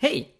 Hej! 0.00 0.34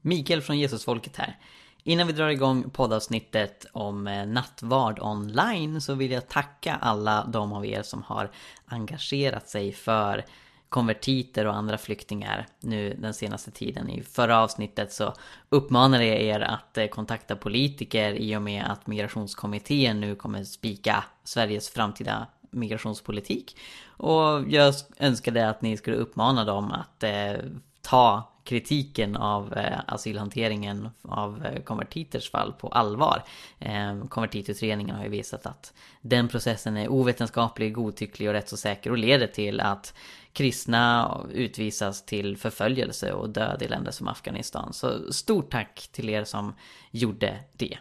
Mikael 0.00 0.42
från 0.42 0.58
Jesusfolket 0.58 1.16
här. 1.16 1.38
Innan 1.82 2.06
vi 2.06 2.12
drar 2.12 2.28
igång 2.28 2.70
poddavsnittet 2.70 3.66
om 3.72 4.06
eh, 4.06 4.26
nattvard 4.26 4.98
online 5.00 5.80
så 5.80 5.94
vill 5.94 6.10
jag 6.10 6.28
tacka 6.28 6.74
alla 6.74 7.24
de 7.24 7.52
av 7.52 7.66
er 7.66 7.82
som 7.82 8.02
har 8.02 8.30
engagerat 8.66 9.48
sig 9.48 9.72
för 9.72 10.24
konvertiter 10.68 11.46
och 11.46 11.54
andra 11.54 11.78
flyktingar 11.78 12.46
nu 12.60 12.96
den 12.98 13.14
senaste 13.14 13.50
tiden. 13.50 13.90
I 13.90 14.02
förra 14.02 14.38
avsnittet 14.38 14.92
så 14.92 15.14
uppmanade 15.48 16.06
jag 16.06 16.20
er 16.20 16.40
att 16.40 16.78
eh, 16.78 16.86
kontakta 16.86 17.36
politiker 17.36 18.12
i 18.12 18.36
och 18.36 18.42
med 18.42 18.64
att 18.64 18.86
migrationskommittén 18.86 20.00
nu 20.00 20.14
kommer 20.14 20.44
spika 20.44 21.04
Sveriges 21.24 21.70
framtida 21.70 22.26
migrationspolitik. 22.50 23.56
Och 23.86 24.44
jag 24.48 24.74
önskade 24.98 25.48
att 25.48 25.62
ni 25.62 25.76
skulle 25.76 25.96
uppmana 25.96 26.44
dem 26.44 26.72
att 26.72 27.02
eh, 27.02 27.34
ta 27.82 28.31
kritiken 28.44 29.16
av 29.16 29.52
eh, 29.56 29.78
asylhanteringen 29.86 30.88
av 31.02 31.46
eh, 31.46 31.62
konvertiters 31.62 32.30
fall 32.30 32.52
på 32.52 32.68
allvar. 32.68 33.22
Eh, 33.58 34.04
konvertitutredningen 34.08 34.96
har 34.96 35.04
ju 35.04 35.10
visat 35.10 35.46
att 35.46 35.72
den 36.00 36.28
processen 36.28 36.76
är 36.76 36.88
ovetenskaplig, 36.88 37.72
godtycklig 37.72 38.28
och 38.28 38.34
rätt 38.34 38.48
så 38.48 38.56
säker 38.56 38.90
och 38.90 38.98
leder 38.98 39.26
till 39.26 39.60
att 39.60 39.94
kristna 40.32 41.16
utvisas 41.32 42.06
till 42.06 42.36
förföljelse 42.36 43.12
och 43.12 43.28
död 43.30 43.62
i 43.62 43.68
länder 43.68 43.92
som 43.92 44.08
Afghanistan. 44.08 44.72
Så 44.72 45.12
stort 45.12 45.50
tack 45.50 45.88
till 45.92 46.08
er 46.08 46.24
som 46.24 46.54
gjorde 46.90 47.38
det. 47.52 47.78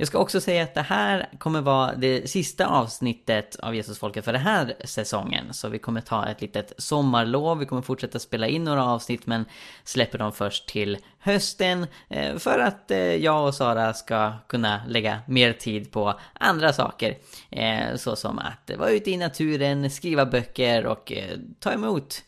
Jag 0.00 0.08
ska 0.08 0.18
också 0.18 0.40
säga 0.40 0.62
att 0.62 0.74
det 0.74 0.82
här 0.82 1.28
kommer 1.38 1.60
vara 1.60 1.94
det 1.94 2.30
sista 2.30 2.66
avsnittet 2.66 3.56
av 3.56 3.74
Jesusfolket 3.74 4.24
för 4.24 4.32
den 4.32 4.42
här 4.42 4.74
säsongen. 4.84 5.54
Så 5.54 5.68
vi 5.68 5.78
kommer 5.78 6.00
ta 6.00 6.26
ett 6.26 6.40
litet 6.40 6.72
sommarlov, 6.78 7.58
vi 7.58 7.66
kommer 7.66 7.82
fortsätta 7.82 8.18
spela 8.18 8.46
in 8.46 8.64
några 8.64 8.84
avsnitt 8.84 9.26
men 9.26 9.44
släpper 9.84 10.18
dem 10.18 10.32
först 10.32 10.68
till 10.68 10.98
hösten. 11.18 11.86
Eh, 12.08 12.36
för 12.36 12.58
att 12.58 12.90
eh, 12.90 12.98
jag 12.98 13.46
och 13.46 13.54
Sara 13.54 13.94
ska 13.94 14.32
kunna 14.46 14.80
lägga 14.88 15.20
mer 15.26 15.52
tid 15.52 15.90
på 15.90 16.20
andra 16.32 16.72
saker. 16.72 17.18
Eh, 17.50 17.90
såsom 17.90 17.98
så 17.98 18.16
som 18.16 18.38
att 18.38 18.70
vara 18.78 18.90
ute 18.90 19.10
i 19.10 19.16
naturen, 19.16 19.90
skriva 19.90 20.26
böcker 20.26 20.86
och 20.86 21.12
ta 21.58 21.72
emot 21.72 22.22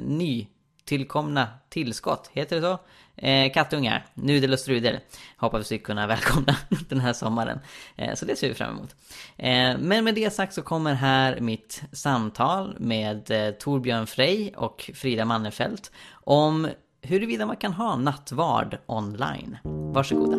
nytillkomna 0.00 1.48
tillskott, 1.68 2.30
heter 2.32 2.56
det 2.56 2.62
så? 2.62 2.78
Eh, 3.16 3.52
kattungar, 3.52 4.06
Nudel 4.14 4.52
och 4.52 4.58
Strudel 4.58 4.98
hoppas 5.36 5.72
vi 5.72 5.78
kunna 5.78 6.06
välkomna 6.06 6.56
den 6.88 7.00
här 7.00 7.12
sommaren. 7.12 7.58
Eh, 7.96 8.14
så 8.14 8.24
det 8.24 8.36
ser 8.36 8.48
vi 8.48 8.54
fram 8.54 8.70
emot. 8.76 8.96
Eh, 9.36 9.78
men 9.78 10.04
med 10.04 10.14
det 10.14 10.32
sagt 10.32 10.54
så 10.54 10.62
kommer 10.62 10.94
här 10.94 11.40
mitt 11.40 11.82
samtal 11.92 12.76
med 12.78 13.30
eh, 13.30 13.50
Torbjörn 13.50 14.06
Frey 14.06 14.50
och 14.56 14.90
Frida 14.94 15.24
Mannefelt 15.24 15.92
om 16.12 16.68
huruvida 17.02 17.46
man 17.46 17.56
kan 17.56 17.72
ha 17.72 17.96
nattvard 17.96 18.78
online. 18.86 19.58
Varsågoda. 19.64 20.36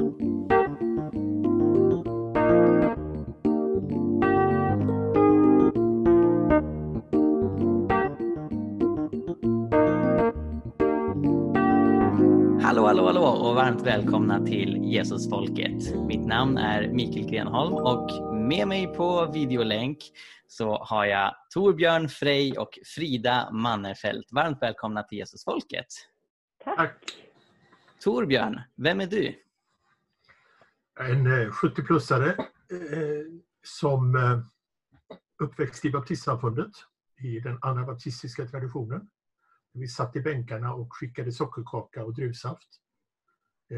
Och 13.53 13.57
varmt 13.57 13.81
välkomna 13.81 14.45
till 14.45 14.83
Jesusfolket. 14.83 15.95
Mitt 16.07 16.25
namn 16.25 16.57
är 16.57 16.87
Mikael 16.87 17.29
Grenholm 17.29 17.73
och 17.73 18.35
med 18.35 18.67
mig 18.67 18.87
på 18.87 19.31
videolänk 19.33 19.97
så 20.47 20.77
har 20.77 21.05
jag 21.05 21.35
Torbjörn 21.53 22.09
Frey 22.09 22.53
och 22.57 22.79
Frida 22.95 23.51
Mannerfelt. 23.51 24.31
Varmt 24.31 24.61
välkomna 24.61 25.03
till 25.03 25.17
Jesusfolket. 25.17 25.85
Tack. 26.63 26.97
Torbjörn, 28.03 28.61
vem 28.75 29.01
är 29.01 29.07
du? 29.07 29.35
En 30.99 31.27
70-plussare 31.51 32.29
eh, 32.71 32.99
eh, 32.99 33.25
som 33.63 34.15
eh, 34.15 34.39
uppväxt 35.39 35.85
i 35.85 35.89
baptistsamfundet 35.89 36.71
i 37.19 37.39
den 37.39 37.59
anabaptistiska 37.61 38.45
traditionen. 38.45 39.09
Vi 39.73 39.87
satt 39.87 40.15
i 40.15 40.21
bänkarna 40.21 40.73
och 40.73 40.93
skickade 40.93 41.31
sockerkaka 41.31 42.03
och 42.03 42.13
druvsaft 42.13 42.82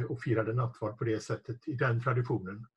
och 0.03 0.21
firade 0.21 0.53
nattvard 0.53 0.97
på 0.97 1.03
det 1.03 1.19
sättet 1.19 1.67
i 1.67 1.73
den 1.73 2.01
traditionen. 2.01 2.67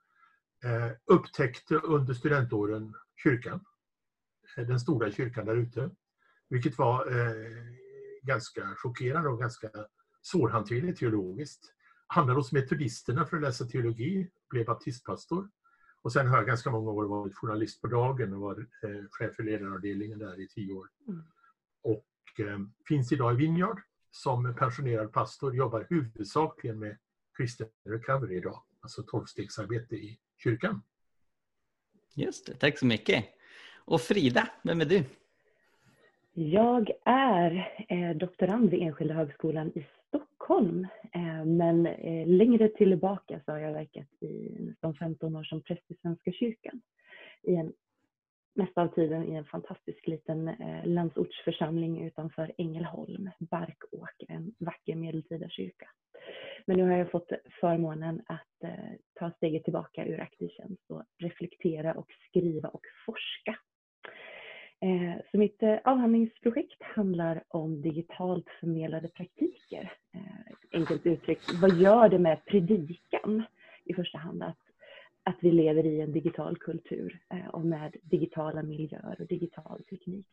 Eh, 0.65 0.91
upptäckte 1.05 1.75
under 1.75 2.15
studentåren 2.15 2.95
kyrkan, 3.17 3.65
eh, 4.57 4.67
den 4.67 4.81
stora 4.81 5.11
kyrkan 5.11 5.47
där 5.47 5.57
ute, 5.57 5.91
vilket 6.49 6.79
var 6.79 7.07
ganska 8.23 8.75
chockerande 8.77 9.29
och 9.29 9.39
ganska 9.39 9.71
svårhanterligt 10.23 10.99
teologiskt. 10.99 11.75
Hamnade 12.07 12.39
hos 12.39 12.53
metodisterna 12.53 13.27
för 13.27 13.37
att 13.37 13.43
läsa 13.43 13.65
teologi, 13.65 14.31
blev 14.51 14.67
baptistpastor. 14.67 15.51
Och 16.03 16.13
sen 16.13 16.27
har 16.27 16.37
jag 16.37 16.47
ganska 16.47 16.71
många 16.71 16.91
år 16.91 17.05
varit 17.05 17.35
journalist 17.35 17.81
på 17.81 17.87
Dagen 17.87 18.33
och 18.33 18.41
var 18.41 18.67
chef 19.11 19.35
för 19.35 19.43
ledaravdelningen 19.43 20.19
där 20.19 20.41
i 20.41 20.49
tio 20.49 20.73
år. 20.73 20.89
Mm. 21.09 21.23
Och 21.83 22.05
Eh, 22.39 22.59
finns 22.89 23.13
idag 23.13 23.35
i 23.35 23.37
Vineyard 23.37 23.81
som 24.11 24.55
pensionerad 24.55 25.13
pastor, 25.13 25.57
jobbar 25.57 25.87
huvudsakligen 25.91 26.79
med 26.79 26.97
Christian 27.39 27.69
Recovery 27.85 28.37
idag, 28.37 28.63
alltså 28.81 29.03
tolvstegsarbete 29.03 29.95
i 29.95 30.19
kyrkan. 30.37 30.83
Just 32.15 32.47
det, 32.47 32.55
tack 32.55 32.79
så 32.79 32.87
mycket. 32.87 33.25
Och 33.77 34.01
Frida, 34.01 34.49
vem 34.63 34.81
är 34.81 34.85
du? 34.85 35.05
Jag 36.33 36.91
är 37.05 37.73
eh, 37.89 38.17
doktorand 38.17 38.71
vid 38.71 38.83
Enskilda 38.83 39.15
högskolan 39.15 39.73
i 39.75 39.87
Stockholm. 40.09 40.87
Eh, 41.13 41.45
men 41.45 41.83
längre 42.39 42.69
tillbaka 42.69 43.41
så 43.45 43.53
har 43.53 43.59
jag 43.59 43.73
verkat 43.73 44.23
i 44.23 44.57
nästan 44.59 44.95
15 44.95 45.37
år 45.37 45.45
som 45.45 45.63
präst 45.63 45.91
i 45.91 45.95
Svenska 45.95 46.33
kyrkan 46.33 46.83
i 47.43 47.55
en 47.55 47.73
mesta 48.59 48.83
av 48.83 48.89
tiden 48.89 49.29
i 49.29 49.35
en 49.35 49.45
fantastisk 49.45 50.07
liten 50.07 50.49
eh, 50.49 50.87
landsortsförsamling 50.87 52.07
utanför 52.07 52.53
Ängelholm, 52.59 53.31
Barkåker, 53.39 54.27
en 54.29 54.55
vacker 54.59 54.97
medeltida 54.97 55.49
kyrka. 55.49 55.89
Men 56.67 56.77
nu 56.77 56.83
har 56.83 56.99
jag 56.99 57.11
fått 57.11 57.33
förmånen 57.61 58.23
att 58.27 58.65
eh, 58.65 58.93
ta 59.15 59.31
steget 59.31 59.65
tillbaka 59.65 60.07
ur 60.07 60.21
aktiv 60.21 60.49
tjänst 60.49 60.91
och 60.91 61.03
reflektera 61.19 61.95
och 61.95 62.07
skriva 62.29 62.69
och 62.69 62.83
forska. 63.07 63.59
Eh, 64.81 65.21
så 65.31 65.39
mitt 65.39 65.63
eh, 65.63 65.79
avhandlingsprojekt 65.85 66.83
handlar 66.83 67.43
om 67.49 67.83
digitalt 67.83 68.47
förmedlade 68.61 69.09
praktiker. 69.09 69.93
Eh, 70.15 70.81
enkelt 70.81 71.07
uttryckt, 71.07 71.53
vad 71.63 71.77
gör 71.77 72.09
det 72.09 72.19
med 72.19 72.45
predikan 72.45 73.43
i 73.85 73.95
första 73.95 74.19
hand 74.19 74.43
att 74.43 74.68
att 75.29 75.37
vi 75.41 75.51
lever 75.53 75.87
i 75.87 76.01
en 76.01 76.13
digital 76.13 76.57
kultur 76.57 77.21
eh, 77.35 77.47
och 77.47 77.65
med 77.67 77.97
digitala 78.03 78.63
miljöer 78.63 79.17
och 79.21 79.27
digital 79.27 79.83
teknik. 79.91 80.27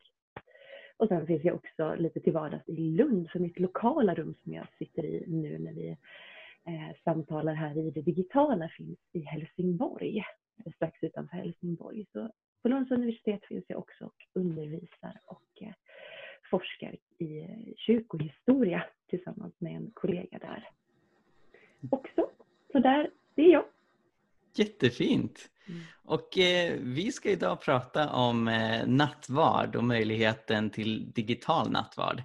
Och 0.98 1.08
sen 1.08 1.28
finns 1.28 1.44
jag 1.44 1.56
också 1.56 1.96
lite 1.96 2.20
till 2.20 2.34
vardags 2.34 2.70
i 2.70 2.76
Lund, 2.76 3.30
för 3.32 3.40
mitt 3.40 3.60
lokala 3.60 4.16
rum 4.16 4.36
som 4.44 4.54
jag 4.54 4.68
sitter 4.78 5.06
i 5.06 5.24
nu 5.28 5.58
när 5.58 5.74
vi 5.74 5.90
eh, 6.66 6.96
samtalar 7.04 7.54
här 7.54 7.78
i 7.78 7.92
det 7.92 8.02
digitala 8.02 8.70
finns 8.70 9.00
i 9.12 9.20
Helsingborg, 9.20 10.24
strax 10.76 11.04
utanför 11.04 11.38
Helsingborg. 11.38 12.06
Så 12.14 12.30
på 12.62 12.70
Lunds 12.70 12.92
universitet 12.92 13.46
finns 13.46 13.66
jag 13.68 13.80
också 13.80 14.06
och 14.06 14.28
undervisar 14.34 15.20
och 15.26 15.62
eh, 15.62 15.74
forskar 16.50 16.96
i 17.18 17.48
kyrkohistoria 17.78 18.84
tillsammans 19.08 19.54
med 19.58 19.76
en 19.76 19.92
kollega 19.94 20.40
där. 20.40 20.70
Också. 21.92 22.30
Så 22.72 22.80
där, 22.80 23.10
det 23.36 23.42
är 23.42 23.52
jag. 23.52 23.66
Jättefint! 24.86 25.50
Mm. 25.68 25.82
Och 26.04 26.38
eh, 26.38 26.78
vi 26.80 27.12
ska 27.12 27.30
idag 27.30 27.62
prata 27.62 28.10
om 28.10 28.48
eh, 28.48 28.88
nattvard 28.88 29.76
och 29.76 29.84
möjligheten 29.84 30.70
till 30.70 31.12
digital 31.12 31.72
nattvard. 31.72 32.24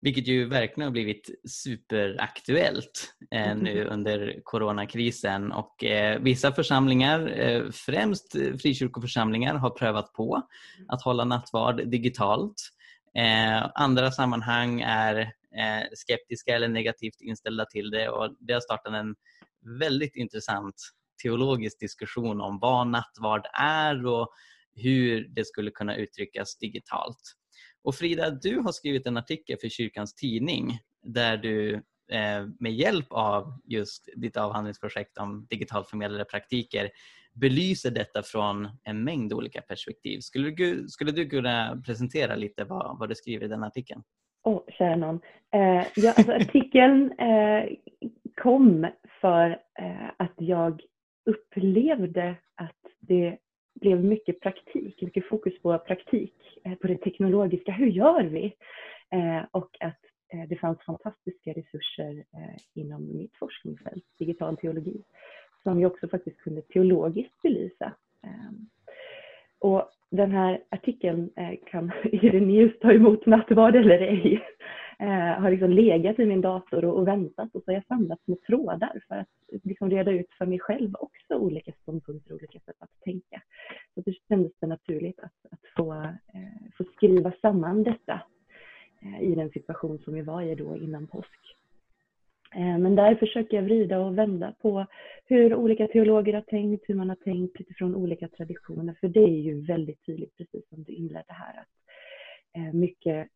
Vilket 0.00 0.26
ju 0.26 0.48
verkligen 0.48 0.86
har 0.86 0.92
blivit 0.92 1.30
superaktuellt 1.48 3.14
eh, 3.34 3.50
mm. 3.50 3.58
nu 3.58 3.84
under 3.84 4.40
coronakrisen 4.44 5.52
och 5.52 5.84
eh, 5.84 6.20
vissa 6.20 6.52
församlingar, 6.52 7.40
eh, 7.40 7.70
främst 7.70 8.32
frikyrkoförsamlingar, 8.32 9.54
har 9.54 9.70
prövat 9.70 10.12
på 10.12 10.42
att 10.88 11.02
hålla 11.02 11.24
nattvard 11.24 11.88
digitalt. 11.88 12.54
Eh, 13.18 13.70
andra 13.74 14.10
sammanhang 14.10 14.80
är 14.80 15.16
eh, 15.56 15.86
skeptiska 15.94 16.56
eller 16.56 16.68
negativt 16.68 17.20
inställda 17.20 17.64
till 17.64 17.90
det 17.90 18.08
och 18.08 18.36
det 18.40 18.52
har 18.52 18.60
startat 18.60 18.94
en 18.94 19.14
väldigt 19.78 20.16
intressant 20.16 20.74
teologisk 21.22 21.80
diskussion 21.80 22.40
om 22.40 22.58
vad 22.58 22.86
nattvard 22.86 23.46
är 23.60 24.06
och 24.06 24.28
hur 24.74 25.28
det 25.28 25.44
skulle 25.44 25.70
kunna 25.70 25.96
uttryckas 25.96 26.58
digitalt. 26.58 27.22
Och 27.84 27.94
Frida, 27.94 28.30
du 28.30 28.58
har 28.58 28.72
skrivit 28.72 29.06
en 29.06 29.16
artikel 29.16 29.56
för 29.60 29.68
Kyrkans 29.68 30.14
Tidning 30.14 30.78
där 31.02 31.36
du 31.36 31.74
eh, 32.12 32.46
med 32.58 32.72
hjälp 32.72 33.06
av 33.10 33.60
just 33.64 34.08
ditt 34.16 34.36
avhandlingsprojekt 34.36 35.18
om 35.18 35.46
digitalt 35.50 35.90
förmedlade 35.90 36.24
praktiker 36.24 36.90
belyser 37.34 37.90
detta 37.90 38.22
från 38.22 38.68
en 38.84 39.04
mängd 39.04 39.32
olika 39.32 39.60
perspektiv. 39.60 40.20
Skulle 40.20 40.50
du, 40.50 40.88
skulle 40.88 41.12
du 41.12 41.28
kunna 41.28 41.82
presentera 41.86 42.36
lite 42.36 42.64
vad, 42.64 42.98
vad 42.98 43.08
du 43.08 43.14
skriver 43.14 43.44
i 43.44 43.48
den 43.48 43.64
artikeln? 43.64 44.02
Åh, 44.44 44.56
oh, 44.56 44.62
kära 44.78 44.96
någon. 44.96 45.20
Eh, 45.54 45.86
ja, 45.96 46.14
alltså, 46.16 46.32
artikeln 46.32 47.12
eh, 47.12 47.64
kom 48.42 48.86
för 49.20 49.50
eh, 49.78 50.08
att 50.16 50.34
jag 50.36 50.80
upplevde 51.28 52.36
att 52.54 52.86
det 53.00 53.38
blev 53.80 54.04
mycket 54.04 54.40
praktik, 54.40 55.02
mycket 55.02 55.28
fokus 55.28 55.62
på 55.62 55.78
praktik, 55.78 56.34
eh, 56.64 56.74
på 56.74 56.86
det 56.86 56.96
teknologiska. 56.96 57.72
Hur 57.72 57.86
gör 57.86 58.22
vi? 58.22 58.44
Eh, 59.10 59.44
och 59.50 59.76
att 59.80 60.00
eh, 60.32 60.48
det 60.48 60.56
fanns 60.56 60.78
fantastiska 60.86 61.52
resurser 61.52 62.24
inom 62.74 63.16
mitt 63.16 63.36
forskningsfält, 63.36 64.04
digital 64.18 64.56
teologi, 64.56 65.02
som 65.62 65.78
vi 65.78 65.86
också 65.86 66.08
faktiskt 66.08 66.40
kunde 66.40 66.62
teologiskt 66.62 67.42
belysa. 67.42 67.92
Ehm, 68.22 68.68
och 69.60 69.90
den 70.10 70.30
här 70.30 70.62
artikeln 70.70 71.30
kan 71.66 71.92
Irenaeus 72.04 72.78
ta 72.78 72.92
emot 72.92 73.26
nattvard 73.26 73.76
eller 73.76 73.98
ej 74.00 74.42
eh, 74.98 75.40
har 75.40 75.50
liksom 75.50 75.70
legat 75.70 76.18
i 76.18 76.26
min 76.26 76.40
dator 76.40 76.84
och, 76.84 76.98
och 76.98 77.08
väntat 77.08 77.54
och 77.54 77.62
så 77.64 77.70
har 77.70 77.74
jag 77.74 77.86
samlat 77.86 78.22
små 78.24 78.36
trådar 78.46 79.02
för 79.08 79.14
att 79.14 79.28
liksom 79.62 79.90
reda 79.90 80.10
ut 80.10 80.32
för 80.38 80.46
mig 80.46 80.58
själv 80.58 80.94
också 80.94 81.34
olika 81.34 81.72
ståndpunkter 81.82 82.32
och 82.32 82.38
olika 82.38 82.60
sätt 82.60 82.76
att 82.78 83.00
tänka. 83.04 83.42
Så 83.94 84.00
det 84.00 84.14
kändes 84.28 84.52
det 84.60 84.66
naturligt 84.66 85.20
att, 85.20 85.52
att 85.52 85.60
få, 85.76 85.92
eh, 85.94 86.70
få 86.76 86.84
skriva 86.84 87.32
samman 87.42 87.82
detta 87.82 88.20
eh, 89.02 89.22
i 89.22 89.34
den 89.34 89.50
situation 89.50 89.98
som 89.98 90.14
vi 90.14 90.22
var 90.22 90.42
i 90.42 90.54
då 90.54 90.76
innan 90.76 91.06
påsk. 91.06 91.56
Eh, 92.54 92.78
men 92.78 92.94
där 92.94 93.14
försöker 93.14 93.56
jag 93.56 93.64
vrida 93.64 94.00
och 94.00 94.18
vända 94.18 94.54
på 94.62 94.86
hur 95.26 95.54
olika 95.54 95.86
teologer 95.86 96.34
har 96.34 96.40
tänkt, 96.40 96.84
hur 96.88 96.94
man 96.94 97.08
har 97.08 97.16
tänkt 97.16 97.60
utifrån 97.60 97.94
olika 97.94 98.28
traditioner. 98.28 98.94
För 99.00 99.08
det 99.08 99.24
är 99.24 99.40
ju 99.40 99.60
väldigt 99.60 100.06
tydligt, 100.06 100.36
precis 100.36 100.68
som 100.68 100.82
du 100.82 100.92
inledde 100.92 101.32
här, 101.32 101.60
att 101.60 101.68
eh, 102.56 102.74
mycket 102.74 103.28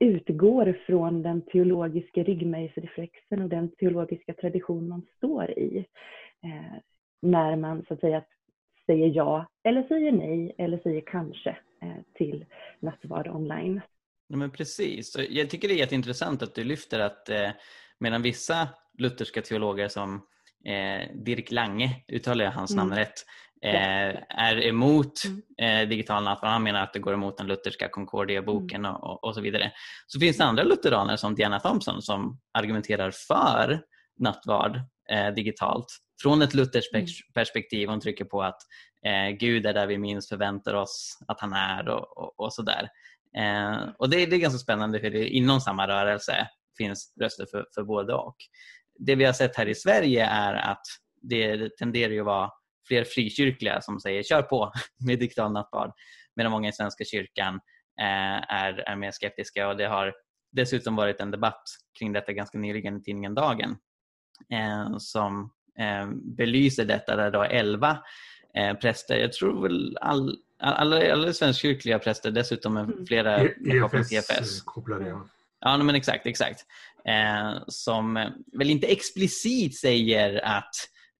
utgår 0.00 0.78
från 0.86 1.22
den 1.22 1.42
teologiska 1.42 2.22
ryggmärgsreflexen 2.22 3.42
och 3.42 3.48
den 3.48 3.70
teologiska 3.76 4.34
tradition 4.34 4.88
man 4.88 5.06
står 5.16 5.50
i. 5.50 5.86
Eh, 6.44 6.78
när 7.22 7.56
man 7.56 7.84
så 7.88 7.94
att 7.94 8.00
säga 8.00 8.24
säger 8.86 9.12
ja 9.14 9.46
eller 9.64 9.82
säger 9.82 10.12
nej 10.12 10.54
eller 10.58 10.78
säger 10.78 11.02
kanske 11.06 11.50
eh, 11.82 12.02
till 12.14 12.44
nattvard 12.80 13.28
online. 13.28 13.80
Ja, 14.28 14.36
men 14.36 14.50
precis. 14.50 15.16
Jag 15.30 15.50
tycker 15.50 15.68
det 15.68 15.74
är 15.74 15.78
jätteintressant 15.78 16.42
att 16.42 16.54
du 16.54 16.64
lyfter 16.64 17.00
att 17.00 17.28
eh, 17.28 17.50
medan 17.98 18.22
vissa 18.22 18.68
lutherska 18.98 19.42
teologer 19.42 19.88
som 19.88 20.14
eh, 20.64 21.14
Dirk 21.14 21.50
Lange, 21.50 22.04
uttalar 22.08 22.44
jag 22.44 22.52
hans 22.52 22.72
mm. 22.72 22.86
namn 22.86 22.98
rätt, 22.98 23.24
är 23.62 24.66
emot 24.66 25.12
mm. 25.24 25.82
eh, 25.82 25.88
digital 25.88 26.24
nattvard. 26.24 26.50
Han 26.50 26.62
menar 26.62 26.82
att 26.82 26.92
det 26.92 26.98
går 26.98 27.14
emot 27.14 27.38
den 27.38 27.46
lutherska 27.46 27.88
Concordia-boken 27.88 28.84
mm. 28.84 28.96
och, 28.96 29.24
och, 29.24 29.34
så 29.34 29.40
vidare. 29.40 29.72
Så 30.06 30.20
finns 30.20 30.36
det 30.36 30.44
andra 30.44 30.62
lutheraner 30.62 31.16
som 31.16 31.34
Diana 31.34 31.60
Thompson 31.60 32.02
som 32.02 32.40
argumenterar 32.54 33.10
för 33.10 33.82
nattvard 34.18 34.80
eh, 35.10 35.34
digitalt 35.34 35.86
från 36.22 36.42
ett 36.42 36.54
lutherskt 36.54 36.94
mm. 36.94 37.06
perspektiv. 37.34 37.88
Hon 37.88 38.00
trycker 38.00 38.24
på 38.24 38.42
att 38.42 38.58
eh, 39.06 39.36
Gud 39.36 39.66
är 39.66 39.74
där 39.74 39.86
vi 39.86 39.98
minst 39.98 40.28
förväntar 40.28 40.74
oss 40.74 41.18
att 41.28 41.40
han 41.40 41.52
är 41.52 41.88
och, 41.88 42.18
och, 42.18 42.40
och 42.40 42.52
sådär. 42.52 42.88
Eh, 43.36 43.88
och 43.98 44.10
det, 44.10 44.26
det, 44.26 44.36
är 44.36 44.40
ganska 44.40 44.58
spännande 44.58 45.00
för 45.00 45.10
det, 45.10 45.28
inom 45.28 45.60
samma 45.60 45.88
rörelse 45.88 46.48
finns 46.78 47.14
röster 47.20 47.46
för, 47.50 47.66
för 47.74 47.82
både 47.82 48.14
och. 48.14 48.36
Det 48.98 49.14
vi 49.14 49.24
har 49.24 49.32
sett 49.32 49.56
här 49.56 49.68
i 49.68 49.74
Sverige 49.74 50.26
är 50.26 50.54
att 50.54 50.82
det 51.22 51.76
tenderar 51.76 52.20
att 52.20 52.26
vara 52.26 52.50
fler 52.90 53.04
frikyrkliga 53.04 53.80
som 53.80 54.00
säger 54.00 54.22
kör 54.22 54.42
på 54.42 54.72
med 55.06 55.18
digital 55.18 55.52
nattvard 55.52 55.92
medan 56.36 56.52
många 56.52 56.68
i 56.68 56.72
Svenska 56.72 57.04
kyrkan 57.04 57.54
eh, 58.00 58.54
är, 58.54 58.88
är 58.88 58.96
mer 58.96 59.10
skeptiska 59.10 59.68
och 59.68 59.76
det 59.76 59.86
har 59.86 60.14
dessutom 60.52 60.96
varit 60.96 61.20
en 61.20 61.30
debatt 61.30 61.62
kring 61.98 62.12
detta 62.12 62.32
ganska 62.32 62.58
nyligen 62.58 62.96
i 62.96 63.02
tidningen 63.02 63.34
Dagen 63.34 63.76
eh, 64.52 64.96
som 64.98 65.50
eh, 65.78 66.10
belyser 66.36 66.84
detta 66.84 67.16
där 67.16 67.30
då 67.30 67.42
11 67.42 67.98
eh, 68.56 68.74
präster, 68.74 69.16
jag 69.16 69.32
tror 69.32 69.62
väl 69.62 69.98
all, 70.00 70.36
alla, 70.58 71.12
alla 71.12 71.32
svenskkyrkliga 71.32 71.98
präster 71.98 72.30
dessutom 72.30 72.76
mm. 72.76 73.06
flera 73.06 73.40
e 73.40 73.54
EFS, 73.64 74.12
EFS. 74.12 74.62
Kopplade, 74.62 75.08
ja. 75.08 75.26
Ja, 75.60 75.76
men 75.76 75.94
exakt, 75.94 76.26
exakt. 76.26 76.60
Eh, 77.04 77.62
som 77.66 78.14
väl 78.52 78.70
inte 78.70 78.86
explicit 78.86 79.78
säger 79.78 80.44
att 80.44 80.74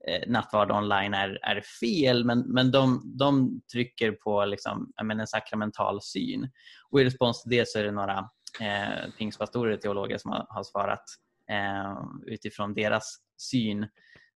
eh, 0.09 0.23
nattvard 0.27 0.71
online 0.71 1.15
är, 1.15 1.39
är 1.43 1.61
fel 1.81 2.25
men, 2.25 2.39
men 2.41 2.71
de, 2.71 3.03
de 3.19 3.61
trycker 3.73 4.13
på 4.13 4.45
liksom, 4.45 4.93
men, 5.03 5.21
en 5.21 5.27
sakramental 5.27 6.03
syn. 6.03 6.51
Och 6.91 7.01
I 7.01 7.05
respons 7.05 7.43
till 7.43 7.51
det 7.51 7.69
så 7.69 7.79
är 7.79 7.85
det 7.85 7.93
några 7.93 8.19
eh, 8.61 9.11
pingstpastorer 9.19 9.75
och 9.75 9.81
teologer 9.81 10.19
som 10.19 10.31
har, 10.31 10.47
har 10.49 10.63
svarat 10.63 11.05
eh, 11.51 12.03
utifrån 12.27 12.75
deras 12.75 13.17
syn 13.39 13.87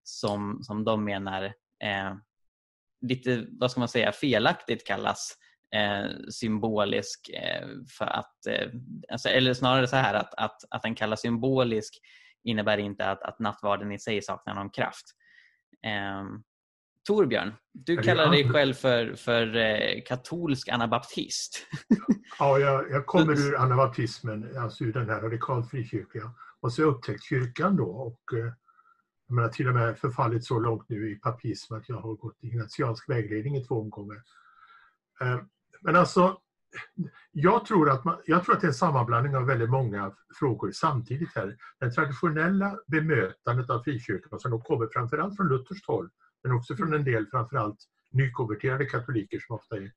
som, 0.02 0.58
som 0.62 0.84
de 0.84 1.04
menar 1.04 1.44
eh, 1.84 2.14
lite, 3.00 3.46
vad 3.50 3.70
ska 3.70 3.80
man 3.80 3.88
säga, 3.88 4.12
felaktigt 4.12 4.86
kallas 4.86 5.36
eh, 5.74 6.10
symbolisk 6.30 7.28
eh, 7.28 7.68
för 7.98 8.06
att, 8.06 8.46
eh, 8.46 8.68
alltså, 9.08 9.28
eller 9.28 9.54
snarare 9.54 9.86
så 9.86 9.96
här 9.96 10.14
att, 10.14 10.34
att, 10.34 10.64
att 10.70 10.82
den 10.82 10.94
kallas 10.94 11.20
symbolisk 11.20 12.00
innebär 12.44 12.78
inte 12.78 13.10
att, 13.10 13.22
att 13.22 13.38
nattvarden 13.38 13.92
i 13.92 13.98
sig 13.98 14.22
saknar 14.22 14.54
någon 14.54 14.70
kraft. 14.70 15.14
Eh, 15.84 16.24
Torbjörn, 17.06 17.54
du 17.72 17.96
kallar 17.96 18.30
dig 18.30 18.50
själv 18.50 18.74
för, 18.74 19.14
för 19.14 19.56
eh, 19.56 20.02
katolsk 20.06 20.68
anabaptist. 20.68 21.66
ja, 22.38 22.58
jag, 22.58 22.90
jag 22.90 23.06
kommer 23.06 23.32
ur 23.48 23.56
anabaptismen, 23.56 24.58
alltså 24.58 24.84
ur 24.84 24.92
den 24.92 25.08
här 25.08 25.20
radikalt 25.20 25.70
frikyrkliga. 25.70 26.30
Och 26.60 26.72
så 26.72 26.82
har 26.82 26.86
jag 26.86 26.94
upptäckt 26.94 27.24
kyrkan 27.24 27.76
då 27.76 27.84
och 27.84 28.38
eh, 28.38 28.52
jag 29.26 29.34
menar, 29.34 29.48
till 29.48 29.68
och 29.68 29.74
med 29.74 29.98
förfallit 29.98 30.44
så 30.44 30.58
långt 30.58 30.88
nu 30.88 31.10
i 31.10 31.14
papism 31.14 31.74
att 31.74 31.88
jag 31.88 31.96
har 31.96 32.14
gått 32.14 32.38
ignatiansk 32.40 33.08
vägledning 33.08 33.56
i 33.56 33.64
två 33.64 33.80
omgångar. 33.80 34.22
Eh, 35.20 35.40
men 35.80 35.96
alltså, 35.96 36.38
jag 37.32 37.66
tror, 37.66 37.90
att 37.90 38.04
man, 38.04 38.16
jag 38.26 38.44
tror 38.44 38.54
att 38.54 38.60
det 38.60 38.66
är 38.66 38.68
en 38.68 38.74
sammanblandning 38.74 39.36
av 39.36 39.46
väldigt 39.46 39.70
många 39.70 40.12
frågor 40.38 40.70
samtidigt 40.72 41.34
här. 41.34 41.56
Det 41.80 41.90
traditionella 41.90 42.78
bemötandet 42.86 43.70
av 43.70 43.82
frikyrkan 43.82 44.40
som 44.40 44.50
då 44.50 44.60
kommer 44.60 44.88
framförallt 44.92 45.36
från 45.36 45.48
Luthers 45.48 45.86
håll 45.86 46.10
men 46.42 46.52
också 46.52 46.76
från 46.76 46.94
en 46.94 47.04
del 47.04 47.26
framförallt 47.26 47.78
nykonverterade 48.10 48.84
katoliker 48.84 49.38
som 49.38 49.56
ofta 49.56 49.76
är 49.76 49.92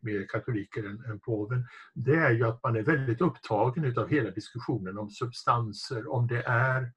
mer 0.00 0.26
katoliker 0.26 0.84
än, 0.84 1.04
än 1.04 1.20
påven, 1.20 1.66
det 1.94 2.14
är 2.14 2.30
ju 2.30 2.44
att 2.44 2.62
man 2.62 2.76
är 2.76 2.82
väldigt 2.82 3.20
upptagen 3.20 3.84
utav 3.84 4.08
hela 4.08 4.30
diskussionen 4.30 4.98
om 4.98 5.10
substanser, 5.10 6.12
om 6.12 6.26
det 6.26 6.42
är, 6.42 6.92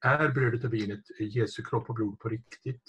är 0.00 0.28
brödet 0.28 0.64
och 0.64 0.72
vinet 0.72 1.04
Jesu 1.18 1.62
kropp 1.62 1.88
och 1.88 1.94
blod 1.94 2.18
på 2.18 2.28
riktigt? 2.28 2.82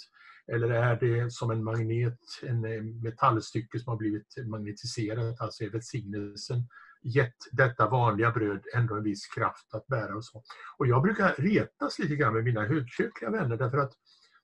Eller 0.47 0.69
är 0.69 0.99
det 0.99 1.31
som 1.31 1.51
en 1.51 1.63
magnet, 1.63 2.19
en 2.43 2.65
eh, 2.65 2.81
metallstycke 2.81 3.79
som 3.79 3.89
har 3.89 3.97
blivit 3.97 4.47
magnetiserat, 4.47 5.41
alltså 5.41 5.63
är 5.63 5.69
välsignelsen 5.69 6.67
gett 7.05 7.35
detta 7.51 7.89
vanliga 7.89 8.31
bröd 8.31 8.63
ändå 8.75 8.95
en 8.95 9.03
viss 9.03 9.27
kraft 9.27 9.73
att 9.73 9.87
bära 9.87 10.15
och 10.15 10.25
så. 10.25 10.43
Och 10.77 10.87
jag 10.87 11.01
brukar 11.01 11.35
retas 11.37 11.99
lite 11.99 12.15
grann 12.15 12.33
med 12.33 12.43
mina 12.43 12.65
högkyrkliga 12.65 13.31
vänner 13.31 13.57
därför 13.57 13.77
att 13.77 13.93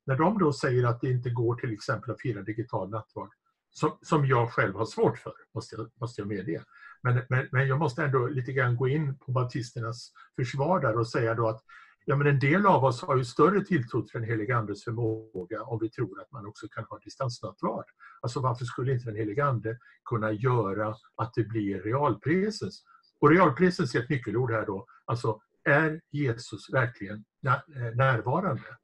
när 0.06 0.16
de 0.16 0.38
då 0.38 0.54
säger 0.54 0.84
att 0.84 1.02
det 1.02 1.12
inte 1.12 1.30
går 1.30 1.56
till 1.56 1.74
exempel 1.74 2.12
att 2.12 2.22
fira 2.22 2.42
digital 2.42 2.90
nattvard, 2.90 3.30
som, 3.74 3.98
som 4.02 4.26
jag 4.26 4.52
själv 4.52 4.76
har 4.76 4.86
svårt 4.86 5.18
för, 5.18 5.34
måste 5.54 5.76
jag, 5.76 5.92
måste 6.02 6.22
jag 6.22 6.28
medge. 6.28 6.64
Men, 7.04 7.22
men, 7.30 7.48
men 7.52 7.68
jag 7.68 7.80
måste 7.80 8.04
ändå 8.04 8.28
lite 8.28 8.54
grann 8.54 8.76
gå 8.76 8.88
in 8.88 9.18
på 9.18 9.32
baptisternas 9.32 10.12
försvar 10.36 10.80
där 10.80 10.98
och 10.98 11.08
säga 11.08 11.34
då 11.34 11.50
att 11.50 11.62
Ja, 12.06 12.16
men 12.16 12.28
en 12.28 12.40
del 12.40 12.66
av 12.66 12.84
oss 12.84 13.02
har 13.02 13.18
ju 13.18 13.26
större 13.26 13.66
tilltro 13.66 14.02
till 14.02 14.22
den 14.22 14.30
helige 14.30 14.58
Andes 14.58 14.84
förmåga 14.84 15.64
om 15.64 15.80
vi 15.80 15.90
tror 15.90 16.22
att 16.22 16.32
man 16.32 16.46
också 16.46 16.68
kan 16.68 16.84
ha 16.84 17.00
distansnattvard. 17.00 17.86
Alltså 18.22 18.40
varför 18.40 18.66
skulle 18.66 18.94
inte 18.94 19.06
den 19.06 19.16
helige 19.16 19.46
Ande 19.46 19.78
kunna 20.06 20.32
göra 20.32 20.96
att 21.16 21.34
det 21.34 21.44
blir 21.44 21.82
realpresens? 21.82 22.84
Och 23.20 23.30
realpresens 23.30 23.96
är 23.96 24.00
ett 24.00 24.10
nyckelord 24.10 24.52
här 24.52 24.66
då. 24.66 24.86
Alltså, 25.06 25.42
är 25.64 26.02
Jesus 26.12 26.74
verkligen 26.74 27.26
eh, 27.46 27.96
närvarande? 27.96 28.78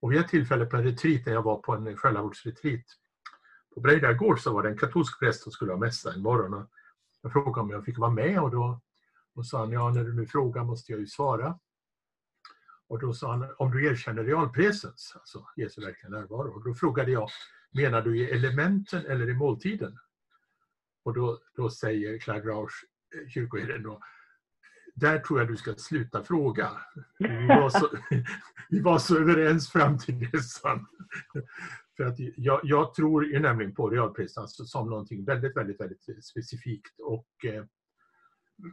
Och 0.00 0.12
vid 0.12 0.20
ett 0.20 0.28
tillfälle 0.28 0.66
på 0.66 0.76
en 0.76 0.84
retreat, 0.84 1.26
när 1.26 1.32
jag 1.32 1.42
var 1.42 1.56
på 1.56 1.72
en 1.72 1.96
själavårdsretreat 1.96 2.84
på 3.74 3.80
Breidagård, 3.80 4.40
så 4.40 4.52
var 4.52 4.62
det 4.62 4.68
en 4.68 4.78
katolsk 4.78 5.18
präst 5.18 5.42
som 5.42 5.52
skulle 5.52 5.72
ha 5.72 5.78
mässa 5.78 6.12
en 6.12 6.22
morgon. 6.22 6.66
Jag 7.22 7.32
frågade 7.32 7.60
om 7.60 7.70
jag 7.70 7.84
fick 7.84 7.98
vara 7.98 8.10
med 8.10 8.42
och 8.42 8.50
då 8.50 8.80
och 9.34 9.46
sa 9.46 9.58
han, 9.58 9.72
ja 9.72 9.90
när 9.90 10.04
du 10.04 10.14
nu 10.14 10.26
frågar 10.26 10.64
måste 10.64 10.92
jag 10.92 11.00
ju 11.00 11.06
svara. 11.06 11.58
Och 12.88 13.00
då 13.00 13.12
sa 13.12 13.30
han, 13.30 13.54
om 13.58 13.70
du 13.70 13.86
erkänner 13.86 14.24
realpresens, 14.24 15.12
alltså 15.14 15.46
Jesu 15.56 15.80
verkliga 15.80 16.10
närvaro. 16.10 16.50
Och 16.50 16.64
då 16.64 16.74
frågade 16.74 17.10
jag, 17.10 17.28
menar 17.70 18.02
du 18.02 18.18
i 18.18 18.30
elementen 18.30 19.06
eller 19.06 19.30
i 19.30 19.34
måltiden? 19.34 19.98
Och 21.04 21.14
då, 21.14 21.40
då 21.56 21.70
säger 21.70 22.18
Claire 22.18 22.46
Rausch, 22.46 22.84
eh, 23.14 23.28
kyrkoherden 23.28 23.82
då, 23.82 24.00
där 24.94 25.18
tror 25.18 25.38
jag 25.38 25.48
du 25.48 25.56
ska 25.56 25.74
sluta 25.74 26.24
fråga. 26.24 26.70
Vi 27.18 27.46
var 27.46 27.70
så, 27.70 27.88
vi 28.68 28.80
var 28.80 28.98
så 28.98 29.18
överens 29.18 29.70
fram 29.70 29.98
till 29.98 30.30
dess. 30.30 30.60
För 31.96 32.04
att 32.04 32.18
jag, 32.36 32.60
jag 32.62 32.94
tror 32.94 33.24
ju 33.24 33.38
nämligen 33.38 33.74
på 33.74 33.90
realpresens 33.90 34.38
alltså, 34.38 34.64
som 34.64 34.90
någonting 34.90 35.24
väldigt, 35.24 35.56
väldigt, 35.56 35.80
väldigt 35.80 36.24
specifikt 36.24 37.00
och 37.00 37.44
eh, 37.44 37.64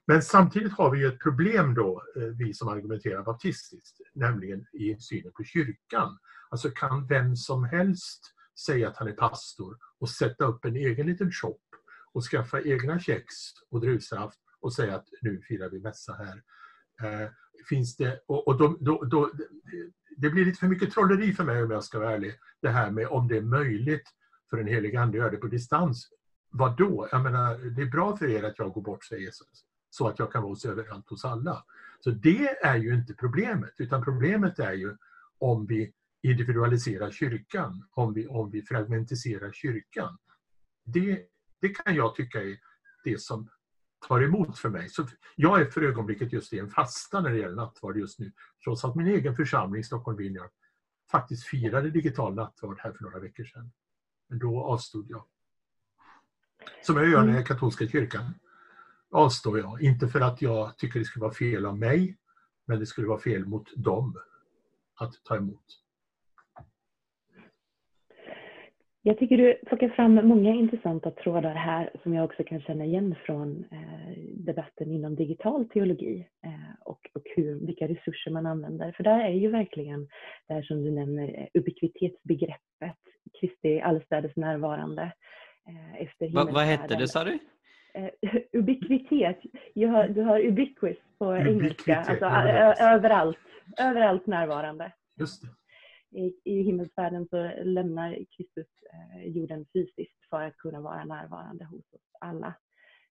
men 0.08 0.22
samtidigt 0.22 0.74
har 0.74 0.92
vi 0.92 1.00
ju 1.00 1.08
ett 1.08 1.20
problem 1.20 1.74
då, 1.74 2.04
eh, 2.16 2.24
vi 2.24 2.54
som 2.54 2.68
argumenterar 2.68 3.24
baptistiskt, 3.24 3.98
nämligen 4.14 4.66
i 4.74 4.96
synen 5.00 5.32
på 5.32 5.44
kyrkan. 5.44 6.18
Alltså 6.50 6.70
kan 6.70 7.08
vem 7.08 7.36
som 7.36 7.64
helst 7.64 8.34
säga 8.66 8.88
att 8.88 8.98
han 8.98 9.08
är 9.08 9.14
pastor 9.14 9.78
och 10.00 10.10
sätta 10.10 10.46
upp 10.46 10.66
en 10.66 10.76
egen 10.76 11.08
liten 11.08 11.32
shop 11.32 11.60
och 12.14 12.24
skaffa 12.24 12.62
egna 12.62 13.00
kex 13.00 13.26
och 13.70 13.82
druvsaft 13.82 14.40
och 14.60 14.74
säga 14.74 14.96
att 14.96 15.08
nu 15.22 15.42
firar 15.42 15.70
vi 15.70 15.80
mässa 15.80 16.14
här. 16.14 16.44
Eh, 17.04 17.30
finns 17.70 17.96
det, 17.96 18.20
och, 18.28 18.48
och 18.48 18.58
då, 18.58 18.78
då, 18.80 19.04
då, 19.04 19.32
det 20.18 20.30
blir 20.30 20.46
lite 20.46 20.60
för 20.60 20.68
mycket 20.68 20.92
trolleri 20.92 21.34
för 21.34 21.44
mig 21.44 21.64
om 21.64 21.72
jag 21.72 21.84
ska 21.84 22.00
vara 22.00 22.12
ärlig, 22.12 22.34
det 22.62 22.70
här 22.70 22.92
med 22.92 23.08
om 23.08 23.28
det 23.28 23.38
är 23.38 23.42
möjligt 23.42 24.10
för 24.50 24.58
en 24.58 24.68
helig 24.68 24.96
ande 24.96 25.18
att 25.18 25.22
göra 25.22 25.32
det 25.32 25.38
på 25.38 25.48
distans. 25.48 26.10
Vad 26.50 26.78
då? 26.78 27.08
Jag 27.12 27.24
menar, 27.24 27.58
det 27.58 27.82
är 27.82 27.86
bra 27.86 28.18
för 28.18 28.30
er 28.30 28.44
att 28.44 28.60
jag 28.60 28.72
går 28.74 28.82
bort, 28.82 29.04
säger 29.04 29.22
Jesus, 29.22 29.66
så 29.96 30.08
att 30.08 30.20
jag 30.20 30.32
kan 30.32 30.42
vara 30.42 30.52
hos 30.52 30.66
överallt 30.66 31.10
hos 31.10 31.26
alla. 31.26 31.66
Så 32.00 32.12
det 32.12 32.48
är 32.64 32.78
ju 32.78 32.96
inte 32.96 33.14
problemet, 33.14 33.74
utan 33.78 34.04
problemet 34.04 34.60
är 34.60 34.74
ju 34.74 34.98
om 35.38 35.66
vi 35.66 35.94
individualiserar 36.22 37.12
kyrkan, 37.12 37.88
om 37.92 38.14
vi, 38.14 38.28
om 38.28 38.50
vi 38.50 38.62
fragmentiserar 38.62 39.52
kyrkan. 39.52 40.18
Det, 40.84 41.26
det 41.62 41.70
kan 41.70 41.96
jag 41.96 42.16
tycka 42.16 42.44
är 42.44 42.58
det 43.04 43.22
som 43.22 43.50
tar 44.08 44.22
emot 44.22 44.58
för 44.58 44.70
mig. 44.70 44.90
Så 44.90 45.08
jag 45.36 45.62
är 45.62 45.66
för 45.66 45.82
ögonblicket 45.82 46.34
just 46.34 46.54
i 46.54 46.60
en 46.60 46.70
fasta 46.70 47.22
när 47.22 47.30
det 47.30 47.38
gäller 47.38 47.56
nattvard 47.56 47.98
just 47.98 48.20
nu. 48.20 48.32
Trots 48.64 48.86
att 48.86 48.96
min 48.96 49.08
egen 49.08 49.36
församling, 49.36 49.84
Stockholm 49.84 50.18
Vineyard, 50.18 50.52
faktiskt 51.12 51.48
firade 51.48 51.90
digital 51.90 52.36
nattvard 52.36 52.80
här 52.80 52.92
för 52.92 53.04
några 53.04 53.20
veckor 53.20 53.44
sedan. 53.44 53.72
Men 54.30 54.40
då 54.40 54.64
avstod 54.64 55.06
jag. 55.10 55.26
Som 56.84 56.98
jag 56.98 57.10
gör 57.10 57.24
när 57.24 57.32
jag 57.32 57.42
är 57.42 57.46
katolska 57.46 57.88
kyrkan. 57.88 58.34
Avstår 59.16 59.60
jag. 59.60 59.82
Inte 59.82 60.08
för 60.08 60.22
att 60.22 60.42
jag 60.42 60.78
tycker 60.78 61.00
det 61.00 61.06
skulle 61.06 61.24
vara 61.24 61.34
fel 61.34 61.66
av 61.66 61.78
mig, 61.78 62.18
men 62.68 62.80
det 62.80 62.86
skulle 62.86 63.08
vara 63.08 63.20
fel 63.20 63.46
mot 63.46 63.76
dem 63.76 64.16
att 65.02 65.14
ta 65.24 65.36
emot. 65.36 65.66
Jag 69.02 69.18
tycker 69.18 69.38
du 69.38 69.60
plockar 69.66 69.90
fram 69.90 70.28
många 70.28 70.54
intressanta 70.54 71.12
trådar 71.12 71.56
här 71.56 71.90
som 72.04 72.14
jag 72.14 72.26
också 72.26 72.44
kan 72.44 72.62
känna 72.62 72.86
igen 72.86 73.16
från 73.26 73.66
eh, 73.72 74.18
debatten 74.34 74.92
inom 74.92 75.16
digital 75.16 75.70
teologi 75.70 76.28
eh, 76.46 76.76
och, 76.86 77.10
och 77.14 77.24
hur, 77.36 77.66
vilka 77.66 77.88
resurser 77.88 78.32
man 78.32 78.46
använder. 78.46 78.92
För 78.92 79.04
där 79.04 79.20
är 79.20 79.34
ju 79.34 79.52
verkligen 79.52 80.08
det 80.48 80.54
här 80.54 80.62
som 80.62 80.84
du 80.84 80.92
nämner, 80.92 81.40
eh, 81.40 81.62
ubiquitetsbegreppet, 81.62 83.00
Kristi 83.40 83.82
allestädes 83.82 84.36
närvarande. 84.36 85.12
Efter 85.98 86.30
Va, 86.30 86.50
vad 86.52 86.64
hette 86.64 86.96
det 86.96 87.08
sa 87.08 87.24
du? 87.24 87.40
Eh, 87.96 88.10
ubiquitet, 88.54 89.40
du 89.76 89.88
har, 89.88 90.08
du 90.08 90.22
har 90.22 90.40
ubiquitous 90.40 90.98
på 91.18 91.36
engelska, 91.36 91.96
alltså 91.96 92.26
överallt, 92.84 93.38
överallt 93.80 94.28
närvarande. 94.28 94.92
Just 95.20 95.42
det. 95.42 95.48
I, 96.20 96.42
i 96.44 96.62
himmelsfärden 96.62 97.28
så 97.28 97.52
lämnar 97.64 98.26
Kristus 98.38 98.68
eh, 98.94 99.28
jorden 99.28 99.66
fysiskt 99.74 100.30
för 100.30 100.42
att 100.42 100.58
kunna 100.58 100.82
vara 100.82 101.06
närvarande 101.06 101.66
hos 101.66 101.94
oss 101.94 102.10
alla 102.20 102.56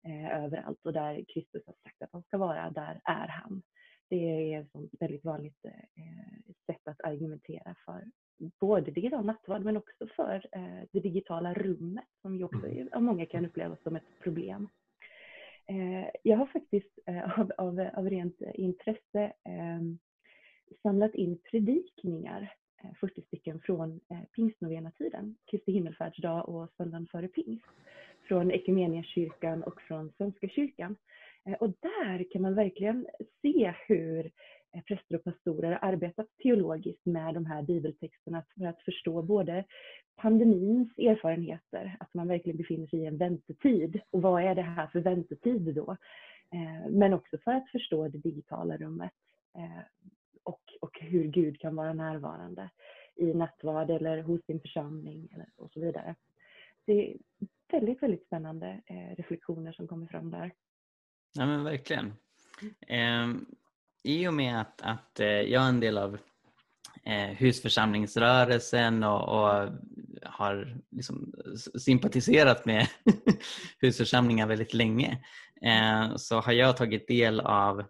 eh, 0.07 0.45
överallt. 0.45 0.79
Och 0.85 0.93
där 0.93 1.25
Kristus 1.35 1.63
har 1.67 1.75
sagt 1.83 2.03
att 2.03 2.13
han 2.13 2.23
ska 2.23 2.39
vara, 2.39 2.71
där 2.71 3.01
är 3.05 3.29
han. 3.29 3.63
Det 4.11 4.55
är 4.55 4.61
ett 4.61 5.01
väldigt 5.01 5.25
vanligt 5.25 5.65
eh, 5.65 6.55
sätt 6.67 6.89
att 6.89 7.01
argumentera 7.05 7.75
för 7.85 8.05
både 8.61 8.91
digital 8.91 9.25
nattvard 9.25 9.65
men 9.65 9.77
också 9.77 10.07
för 10.17 10.47
eh, 10.53 10.89
det 10.93 11.01
digitala 11.01 11.55
rummet 11.55 12.05
som 12.23 12.37
ju 12.37 12.45
också 12.45 12.67
mm. 12.67 12.89
av 12.93 13.03
många 13.03 13.27
kan 13.27 13.47
upplevas 13.47 13.83
som 13.83 13.97
ett 13.97 14.21
problem. 14.23 14.69
Eh, 15.67 16.09
jag 16.23 16.37
har 16.37 16.47
faktiskt 16.47 16.99
eh, 17.07 17.41
av, 17.41 17.53
av, 17.59 17.89
av 17.95 18.11
rent 18.11 18.41
intresse 18.55 19.33
samlat 20.83 21.15
in 21.15 21.39
predikningar 21.51 22.55
40 23.01 23.21
eh, 23.21 23.25
stycken 23.27 23.61
från 23.61 24.01
pingstnovenatiden, 24.35 25.37
Kristi 25.51 25.73
himmelfärdsdag 25.73 26.49
och 26.49 26.73
söndagen 26.77 27.07
före 27.07 27.29
pingst, 27.29 27.67
från 28.29 28.51
Ekumeniakyrkan 28.51 29.63
och 29.63 29.81
från 29.81 30.13
Svenska 30.17 30.49
kyrkan. 30.49 30.97
Och 31.61 31.73
där 31.81 32.31
kan 32.31 32.43
man 32.43 32.55
verkligen 32.55 33.07
se 33.43 33.75
hur 33.87 34.31
präster 34.81 35.17
och 35.17 35.25
pastorer 35.25 35.79
arbetat 35.83 36.27
teologiskt 36.43 37.07
med 37.07 37.35
de 37.35 37.47
här 37.47 37.63
bibeltexterna 37.63 38.45
för 38.55 38.67
att 38.67 38.83
förstå 38.83 39.23
både 39.23 39.65
pandemins 40.17 40.99
erfarenheter, 40.99 41.97
att 42.01 42.15
man 42.15 42.29
verkligen 42.29 42.57
befinner 42.57 42.87
sig 42.87 42.99
i 42.99 43.07
en 43.07 43.17
väntetid 43.17 44.01
och 44.11 44.23
vad 44.23 44.43
är 44.43 44.55
det 44.55 44.63
här 44.63 44.87
för 44.87 45.01
väntetid 45.01 45.75
då? 45.75 45.97
Men 46.91 47.13
också 47.13 47.39
för 47.39 47.53
att 47.53 47.71
förstå 47.71 48.09
det 48.09 48.19
digitala 48.19 48.77
rummet 48.77 49.13
och, 50.43 50.63
och 50.81 51.01
hur 51.01 51.25
Gud 51.25 51.61
kan 51.61 51.77
vara 51.77 51.93
närvarande 51.93 52.71
i 53.15 53.35
nattvard 53.35 53.91
eller 53.91 54.23
hos 54.23 54.45
sin 54.45 54.61
församling 54.61 55.29
och 55.57 55.71
så 55.73 55.81
vidare. 55.81 56.15
Det 56.85 56.93
är 56.93 57.17
väldigt, 57.73 58.03
väldigt 58.03 58.27
spännande 58.27 58.83
eh, 58.87 59.17
reflektioner 59.17 59.73
som 59.73 59.89
kommer 59.89 60.07
fram 60.07 60.31
där. 60.31 60.53
Ja 61.33 61.47
men 61.47 61.65
verkligen. 61.65 62.13
I 64.05 64.29
och 64.29 64.35
med 64.35 64.61
att, 64.61 64.83
att 64.83 65.21
eh, 65.21 65.27
jag 65.27 65.63
är 65.63 65.69
en 65.69 65.81
del 65.81 65.99
av 65.99 66.19
eh, 67.05 67.37
husförsamlingsrörelsen 67.37 69.05
och, 69.05 69.29
och 69.29 69.69
har 70.23 70.77
liksom 70.91 71.33
sympatiserat 71.79 72.67
med 72.67 72.87
husförsamlingar 73.81 74.47
väldigt 74.47 74.75
länge 74.75 75.19
eh, 75.67 76.17
så 76.17 76.41
har 76.41 76.53
jag 76.53 76.77
tagit 76.77 77.09
del 77.09 77.41
av 77.41 77.85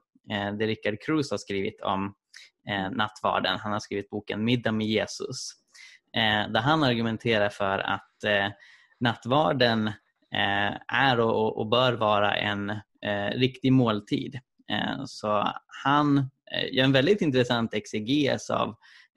det 0.58 0.66
Richard 0.66 1.02
Cruz 1.02 1.30
har 1.30 1.38
skrivit 1.38 1.80
om 1.80 2.14
nattvarden. 2.90 3.58
Han 3.58 3.72
har 3.72 3.80
skrivit 3.80 4.10
boken 4.10 4.44
Middag 4.44 4.72
med 4.72 4.86
Jesus 4.86 5.50
där 6.52 6.60
han 6.60 6.82
argumenterar 6.82 7.48
för 7.48 7.78
att 7.78 8.18
nattvarden 9.00 9.92
är 10.88 11.20
och, 11.20 11.66
bör 11.66 11.92
vara 11.92 12.36
en 12.36 12.72
riktig 13.34 13.72
måltid. 13.72 14.40
Eh, 14.70 15.04
så 15.04 15.52
han 15.66 16.18
eh, 16.18 16.72
gör 16.72 16.84
en 16.84 16.92
väldigt 16.92 17.20
intressant 17.20 17.74
exeges 17.74 18.50
av 18.50 18.68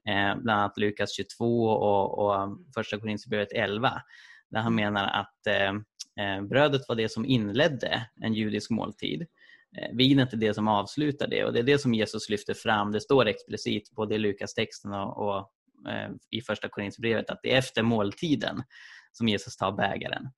eh, 0.07 0.35
bland 0.35 0.59
annat 0.59 0.77
Lukas 0.77 1.15
22 1.15 1.69
och, 1.69 2.19
och 2.19 2.43
mm, 2.43 2.57
första 2.75 2.99
Korinthierbrevet 2.99 3.51
11 3.51 4.01
där 4.49 4.59
han 4.59 4.75
menar 4.75 5.07
att 5.07 5.31
brödet 6.49 6.81
var 6.87 6.95
det 6.95 7.09
som 7.09 7.25
inledde 7.25 8.07
en 8.21 8.33
judisk 8.33 8.69
måltid 8.69 9.27
Eh, 9.77 9.89
vinet 9.93 10.33
är 10.33 10.37
det 10.37 10.53
som 10.53 10.67
avslutar 10.67 11.27
det 11.27 11.45
och 11.45 11.53
det 11.53 11.59
är 11.59 11.63
det 11.63 11.79
som 11.79 11.93
Jesus 11.93 12.29
lyfter 12.29 12.53
fram. 12.53 12.91
Det 12.91 13.01
står 13.01 13.25
explicit 13.25 13.91
både 13.91 14.15
i 14.15 14.17
Lukas-texten 14.17 14.93
och, 14.93 15.27
och 15.27 15.51
eh, 15.91 16.09
i 16.29 16.41
första 16.41 16.69
Korinthierbrevet 16.69 17.29
att 17.29 17.39
det 17.43 17.53
är 17.53 17.57
efter 17.57 17.83
måltiden 17.83 18.63
som 19.11 19.27
Jesus 19.27 19.57
tar 19.57 19.71
bägaren. 19.71 20.29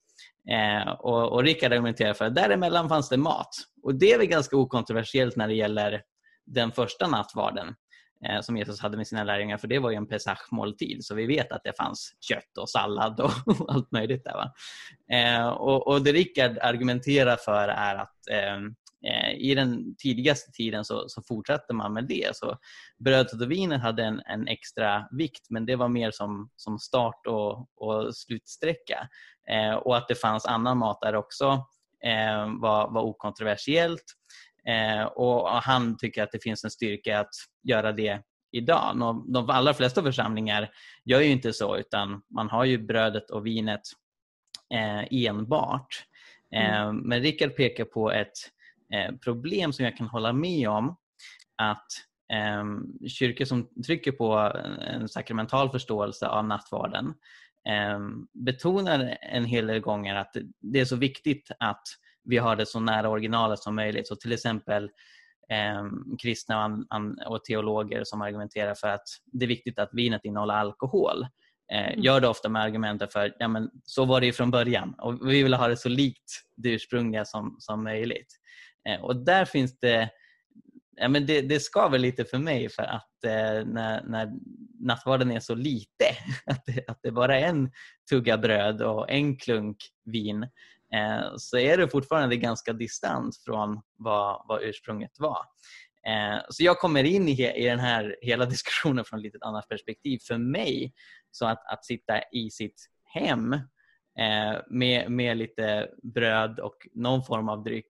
Eh, 0.51 0.89
och, 0.89 1.31
och 1.33 1.43
Rickard 1.43 1.73
argumenterar 1.73 2.13
för 2.13 2.25
att 2.25 2.35
däremellan 2.35 2.89
fanns 2.89 3.09
det 3.09 3.17
mat. 3.17 3.49
Och 3.83 3.95
det 3.95 4.11
är 4.11 4.17
väl 4.17 4.27
ganska 4.27 4.57
okontroversiellt 4.57 5.35
när 5.35 5.47
det 5.47 5.53
gäller 5.53 6.01
den 6.45 6.71
första 6.71 7.07
nattvarden 7.07 7.75
eh, 8.25 8.41
som 8.41 8.57
Jesus 8.57 8.81
hade 8.81 8.97
med 8.97 9.07
sina 9.07 9.23
lärjungar 9.23 9.57
för 9.57 9.67
det 9.67 9.79
var 9.79 9.89
ju 9.89 9.95
en 9.95 10.07
pesachmåltid 10.07 11.05
så 11.05 11.15
vi 11.15 11.25
vet 11.25 11.51
att 11.51 11.63
det 11.63 11.77
fanns 11.77 12.13
kött 12.19 12.57
och 12.59 12.69
sallad 12.69 13.19
och 13.19 13.31
allt 13.69 13.91
möjligt 13.91 14.23
där. 14.23 14.33
Va? 14.33 14.53
Eh, 15.17 15.47
och, 15.47 15.87
och 15.87 16.01
det 16.01 16.11
Rickard 16.11 16.57
argumenterar 16.61 17.35
för 17.35 17.67
är 17.67 17.95
att 17.95 18.27
eh, 18.31 18.59
i 19.37 19.55
den 19.55 19.95
tidigaste 19.95 20.51
tiden 20.51 20.85
så, 20.85 21.09
så 21.09 21.21
fortsatte 21.21 21.73
man 21.73 21.93
med 21.93 22.07
det. 22.07 22.35
Så 22.35 22.57
brödet 22.99 23.41
och 23.41 23.51
vinet 23.51 23.81
hade 23.81 24.03
en, 24.03 24.21
en, 24.25 24.47
extra 24.47 25.07
vikt 25.11 25.49
men 25.49 25.65
det 25.65 25.75
var 25.75 25.87
mer 25.87 26.11
som, 26.11 26.49
som 26.55 26.79
start 26.79 27.27
och, 27.27 27.67
och 27.75 28.15
slutsträcka. 28.15 29.09
Eh, 29.49 29.73
och 29.73 29.97
att 29.97 30.07
det 30.07 30.15
fanns 30.15 30.45
annan 30.45 30.77
mat 30.77 31.01
där 31.01 31.15
också 31.15 31.65
eh, 32.03 32.59
var, 32.61 32.91
var 32.91 33.01
okontroversiellt. 33.01 34.03
Eh, 34.67 35.03
och 35.03 35.49
han 35.49 35.97
tycker 35.97 36.23
att 36.23 36.31
det 36.31 36.43
finns 36.43 36.63
en 36.63 36.71
styrka 36.71 37.19
att 37.19 37.33
göra 37.63 37.91
det 37.91 38.21
idag. 38.51 39.23
De 39.27 39.49
allra 39.49 39.73
flesta 39.73 40.03
församlingar 40.03 40.69
gör 41.05 41.21
ju 41.21 41.29
inte 41.29 41.53
så 41.53 41.77
utan 41.77 42.21
man 42.35 42.49
har 42.49 42.65
ju 42.65 42.77
brödet 42.77 43.29
och 43.29 43.45
vinet 43.45 43.81
eh, 44.73 45.27
enbart. 45.27 46.03
Mm. 46.55 46.97
Men 46.97 47.21
Rickard 47.21 47.55
pekar 47.55 47.85
på 47.85 48.11
ett 48.11 48.33
Eh, 48.33 48.56
problem 49.23 49.73
som 49.73 49.85
jag 49.85 49.97
kan 49.97 50.07
hålla 50.07 50.33
med 50.33 50.69
om 50.69 50.95
att 51.57 51.87
eh, 52.33 52.65
kyrkor 53.07 53.45
som 53.45 53.69
trycker 53.85 54.11
på 54.11 54.53
en 54.87 55.09
sakramental 55.09 55.69
förståelse 55.69 56.27
av 56.27 56.45
nattvarden 56.45 57.13
eh, 57.69 57.99
betonar 58.33 59.17
en 59.21 59.45
hel 59.45 59.67
del 59.67 59.79
gånger 59.79 60.15
att 60.15 60.37
det 60.59 60.79
är 60.79 60.85
så 60.85 60.95
viktigt 60.95 61.51
att 61.59 61.83
vi 62.23 62.37
har 62.37 62.55
det 62.55 62.65
så 62.65 62.79
nära 62.79 63.09
originalet 63.09 63.59
som 63.59 63.75
möjligt. 63.75 64.07
Så 64.07 64.15
till 64.15 64.31
exempel 64.31 64.83
eh, 65.51 65.85
kristna 66.21 66.85
och 67.27 67.43
teologer 67.43 68.03
som 68.03 68.21
argumenterar 68.21 68.75
för 68.75 68.87
att 68.87 69.07
det 69.25 69.45
är 69.45 69.49
viktigt 69.49 69.79
att 69.79 69.89
vinet 69.93 70.25
innehåller 70.25 70.53
alkohol 70.53 71.25
eh, 71.73 71.87
mm. 71.87 72.01
gör 72.01 72.21
det 72.21 72.27
ofta 72.27 72.49
med 72.49 72.61
argumenten 72.61 73.07
för 73.07 73.35
ja, 73.39 73.47
men 73.47 73.69
så 73.83 74.05
var 74.05 74.19
det 74.19 74.25
ju 74.25 74.33
från 74.33 74.51
början 74.51 74.95
och 74.97 75.29
vi 75.29 75.43
vill 75.43 75.53
ha 75.53 75.67
det 75.67 75.77
så 75.77 75.89
likt 75.89 76.43
det 76.55 76.69
ursprungliga 76.69 77.25
som, 77.25 77.55
som 77.59 77.83
möjligt. 77.83 78.33
Eh, 78.87 79.01
och 79.01 79.15
där 79.15 79.45
finns 79.45 79.79
det 79.79 80.09
ja, 80.97 81.07
men 81.07 81.25
det, 81.25 81.41
det 81.41 81.59
skaver 81.59 81.99
lite 81.99 82.25
för 82.25 82.37
mig 82.37 82.69
för 82.69 82.83
att 82.83 83.23
eh, 83.25 83.65
när, 83.65 84.03
när 84.03 84.31
nattvarden 84.79 85.31
är 85.31 85.39
så 85.39 85.55
lite, 85.55 86.05
att 86.45 86.65
det, 86.65 86.89
att 86.89 86.99
det 87.03 87.11
bara 87.11 87.39
är 87.39 87.47
en 87.47 87.71
tugga 88.09 88.37
bröd 88.37 88.81
och 88.81 89.11
en 89.11 89.37
klunk 89.37 89.77
vin, 90.05 90.43
eh, 90.93 91.35
så 91.37 91.57
är 91.57 91.77
det 91.77 91.87
fortfarande 91.87 92.35
ganska 92.35 92.73
distant 92.73 93.37
från 93.45 93.81
vad, 93.97 94.45
vad 94.47 94.63
ursprunget 94.63 95.19
var. 95.19 95.45
Eh, 96.07 96.39
så 96.49 96.63
jag 96.63 96.79
kommer 96.79 97.03
in 97.03 97.27
i, 97.27 97.53
i 97.55 97.65
den 97.65 97.79
här 97.79 98.15
hela 98.21 98.45
diskussionen 98.55 99.05
från 99.05 99.19
ett 99.19 99.23
lite 99.23 99.37
annat 99.41 99.67
perspektiv. 99.67 100.19
För 100.27 100.37
mig, 100.37 100.93
så 101.31 101.45
att, 101.45 101.73
att 101.73 101.85
sitta 101.85 102.21
i 102.31 102.49
sitt 102.49 102.85
hem 103.03 103.53
eh, 103.53 104.61
med, 104.69 105.11
med 105.11 105.37
lite 105.37 105.89
bröd 106.03 106.59
och 106.59 106.87
någon 106.93 107.23
form 107.23 107.49
av 107.49 107.63
dryck 107.63 107.89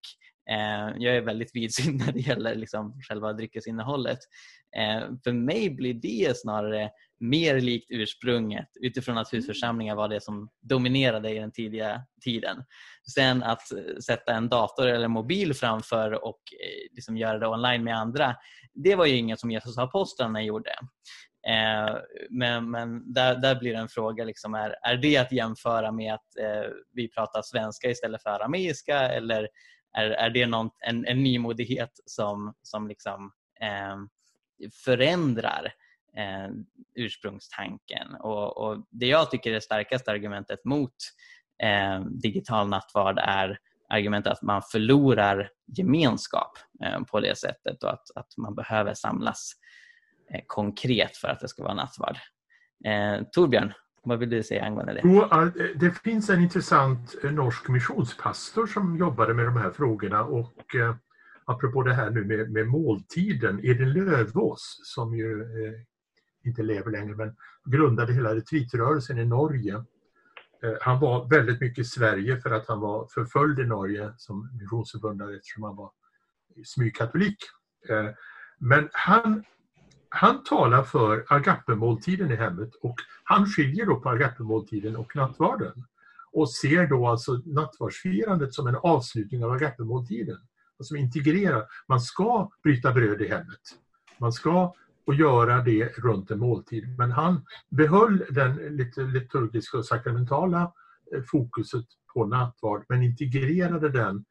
jag 0.98 1.16
är 1.16 1.22
väldigt 1.22 1.56
vidsynt 1.56 2.01
när 2.06 2.13
det 2.13 2.20
gäller 2.20 2.56
liksom 2.56 3.01
själva 3.08 3.34
dryckesinnehållet. 3.34 4.20
Eh, 4.77 5.10
för 5.24 5.32
mig 5.32 5.70
blir 5.70 5.94
det 5.94 6.38
snarare 6.38 6.89
mer 7.20 7.62
likt 7.62 7.88
ursprunget 7.89 8.68
utifrån 8.82 9.18
att 9.18 9.34
husförsamlingar 9.34 9.96
var 9.96 10.10
det 10.10 10.24
som 10.24 10.50
dominerade 10.62 11.32
i 11.32 11.39
den 11.39 11.51
tidiga 11.51 12.01
tiden. 12.24 12.63
Sen 13.13 13.44
att 13.44 13.62
sätta 14.06 14.34
en 14.34 14.50
dator 14.50 14.88
eller 14.88 15.08
mobil 15.08 15.54
framför 15.54 16.25
och 16.25 16.42
eh, 16.63 16.96
liksom 16.96 17.18
göra 17.18 17.39
det 17.39 17.48
online 17.48 17.84
med 17.84 17.98
andra, 17.98 18.36
det 18.74 18.96
var 18.96 19.06
ju 19.06 19.16
inget 19.16 19.39
som 19.39 19.51
Jesus 19.51 19.77
apostlarna 19.77 20.44
gjorde. 20.44 20.72
men, 22.30 22.72
men 22.72 23.13
där, 23.13 23.36
där 23.36 23.56
blir 23.56 23.74
det 23.74 23.80
en 23.80 23.89
fråga, 23.89 24.24
liksom, 24.24 24.54
är, 24.54 24.75
är 24.82 24.98
det 24.98 25.18
att 25.18 25.32
jämföra 25.32 25.92
med 25.92 26.13
att 26.13 26.27
vi 26.94 27.08
pratar 27.08 27.42
svenska 27.42 27.89
istället 27.89 28.24
för 28.24 28.30
arameiska 28.30 29.00
eller 29.00 29.48
är, 29.98 30.10
är 30.10 30.30
det 30.30 30.48
någon, 30.48 30.70
en, 30.80 31.06
en 31.06 31.24
nymodighet 31.24 31.92
som, 32.06 32.54
som 32.62 32.88
liksom, 32.88 33.32
eh, 33.62 33.98
förändrar 34.86 35.74
eh, 36.18 36.50
ursprungstanken? 36.96 38.16
Och, 38.16 38.58
och, 38.58 38.88
Det 38.92 39.08
jag 39.08 39.32
tycker 39.32 39.50
är 39.50 39.54
det 39.54 39.62
starkaste 39.62 40.12
argumentet 40.12 40.66
mot 40.66 40.94
eh, 41.63 42.00
digital 42.00 42.70
nattvard 42.70 43.20
är 43.20 43.60
argumentet 43.89 44.32
att 44.32 44.42
man 44.42 44.62
förlorar 44.72 45.50
gemenskap 45.77 46.51
eh, 46.84 47.00
på 47.04 47.20
det 47.20 47.38
sättet 47.38 47.84
och 47.84 47.94
att, 47.94 48.12
att 48.16 48.38
man 48.38 48.56
behöver 48.56 48.94
samlas 48.94 49.51
eh, 50.32 50.42
konkret 50.48 51.18
för 51.18 51.27
att 51.27 51.39
det 51.39 51.48
ska 51.48 51.63
vara 51.63 51.74
nattvard. 51.74 52.18
Eh, 52.86 53.22
Torbjörn, 53.32 53.74
vad 54.08 54.20
vill 54.20 54.30
du 54.30 54.44
säga 54.44 54.66
angående 54.66 54.94
det? 54.94 55.02
Jo, 55.04 55.26
det 55.76 55.92
finns 55.92 56.30
en 56.30 56.42
intressant 56.42 57.16
eh, 57.24 57.32
norsk 57.32 57.68
missionspastor 57.68 58.68
som 58.68 58.98
jobbade 58.98 59.34
med 59.34 59.46
de 59.46 59.58
här 59.58 59.72
frågorna 59.72 60.24
och 60.24 60.76
eh, 60.76 60.96
apropå 61.46 61.84
det 61.84 61.94
här 61.94 62.10
nu 62.10 62.26
med, 62.26 62.52
med 62.52 62.68
måltiden, 62.68 63.60
Edin 63.64 63.94
Lövås 63.94 64.82
som 64.84 65.16
ju 65.18 65.42
eh, 65.42 65.74
inte 66.44 66.64
lever 66.64 66.92
längre 66.92 67.16
men 67.16 67.36
grundade 67.66 68.14
hela 68.14 68.36
retreatrörelsen 68.36 69.18
i 69.18 69.26
Norge. 69.26 69.74
Eh, 70.64 70.74
han 70.82 71.00
var 71.00 71.30
väldigt 71.30 71.62
mycket 71.62 71.80
i 71.80 71.84
Sverige 71.84 72.42
för 72.42 72.52
att 72.52 72.68
han 72.68 72.80
var 72.80 73.08
förföljd 73.14 73.60
i 73.60 73.66
Norge 73.66 74.14
som 74.18 74.50
missionsförbundare 74.60 75.36
eftersom 75.36 75.64
han 75.64 75.76
var 75.76 75.92
smygkatolik. 76.66 77.38
Eh, 77.90 78.10
men 78.60 78.90
han 78.92 79.44
han 80.10 80.44
talar 80.44 80.84
för 80.84 81.26
agapemåltiden 81.28 82.32
i 82.32 82.36
hemmet 82.36 82.76
och 82.82 82.96
han 83.24 83.46
skiljer 83.46 83.86
då 83.86 84.00
på 84.00 84.10
agapemåltiden 84.10 84.96
och 84.96 85.16
nattvarden 85.16 85.84
och 86.32 86.52
ser 86.52 86.88
då 86.88 87.08
alltså 87.08 87.42
nattvardsfirandet 87.46 88.54
som 88.54 88.68
en 88.68 88.76
avslutning 88.76 89.46
av 89.46 89.52
agapemåltiden. 89.52 90.38
Alltså 90.80 90.96
integrerar, 90.96 91.66
Man 91.88 92.02
ska 92.02 92.50
bryta 92.64 92.94
bröd 92.94 93.22
i 93.22 93.28
hemmet. 93.28 93.62
Man 94.18 94.34
ska 94.34 94.74
och 95.08 95.16
göra 95.16 95.62
det 95.62 95.98
runt 95.98 96.32
en 96.32 96.40
måltid. 96.40 96.98
Men 96.98 97.12
han 97.12 97.46
behöll 97.70 98.26
den 98.30 98.55
lite 98.55 99.01
liturgiska 99.01 99.77
och 99.77 99.86
sakramentala 99.86 100.72
eh, 101.14 101.22
fokuset 101.31 101.86
på 102.14 102.25
nattvard 102.25 102.86
men 102.90 103.03
integrerade 103.03 103.90
den 103.90 104.25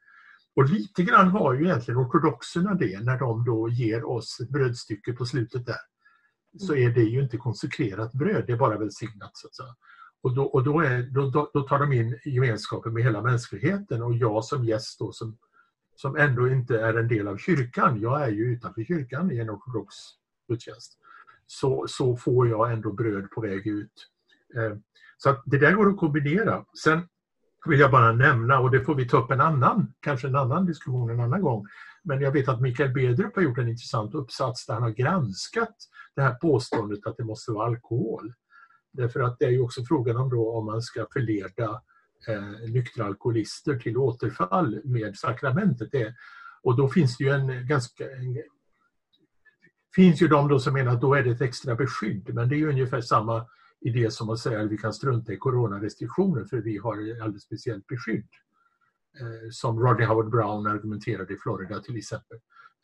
och 0.57 0.69
lite 0.69 1.03
grann 1.03 1.29
har 1.29 1.55
ju 1.55 1.64
egentligen 1.64 2.01
ortodoxerna 2.01 2.75
det 2.75 3.01
när 3.01 3.19
de 3.19 3.45
då 3.45 3.69
ger 3.69 4.05
oss 4.05 4.40
ett 4.40 4.51
brödstycke 4.51 5.12
på 5.12 5.27
slutet 5.27 5.66
där. 5.66 5.81
Så 6.59 6.75
är 6.75 6.90
det 6.90 7.03
ju 7.03 7.23
inte 7.23 7.37
konsekrerat 7.37 8.12
bröd, 8.12 8.45
det 8.47 8.53
är 8.53 8.57
bara 8.57 8.79
välsignat. 8.79 9.31
Så. 9.35 9.64
Och, 10.23 10.35
då, 10.35 10.45
och 10.45 10.64
då, 10.64 10.81
är, 10.81 11.03
då, 11.03 11.51
då 11.55 11.62
tar 11.62 11.79
de 11.79 11.92
in 11.92 12.19
gemenskapen 12.25 12.92
med 12.92 13.03
hela 13.03 13.23
mänskligheten 13.23 14.03
och 14.03 14.14
jag 14.14 14.45
som 14.45 14.64
gäst 14.64 14.99
då 14.99 15.12
som, 15.12 15.38
som 15.97 16.16
ändå 16.16 16.49
inte 16.49 16.81
är 16.81 16.95
en 16.95 17.09
del 17.09 17.29
av 17.29 17.37
kyrkan, 17.37 18.01
jag 18.01 18.23
är 18.23 18.29
ju 18.29 18.45
utanför 18.53 18.85
kyrkan 18.85 19.33
i 19.33 19.38
en 19.38 19.51
ortodox 19.51 19.95
gudstjänst, 20.49 20.99
så, 21.47 21.85
så 21.88 22.16
får 22.16 22.49
jag 22.49 22.73
ändå 22.73 22.92
bröd 22.92 23.31
på 23.31 23.40
väg 23.40 23.66
ut. 23.66 24.09
Eh, 24.57 24.77
så 25.16 25.42
det 25.47 25.59
där 25.59 25.73
går 25.73 25.90
att 25.90 25.97
kombinera. 25.97 26.64
Sen 26.85 27.09
vill 27.68 27.81
jag 27.81 27.90
bara 27.90 28.12
nämna, 28.12 28.59
och 28.59 28.70
det 28.70 28.81
får 28.81 28.94
vi 28.94 29.09
ta 29.09 29.16
upp 29.16 29.31
en 29.31 29.40
annan, 29.40 29.94
kanske 30.00 30.26
en 30.26 30.37
annan 30.37 30.66
diskussion 30.66 31.11
en 31.11 31.20
annan 31.20 31.40
gång. 31.40 31.66
Men 32.05 32.20
jag 32.20 32.33
vet 32.33 32.48
att 32.48 32.61
Mikael 32.61 32.92
Bedrup 32.92 33.37
har 33.37 33.42
gjort 33.42 33.59
en 33.59 33.68
intressant 33.68 34.14
uppsats 34.14 34.66
där 34.66 34.74
han 34.74 34.83
har 34.83 34.90
granskat 34.90 35.76
det 36.16 36.22
här 36.22 36.35
påståendet 36.35 37.07
att 37.07 37.16
det 37.16 37.24
måste 37.24 37.52
vara 37.52 37.66
alkohol. 37.66 38.33
Därför 38.92 39.20
att 39.20 39.38
det 39.38 39.44
är 39.44 39.50
ju 39.50 39.61
också 39.61 39.85
frågan 39.85 40.16
om 40.16 40.31
då 40.31 40.59
om 40.59 40.66
man 40.66 40.83
ska 40.83 41.07
förleda 41.12 41.83
eh, 42.29 42.70
nyktra 42.72 43.05
alkoholister 43.05 43.79
till 43.79 43.96
återfall 43.96 44.81
med 44.85 45.16
sakramentet. 45.16 45.88
Det, 45.92 46.14
och 46.62 46.76
då 46.76 46.88
finns 46.88 47.16
det 47.16 47.24
ju 47.24 47.31
en 47.31 47.66
ganska... 47.66 48.05
En, 48.05 48.42
finns 49.94 50.22
ju 50.22 50.29
de 50.29 50.48
då 50.48 50.59
som 50.59 50.74
menar 50.74 50.92
att 50.92 51.00
då 51.00 51.14
är 51.14 51.22
det 51.22 51.31
ett 51.31 51.40
extra 51.40 51.74
beskydd, 51.74 52.35
men 52.35 52.48
det 52.48 52.55
är 52.55 52.59
ju 52.59 52.68
ungefär 52.68 53.00
samma 53.00 53.46
i 53.87 53.90
det 53.90 54.11
som 54.11 54.31
att 54.31 54.38
säga 54.38 54.61
att 54.61 54.70
vi 54.70 54.79
kan 54.79 54.92
strunta 54.92 55.33
i 55.33 55.37
coronarestriktioner 55.37 56.44
för 56.44 56.57
vi 56.57 56.79
har 56.79 57.11
ett 57.11 57.22
alldeles 57.22 57.42
speciellt 57.42 57.87
beskydd. 57.87 58.29
Eh, 59.20 59.51
som 59.51 59.81
Rodney 59.81 60.07
Howard 60.07 60.31
Brown 60.31 60.66
argumenterade 60.66 61.35
i 61.35 61.37
Florida 61.37 61.81
till 61.81 61.96
exempel. 61.96 62.38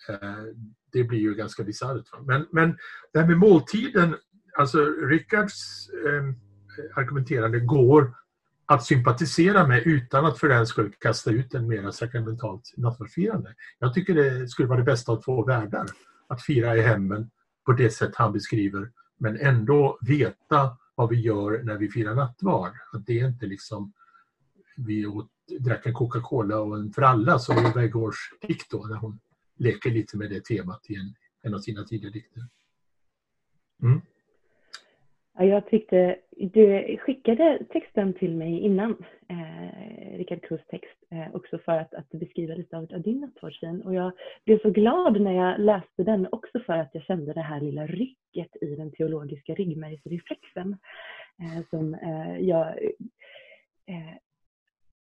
Eh, 0.09 0.45
det 0.93 1.05
blir 1.05 1.19
ju 1.19 1.35
ganska 1.35 1.65
bisarrt. 1.65 2.27
Men, 2.27 2.47
men 2.51 2.77
det 3.12 3.19
här 3.21 3.27
med 3.27 3.38
måltiden, 3.38 4.17
alltså 4.59 4.85
Rickards 4.85 5.88
eh, 6.07 6.35
argumenterande 6.95 7.61
går 7.61 8.15
att 8.67 8.85
sympatisera 8.85 9.67
med 9.67 9.87
utan 9.87 10.27
att 10.27 10.38
för 10.38 10.49
den 10.49 10.67
skull 10.67 10.93
kasta 10.99 11.31
ut 11.31 11.55
en 11.55 11.69
mera 11.69 11.93
sakramentalt 11.93 12.73
nattvardsfirande. 12.77 13.55
Jag 13.79 13.95
tycker 13.95 14.15
det 14.15 14.49
skulle 14.49 14.69
vara 14.69 14.79
det 14.79 14.85
bästa 14.85 15.12
av 15.12 15.23
två 15.23 15.45
världar. 15.45 15.87
Att 16.29 16.43
fira 16.43 16.77
i 16.77 16.81
hemmen 16.81 17.31
på 17.67 17.73
det 17.73 17.91
sätt 17.91 18.17
han 18.17 18.33
beskriver 18.33 18.91
men 19.19 19.37
ändå 19.37 19.99
veta 20.01 20.77
vad 20.94 21.09
vi 21.09 21.20
gör 21.20 21.62
när 21.62 21.78
vi 21.78 21.88
firar 21.88 22.14
nattvard. 22.14 22.72
Att 22.92 23.07
det 23.07 23.20
är 23.20 23.28
inte 23.28 23.46
liksom 23.46 23.92
vi 24.76 25.07
åt, 25.07 25.31
drack 25.61 25.87
en 25.87 25.94
Coca-Cola 25.94 26.61
och 26.61 26.78
en 26.78 26.92
fralla 26.92 27.38
som 27.38 27.57
är 27.57 27.74
Bergårds 27.74 28.18
dikt 28.40 28.70
då, 28.70 28.87
när 28.87 28.96
hon 28.96 29.20
leker 29.57 29.90
lite 29.90 30.16
med 30.16 30.31
det 30.31 30.44
temat 30.44 30.90
i 30.90 30.94
en, 30.94 31.14
en 31.42 31.55
av 31.55 31.59
sina 31.59 31.85
tidiga 31.85 32.11
dikter. 32.11 32.48
Mm. 33.83 34.00
Ja, 35.35 35.45
jag 35.45 35.66
tyckte, 35.66 36.16
du 36.31 36.97
skickade 36.97 37.59
texten 37.73 38.12
till 38.12 38.37
mig 38.37 38.59
innan, 38.59 39.05
eh, 39.29 40.16
Rickard 40.16 40.42
Kroos 40.42 40.66
text, 40.66 41.05
eh, 41.11 41.35
också 41.35 41.59
för 41.59 41.73
att, 41.73 41.95
att 41.95 42.11
beskriva 42.11 42.55
lite 42.55 42.77
av, 42.77 42.88
av 42.95 43.03
din 43.03 43.21
nattvardsvin. 43.21 43.83
Och 43.83 43.95
jag 43.95 44.12
blev 44.45 44.59
så 44.62 44.71
glad 44.71 45.21
när 45.21 45.33
jag 45.33 45.61
läste 45.61 46.03
den, 46.03 46.29
också 46.33 46.61
för 46.66 46.73
att 46.73 46.90
jag 46.95 47.03
kände 47.03 47.33
det 47.33 47.40
här 47.40 47.61
lilla 47.61 47.87
rycket 47.87 48.62
i 48.62 48.77
den 48.77 48.92
teologiska 48.92 49.55
ryggmärgsreflexen 49.55 50.77
eh, 51.40 51.66
som 51.71 51.95
eh, 51.95 52.38
jag 52.38 52.66
eh, 53.87 54.16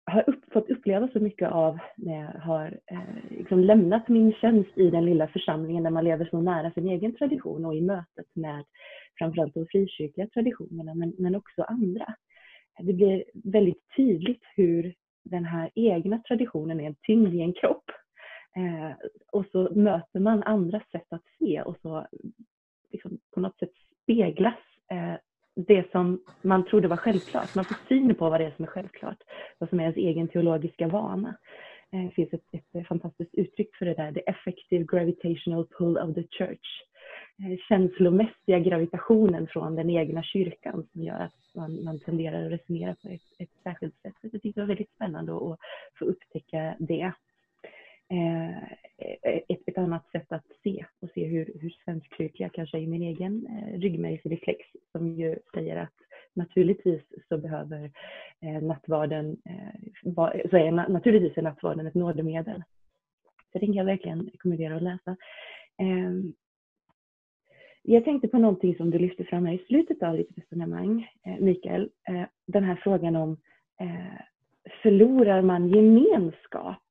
har 0.06 0.30
upp, 0.30 0.54
fått 0.54 0.70
uppleva 0.70 1.08
så 1.08 1.20
mycket 1.20 1.52
av 1.52 1.80
när 1.96 2.14
jag 2.14 2.42
har 2.42 2.80
eh, 2.92 3.38
liksom 3.38 3.60
lämnat 3.60 4.08
min 4.08 4.34
tjänst 4.34 4.78
i 4.78 4.90
den 4.90 5.06
lilla 5.06 5.28
församlingen 5.28 5.84
där 5.84 5.92
man 5.92 6.04
lever 6.04 6.26
så 6.26 6.42
nära 6.42 6.72
sin 6.72 6.90
egen 6.90 7.16
tradition 7.16 7.66
och 7.66 7.76
i 7.76 7.82
mötet 7.82 8.36
med 8.36 8.64
framförallt 9.18 9.54
de 9.54 9.66
frikyrkliga 9.72 10.28
traditionerna 10.28 10.94
men, 10.94 11.14
men 11.18 11.36
också 11.36 11.64
andra. 11.64 12.16
Det 12.80 12.94
blir 12.94 13.24
väldigt 13.34 13.84
tydligt 13.96 14.44
hur 14.56 14.94
den 15.24 15.46
här 15.46 15.70
egna 15.76 16.18
traditionen 16.28 16.80
är 16.80 16.86
en 16.86 16.96
tyngd 16.96 17.34
i 17.34 17.42
en 17.42 17.54
kropp. 17.54 17.92
Eh, 18.56 18.92
och 19.32 19.46
så 19.52 19.70
möter 19.76 20.20
man 20.20 20.44
andra 20.44 20.82
sätt 20.92 21.08
att 21.10 21.24
se 21.40 21.62
och 21.62 21.78
så 21.82 22.08
liksom 22.92 23.20
på 23.34 23.40
något 23.40 23.60
sätt 23.60 23.72
speglas 24.04 24.60
eh, 24.92 25.16
det 25.56 25.92
som 25.92 26.24
man 26.42 26.66
trodde 26.66 26.88
var 26.88 26.98
självklart. 26.98 27.56
Man 27.56 27.66
får 27.66 27.78
syn 27.88 28.16
på 28.16 28.30
vad 28.30 28.40
det 28.40 28.46
är 28.46 28.54
som 28.56 28.66
är 28.66 28.70
självklart, 28.70 29.24
vad 29.58 29.70
som 29.70 29.80
är 29.80 29.84
ens 29.84 29.98
egen 29.98 30.28
teologiska 30.28 30.88
vana. 30.88 31.38
Eh, 31.94 32.04
det 32.04 32.12
finns 32.12 32.34
ett, 32.34 32.74
ett 32.74 32.88
fantastiskt 32.88 33.36
uttryck 33.36 33.76
för 33.76 33.86
det 33.86 33.94
där, 33.94 34.12
the 34.12 34.20
effective 34.20 34.84
gravitational 34.84 35.68
pull 35.68 35.98
of 35.98 36.16
the 36.16 36.24
church. 36.24 36.84
Eh, 37.40 37.58
känslomässiga 37.68 38.60
gravitationen 38.60 39.48
från 39.48 39.76
den 39.76 39.90
egna 39.90 40.24
kyrkan 40.24 40.88
som 40.92 41.04
gör 41.04 41.20
att 41.20 41.56
man, 41.56 41.84
man 41.84 42.00
tenderar 42.00 42.46
att 42.46 42.52
resonera 42.52 42.96
på 42.96 43.10
ett, 43.10 43.22
ett 43.40 43.50
särskilt 43.64 44.02
sätt. 44.02 44.14
Jag 44.22 44.32
tyckte 44.32 44.50
det 44.50 44.62
var 44.62 44.68
väldigt 44.68 44.96
spännande 44.96 45.32
att 45.36 45.60
få 46.00 46.06
upptäcka 46.06 46.76
det. 46.80 47.14
Eh, 48.12 48.58
eh, 48.98 49.42
ett, 49.48 49.62
ett, 49.66 49.78
annat 49.78 50.12
sätt 50.12 50.32
att 50.32 50.46
se 50.64 50.86
och 51.00 51.10
se 51.14 51.26
hur, 51.26 51.54
hur 51.62 51.70
svenskkyrkliga 51.86 52.50
kanske 52.50 52.78
är 52.78 52.88
min 52.88 53.04
egen 53.04 53.48
eh, 53.48 53.80
ryggmärgsreflex 53.80 54.60
som 54.92 55.08
ju 55.08 55.36
säger 55.54 55.78
att 55.78 55.94
naturligtvis 56.34 57.02
så 57.30 57.38
behöver 57.38 57.92
eh, 58.42 58.62
nattvarden, 58.62 59.38
eh, 59.46 60.12
va, 60.14 60.34
så 60.50 60.58
är 60.58 60.72
naturligtvis 60.72 61.38
är 61.38 61.42
nattvarden 61.42 61.88
ett 61.88 61.96
nådemedel. 61.96 62.64
Så 63.52 63.60
det 63.60 63.66
kan 63.66 63.76
jag 63.76 63.86
verkligen 63.86 64.30
rekommendera 64.30 64.76
att 64.76 64.84
läsa. 64.84 65.16
Ehm, 65.78 66.34
jag 67.92 68.04
tänkte 68.04 68.28
på 68.28 68.38
någonting 68.38 68.76
som 68.76 68.90
du 68.90 69.00
lyfte 69.00 69.24
fram 69.24 69.46
här 69.46 69.54
i 69.54 69.66
slutet 69.68 70.04
av 70.04 70.18
ditt 70.18 70.38
resonemang, 70.38 71.08
eh, 71.26 71.40
Mikael. 71.40 71.90
Eh, 72.08 72.24
den 72.48 72.64
här 72.64 72.76
frågan 72.76 73.16
om 73.16 73.38
eh, 73.80 74.22
förlorar 74.82 75.42
man 75.42 75.70
gemenskap 75.70 76.84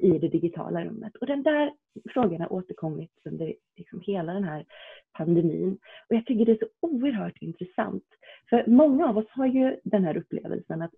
i 0.00 0.18
det 0.18 0.28
digitala 0.28 0.84
rummet? 0.84 1.16
Och 1.16 1.26
den 1.26 1.42
där 1.42 1.72
frågan 2.08 2.40
har 2.40 2.52
återkommit 2.52 3.10
under 3.24 3.54
liksom 3.76 4.00
hela 4.00 4.32
den 4.32 4.44
här 4.44 4.64
pandemin. 5.12 5.78
Och 6.08 6.16
jag 6.16 6.26
tycker 6.26 6.46
det 6.46 6.52
är 6.52 6.66
så 6.66 6.68
oerhört 6.80 7.42
intressant. 7.42 8.04
För 8.50 8.64
många 8.66 9.08
av 9.08 9.18
oss 9.18 9.28
har 9.28 9.46
ju 9.46 9.76
den 9.84 10.04
här 10.04 10.16
upplevelsen 10.16 10.82
att 10.82 10.94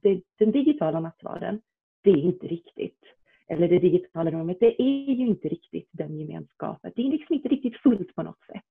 det, 0.00 0.22
den 0.38 0.50
digitala 0.50 1.00
nattvarden, 1.00 1.60
det 2.02 2.10
är 2.10 2.16
inte 2.16 2.46
riktigt. 2.46 3.17
Eller 3.48 3.68
det 3.68 3.78
digitala 3.78 4.30
rummet, 4.30 4.56
det 4.60 4.82
är 4.82 5.12
ju 5.12 5.26
inte 5.26 5.48
riktigt 5.48 5.88
den 5.92 6.18
gemenskapen. 6.18 6.92
Det 6.96 7.06
är 7.06 7.10
liksom 7.10 7.34
inte 7.34 7.48
riktigt 7.48 7.76
fullt 7.76 8.14
på 8.14 8.22
något 8.22 8.40
sätt. 8.46 8.64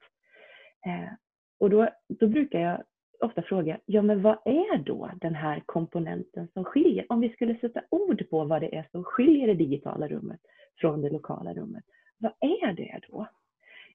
Eh, 0.86 1.14
och 1.60 1.70
då, 1.70 1.90
då 2.08 2.28
brukar 2.28 2.60
jag 2.60 2.84
ofta 3.20 3.42
fråga, 3.42 3.80
ja 3.86 4.02
men 4.02 4.22
vad 4.22 4.38
är 4.46 4.78
då 4.78 5.12
den 5.22 5.36
här 5.36 5.64
komponenten 5.66 6.48
som 6.54 6.64
skiljer? 6.64 7.06
Om 7.10 7.20
vi 7.20 7.30
skulle 7.30 7.60
sätta 7.60 7.82
ord 7.90 8.30
på 8.30 8.46
vad 8.46 8.62
det 8.62 8.76
är 8.76 8.88
som 8.92 9.04
skiljer 9.04 9.48
det 9.48 9.54
digitala 9.54 10.08
rummet 10.08 10.40
från 10.76 11.02
det 11.02 11.10
lokala 11.10 11.54
rummet, 11.54 11.84
vad 12.18 12.32
är 12.40 12.74
det 12.74 13.00
då? 13.08 13.28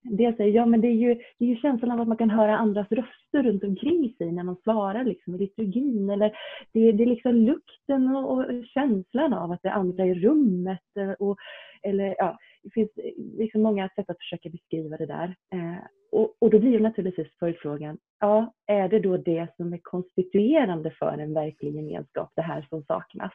Dels 0.04 0.36
säger, 0.36 0.52
ja 0.52 0.66
men 0.66 0.80
det 0.80 0.88
är, 0.88 0.92
ju, 0.92 1.14
det 1.14 1.44
är 1.44 1.48
ju 1.48 1.56
känslan 1.56 1.90
av 1.90 2.00
att 2.00 2.08
man 2.08 2.16
kan 2.16 2.30
höra 2.30 2.56
andras 2.56 2.86
röster 2.90 3.42
runt 3.42 3.64
omkring 3.64 4.14
sig 4.18 4.32
när 4.32 4.42
man 4.42 4.56
svarar 4.56 5.04
liksom, 5.04 5.34
i 5.34 5.38
liturgin. 5.38 6.10
Eller 6.10 6.28
det, 6.72 6.92
det 6.92 7.02
är 7.02 7.06
liksom 7.06 7.34
lukten 7.34 8.16
och, 8.16 8.32
och, 8.32 8.66
känslan 8.66 9.32
av 9.32 9.52
att 9.52 9.62
det 9.62 9.68
är 9.68 9.72
andra 9.72 10.06
i 10.06 10.14
rummet. 10.14 10.96
Eh, 10.98 11.10
och, 11.10 11.36
eller, 11.82 12.14
ja, 12.18 12.38
det 12.62 12.70
finns 12.70 12.90
liksom 13.38 13.62
många 13.62 13.88
sätt 13.88 14.10
att 14.10 14.18
försöka 14.18 14.48
beskriva 14.48 14.96
det 14.96 15.06
där. 15.06 15.34
Eh, 15.54 15.84
och, 16.12 16.34
och, 16.38 16.50
då 16.50 16.58
blir 16.58 16.72
det 16.72 16.82
naturligtvis 16.82 17.38
följdfrågan, 17.38 17.98
ja, 18.20 18.52
är 18.66 18.88
det 18.88 18.98
då 18.98 19.16
det 19.16 19.48
som 19.56 19.72
är 19.72 19.80
konstituerande 19.82 20.90
för 20.90 21.18
en 21.18 21.34
verklig 21.34 21.74
gemenskap, 21.74 22.32
det 22.34 22.42
här 22.42 22.66
som 22.68 22.82
saknas? 22.82 23.32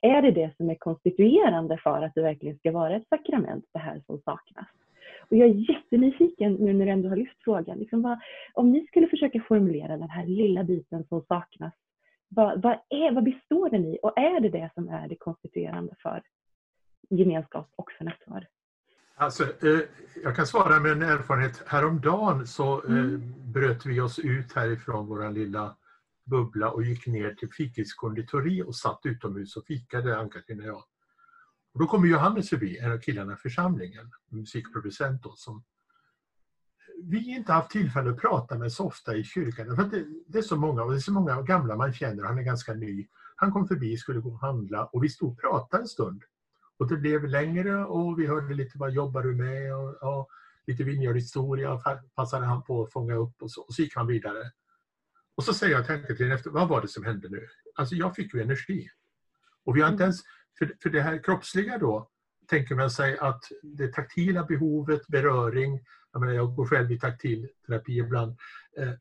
Är 0.00 0.22
det 0.22 0.30
det 0.30 0.56
som 0.56 0.70
är 0.70 0.74
konstituerande 0.74 1.78
för 1.82 2.02
att 2.02 2.14
det 2.14 2.22
verkligen 2.22 2.58
ska 2.58 2.72
vara 2.72 2.96
ett 2.96 3.08
sakrament, 3.08 3.64
det 3.72 3.78
här 3.78 4.02
som 4.06 4.20
saknas? 4.24 4.68
Och 5.30 5.36
jag 5.36 5.48
är 5.48 5.70
jättenyfiken 5.70 6.52
nu 6.52 6.72
när 6.72 6.86
du 6.86 6.92
ändå 6.92 7.08
har 7.08 7.16
lyft 7.16 7.42
frågan. 7.44 7.78
Liksom 7.78 8.02
vad, 8.02 8.18
om 8.52 8.72
ni 8.72 8.86
skulle 8.86 9.08
försöka 9.08 9.40
formulera 9.48 9.96
den 9.96 10.10
här 10.10 10.26
lilla 10.26 10.64
biten 10.64 11.04
som 11.08 11.22
saknas, 11.28 11.74
vad, 12.28 12.62
vad, 12.62 12.72
är, 12.72 13.12
vad 13.14 13.24
består 13.24 13.70
den 13.70 13.84
i? 13.84 13.98
Och 14.02 14.18
är 14.18 14.40
det 14.40 14.48
det 14.48 14.70
som 14.74 14.88
är 14.88 15.08
det 15.08 15.16
konstituerande 15.16 15.94
för 16.02 16.22
gemenskap 17.10 17.72
och 17.76 17.92
för 17.98 18.04
nattvard? 18.04 18.46
Alltså, 19.14 19.42
eh, 19.42 19.80
jag 20.24 20.36
kan 20.36 20.46
svara 20.46 20.80
med 20.80 20.92
en 20.92 21.02
erfarenhet. 21.02 21.62
Häromdagen 21.66 22.46
så 22.46 22.84
eh, 22.84 22.90
mm. 22.90 23.34
bröt 23.52 23.86
vi 23.86 24.00
oss 24.00 24.18
ut 24.18 24.52
härifrån 24.52 25.06
vår 25.06 25.30
lilla 25.30 25.76
bubbla 26.24 26.70
och 26.70 26.82
gick 26.82 27.06
ner 27.06 27.34
till 27.34 27.48
Fikis 27.52 27.94
konditori 27.94 28.62
och 28.62 28.76
satt 28.76 29.00
utomhus 29.04 29.56
och 29.56 29.66
fikade, 29.66 30.18
Ann-Katrin 30.18 30.60
och 30.60 30.66
jag. 30.66 30.82
Och 31.72 31.80
då 31.80 31.86
kommer 31.86 32.08
Johannes 32.08 32.48
förbi, 32.50 32.78
en 32.78 32.92
av 32.92 32.98
killarna 32.98 33.32
i 33.32 33.36
församlingen, 33.36 34.10
musikproducent 34.28 35.22
då, 35.22 35.32
som 35.36 35.64
vi 37.02 37.36
inte 37.36 37.52
haft 37.52 37.70
tillfälle 37.70 38.10
att 38.10 38.20
prata 38.20 38.58
med 38.58 38.72
så 38.72 38.86
ofta 38.86 39.16
i 39.16 39.24
kyrkan. 39.24 39.76
För 39.76 39.84
det, 39.84 40.04
det, 40.26 40.38
är 40.38 40.42
så 40.42 40.56
många, 40.56 40.82
och 40.82 40.90
det 40.90 40.96
är 40.96 41.00
så 41.00 41.12
många 41.12 41.42
gamla 41.42 41.76
man 41.76 41.92
känner, 41.92 42.24
han 42.24 42.38
är 42.38 42.42
ganska 42.42 42.74
ny. 42.74 43.08
Han 43.36 43.52
kom 43.52 43.68
förbi, 43.68 43.96
skulle 43.96 44.20
gå 44.20 44.30
och 44.30 44.40
handla 44.40 44.84
och 44.84 45.04
vi 45.04 45.08
stod 45.08 45.32
och 45.32 45.40
pratade 45.40 45.82
en 45.82 45.88
stund. 45.88 46.22
Och 46.78 46.88
det 46.88 46.96
blev 46.96 47.24
längre 47.24 47.84
och 47.84 48.20
vi 48.20 48.26
hörde 48.26 48.54
lite 48.54 48.78
vad 48.78 48.92
jobbar 48.92 49.22
du 49.22 49.34
med 49.34 49.76
och, 49.76 50.18
och 50.18 50.28
lite 50.66 50.84
vinjardhistoria 50.84 51.80
passade 52.14 52.46
han 52.46 52.62
på 52.62 52.82
att 52.82 52.92
fånga 52.92 53.14
upp 53.14 53.42
och 53.42 53.50
så, 53.50 53.62
och 53.62 53.74
så 53.74 53.82
gick 53.82 53.96
han 53.96 54.06
vidare. 54.06 54.50
Och 55.34 55.44
så 55.44 55.54
säger 55.54 55.76
jag 55.76 56.06
till 56.16 56.32
efter, 56.32 56.50
vad 56.50 56.68
var 56.68 56.82
det 56.82 56.88
som 56.88 57.04
hände 57.04 57.28
nu? 57.28 57.46
Alltså 57.74 57.94
jag 57.94 58.14
fick 58.16 58.34
ju 58.34 58.42
energi. 58.42 58.88
Och 59.64 59.76
vi 59.76 59.80
har 59.80 59.88
inte 59.88 60.04
mm. 60.04 60.08
ens, 60.10 60.20
för, 60.58 60.72
för 60.82 60.90
det 60.90 61.02
här 61.02 61.22
kroppsliga 61.22 61.78
då, 61.78 62.08
tänker 62.46 62.74
man 62.74 62.90
sig 62.90 63.18
att 63.18 63.44
det 63.62 63.92
taktila 63.92 64.44
behovet, 64.44 65.06
beröring, 65.06 65.80
jag, 66.12 66.20
menar, 66.20 66.34
jag 66.34 66.54
går 66.54 66.66
själv 66.66 66.92
i 66.92 66.98
taktil 66.98 67.48
terapi 67.66 67.98
ibland, 67.98 68.36
eh, 68.78 68.88
eh, 68.88 68.96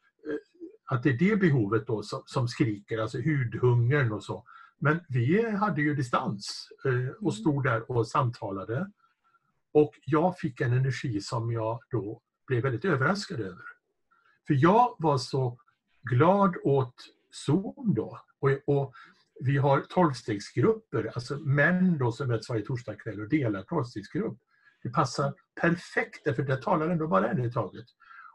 att 0.85 1.03
det 1.03 1.09
är 1.09 1.17
det 1.17 1.35
behovet 1.35 1.88
då 1.88 2.03
som, 2.03 2.23
som 2.25 2.47
skriker, 2.47 2.97
alltså 2.97 3.17
hudhungern 3.17 4.12
och 4.12 4.23
så. 4.23 4.45
Men 4.77 4.99
vi 5.09 5.51
hade 5.51 5.81
ju 5.81 5.95
distans 5.95 6.69
eh, 6.85 6.91
och 6.91 7.21
mm. 7.21 7.31
stod 7.31 7.63
där 7.63 7.91
och 7.91 8.07
samtalade. 8.07 8.91
Och 9.71 9.93
jag 10.05 10.38
fick 10.38 10.62
en 10.62 10.73
energi 10.73 11.21
som 11.21 11.51
jag 11.51 11.79
då 11.91 12.21
blev 12.47 12.63
väldigt 12.63 12.85
överraskad 12.85 13.39
över. 13.39 13.63
För 14.47 14.53
jag 14.53 14.95
var 14.99 15.17
så 15.17 15.59
glad 16.01 16.55
åt 16.63 16.95
Zoom 17.31 17.93
då. 17.95 18.19
Och, 18.39 18.49
och 18.65 18.93
vi 19.39 19.58
har 19.58 19.82
tolvstegsgrupper, 19.82 21.12
alltså 21.15 21.38
män 21.38 21.97
då 21.97 22.12
som 22.12 22.28
möts 22.28 22.49
varje 22.49 22.65
torsdagkväll 22.65 23.21
och 23.21 23.30
delar 23.30 23.63
tolvstegsgrupp. 23.63 24.38
Det 24.84 24.89
passar 24.89 25.34
perfekt, 25.62 26.36
för 26.36 26.43
det 26.43 26.62
talar 26.62 26.89
ändå 26.89 27.08
bara 27.08 27.30
en 27.30 27.45
i 27.45 27.52
taget. 27.52 27.86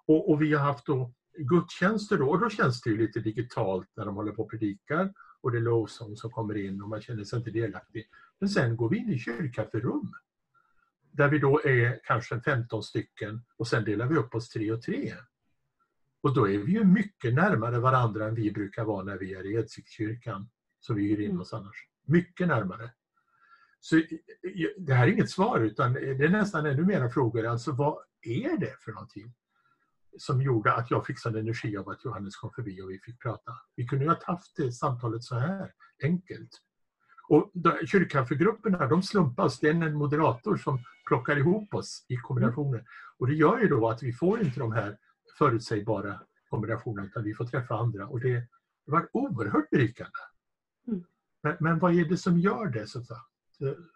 Och, 0.07 0.31
och, 0.31 0.43
vi 0.43 0.55
har 0.55 0.65
haft 0.65 0.87
då 0.87 1.13
gudstjänster 1.39 2.19
då, 2.19 2.31
och 2.31 2.41
då 2.41 2.51
känns 2.51 2.83
det 2.83 2.91
ju 2.91 2.97
lite 2.97 3.21
digitalt 3.21 3.89
när 3.97 4.05
de 4.05 4.15
håller 4.15 4.33
på 4.33 4.43
och 4.43 4.51
predikar 4.51 5.13
och 5.41 5.53
det 5.53 5.59
är 5.59 5.63
lovsång 5.63 6.17
som 6.17 6.31
kommer 6.31 6.57
in 6.57 6.83
och 6.83 6.89
man 6.89 7.01
känner 7.01 7.25
sig 7.25 7.39
inte 7.39 7.51
delaktig. 7.51 8.09
Men 8.39 8.49
sen 8.49 8.77
går 8.77 8.89
vi 8.89 8.97
in 8.97 9.13
i 9.13 9.19
kyrkafferum 9.19 10.13
där 11.11 11.29
vi 11.29 11.39
då 11.39 11.61
är 11.65 12.01
kanske 12.05 12.41
15 12.41 12.83
stycken 12.83 13.45
och 13.57 13.69
sen 13.69 13.85
delar 13.85 14.07
vi 14.07 14.17
upp 14.17 14.35
oss 14.35 14.49
tre 14.49 14.73
och 14.73 14.83
tre. 14.83 15.15
Och 16.21 16.35
då 16.35 16.49
är 16.49 16.59
vi 16.59 16.73
ju 16.73 16.85
mycket 16.85 17.35
närmare 17.35 17.79
varandra 17.79 18.29
än 18.29 18.35
vi 18.35 18.53
brukar 18.53 18.85
vara 18.85 19.05
när 19.05 19.19
vi 19.19 19.35
är 19.35 19.47
i 19.47 19.55
Edsiktskyrkan, 19.55 20.49
som 20.87 20.97
vi 20.97 21.03
hyr 21.03 21.21
in 21.21 21.31
mm. 21.31 21.41
oss 21.41 21.53
annars. 21.53 21.89
Mycket 22.07 22.49
närmare. 22.49 22.91
Så 23.81 24.03
det 24.79 24.95
här 24.95 25.07
är 25.07 25.13
inget 25.13 25.31
svar 25.31 25.61
utan 25.61 25.93
det 25.93 26.25
är 26.25 26.29
nästan 26.29 26.67
ännu 26.67 26.85
mera 26.85 27.11
frågor. 27.11 27.47
Alltså 27.47 27.73
vad 27.73 27.99
är 28.23 28.59
det 28.59 28.77
för 28.81 28.93
någonting? 28.93 29.35
som 30.19 30.43
gjorde 30.43 30.73
att 30.73 30.91
jag 30.91 31.07
fick 31.07 31.19
sån 31.19 31.37
energi 31.37 31.77
av 31.77 31.89
att 31.89 32.05
Johannes 32.05 32.37
kom 32.37 32.51
förbi 32.51 32.83
och 32.83 32.91
vi 32.91 32.99
fick 32.99 33.23
prata. 33.23 33.53
Vi 33.77 33.87
kunde 33.87 34.05
ju 34.05 34.11
ha 34.11 34.19
haft 34.23 34.57
det 34.57 34.73
samtalet 34.73 35.25
så 35.25 35.35
här 35.35 35.73
enkelt. 36.03 36.51
Och 37.29 37.53
kyrkkaffegrupperna 37.87 38.87
de 38.87 39.03
slumpas, 39.03 39.61
det 39.61 39.69
är 39.69 39.75
en 39.75 39.95
moderator 39.95 40.57
som 40.57 40.79
plockar 41.07 41.37
ihop 41.37 41.75
oss 41.75 42.07
i 42.09 42.17
kombinationer. 42.17 42.85
Och 43.19 43.27
det 43.27 43.35
gör 43.35 43.59
ju 43.59 43.69
då 43.69 43.89
att 43.89 44.03
vi 44.03 44.13
får 44.13 44.41
inte 44.41 44.61
de 44.61 44.73
här 44.73 44.99
förutsägbara 45.39 46.21
kombinationerna 46.51 47.07
utan 47.07 47.25
vi 47.25 47.35
får 47.35 47.45
träffa 47.45 47.75
andra 47.75 48.07
och 48.07 48.21
det, 48.21 48.35
det 48.87 48.93
var 48.93 49.09
oerhört 49.13 49.71
berikande. 49.71 50.13
Mm. 50.89 51.05
Men, 51.43 51.57
men, 51.61 51.79
vad 51.79 51.99
är 51.99 52.05
det 52.05 52.17
som 52.17 52.39
gör 52.39 52.67
det? 52.67 52.87
Så 52.87 52.99
att 52.99 53.07
säga? 53.07 53.21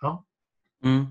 Ja. 0.00 0.24
Mm. 0.84 1.06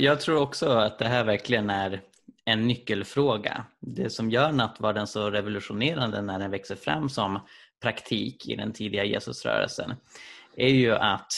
Jag 0.00 0.20
tror 0.20 0.40
också 0.40 0.68
att 0.68 0.98
det 0.98 1.08
här 1.08 1.24
verkligen 1.24 1.70
är 1.70 2.00
en 2.44 2.66
nyckelfråga. 2.66 3.64
Det 3.80 4.10
som 4.10 4.30
gör 4.30 4.52
nattvarden 4.52 5.06
så 5.06 5.30
revolutionerande 5.30 6.22
när 6.22 6.38
den 6.38 6.50
växer 6.50 6.76
fram 6.76 7.08
som 7.08 7.40
praktik 7.82 8.48
i 8.48 8.56
den 8.56 8.72
tidiga 8.72 9.04
Jesusrörelsen 9.04 9.94
är 10.56 10.68
ju 10.74 10.92
att 10.92 11.32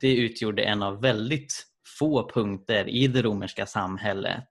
det 0.00 0.16
utgjorde 0.16 0.62
en 0.62 0.82
av 0.82 1.00
väldigt 1.00 1.66
få 1.98 2.30
punkter 2.34 2.88
i 2.88 3.06
det 3.06 3.22
romerska 3.22 3.66
samhället 3.66 4.48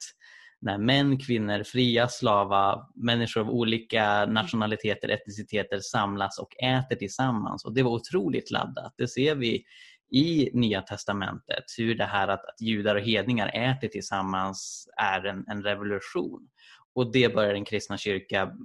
när 0.61 0.77
män, 0.77 1.19
kvinnor, 1.19 1.63
fria, 1.63 2.07
slava, 2.07 2.89
människor 2.95 3.41
av 3.41 3.49
olika 3.49 4.25
nationaliteter, 4.25 5.09
etniciteter 5.09 5.79
samlas 5.79 6.39
och 6.39 6.63
äter 6.63 6.95
tillsammans. 6.95 7.65
Och 7.65 7.73
Det 7.73 7.83
var 7.83 7.91
otroligt 7.91 8.51
laddat. 8.51 8.93
Det 8.97 9.07
ser 9.07 9.35
vi 9.35 9.63
i 10.11 10.49
Nya 10.53 10.81
Testamentet 10.81 11.63
hur 11.77 11.95
det 11.95 12.05
här 12.05 12.27
att, 12.27 12.45
att 12.45 12.61
judar 12.61 12.95
och 12.95 13.01
hedningar 13.01 13.51
äter 13.53 13.87
tillsammans 13.87 14.87
är 14.97 15.25
en, 15.25 15.45
en 15.47 15.63
revolution. 15.63 16.47
Och 16.93 17.11
det 17.11 17.35
börjar 17.35 17.53
den 17.53 17.65
kristna 17.65 17.97
kyrkan 17.97 18.57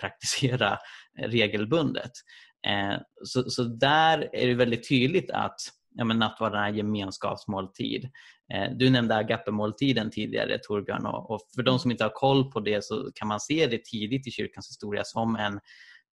praktisera 0.00 0.78
regelbundet. 1.18 2.12
Eh, 2.66 3.00
så, 3.24 3.50
så 3.50 3.64
där 3.64 4.30
är 4.32 4.46
det 4.46 4.54
väldigt 4.54 4.88
tydligt 4.88 5.30
att 5.30 5.60
ja, 5.94 6.04
nattvarden 6.04 6.60
är 6.60 6.68
gemenskapsmåltid. 6.68 8.10
Eh, 8.54 8.70
du 8.70 8.90
nämnde 8.90 9.16
agapemåltiden 9.16 10.10
tidigare 10.10 10.58
Torbjörn 10.58 11.06
och, 11.06 11.40
för 11.54 11.62
de 11.62 11.78
som 11.78 11.90
inte 11.90 12.04
har 12.04 12.10
koll 12.10 12.50
på 12.50 12.60
det 12.60 12.84
så 12.84 13.10
kan 13.14 13.28
man 13.28 13.40
se 13.40 13.66
det 13.66 13.84
tidigt 13.84 14.26
i 14.26 14.30
kyrkans 14.30 14.68
historia 14.70 15.04
som 15.04 15.36
en 15.36 15.60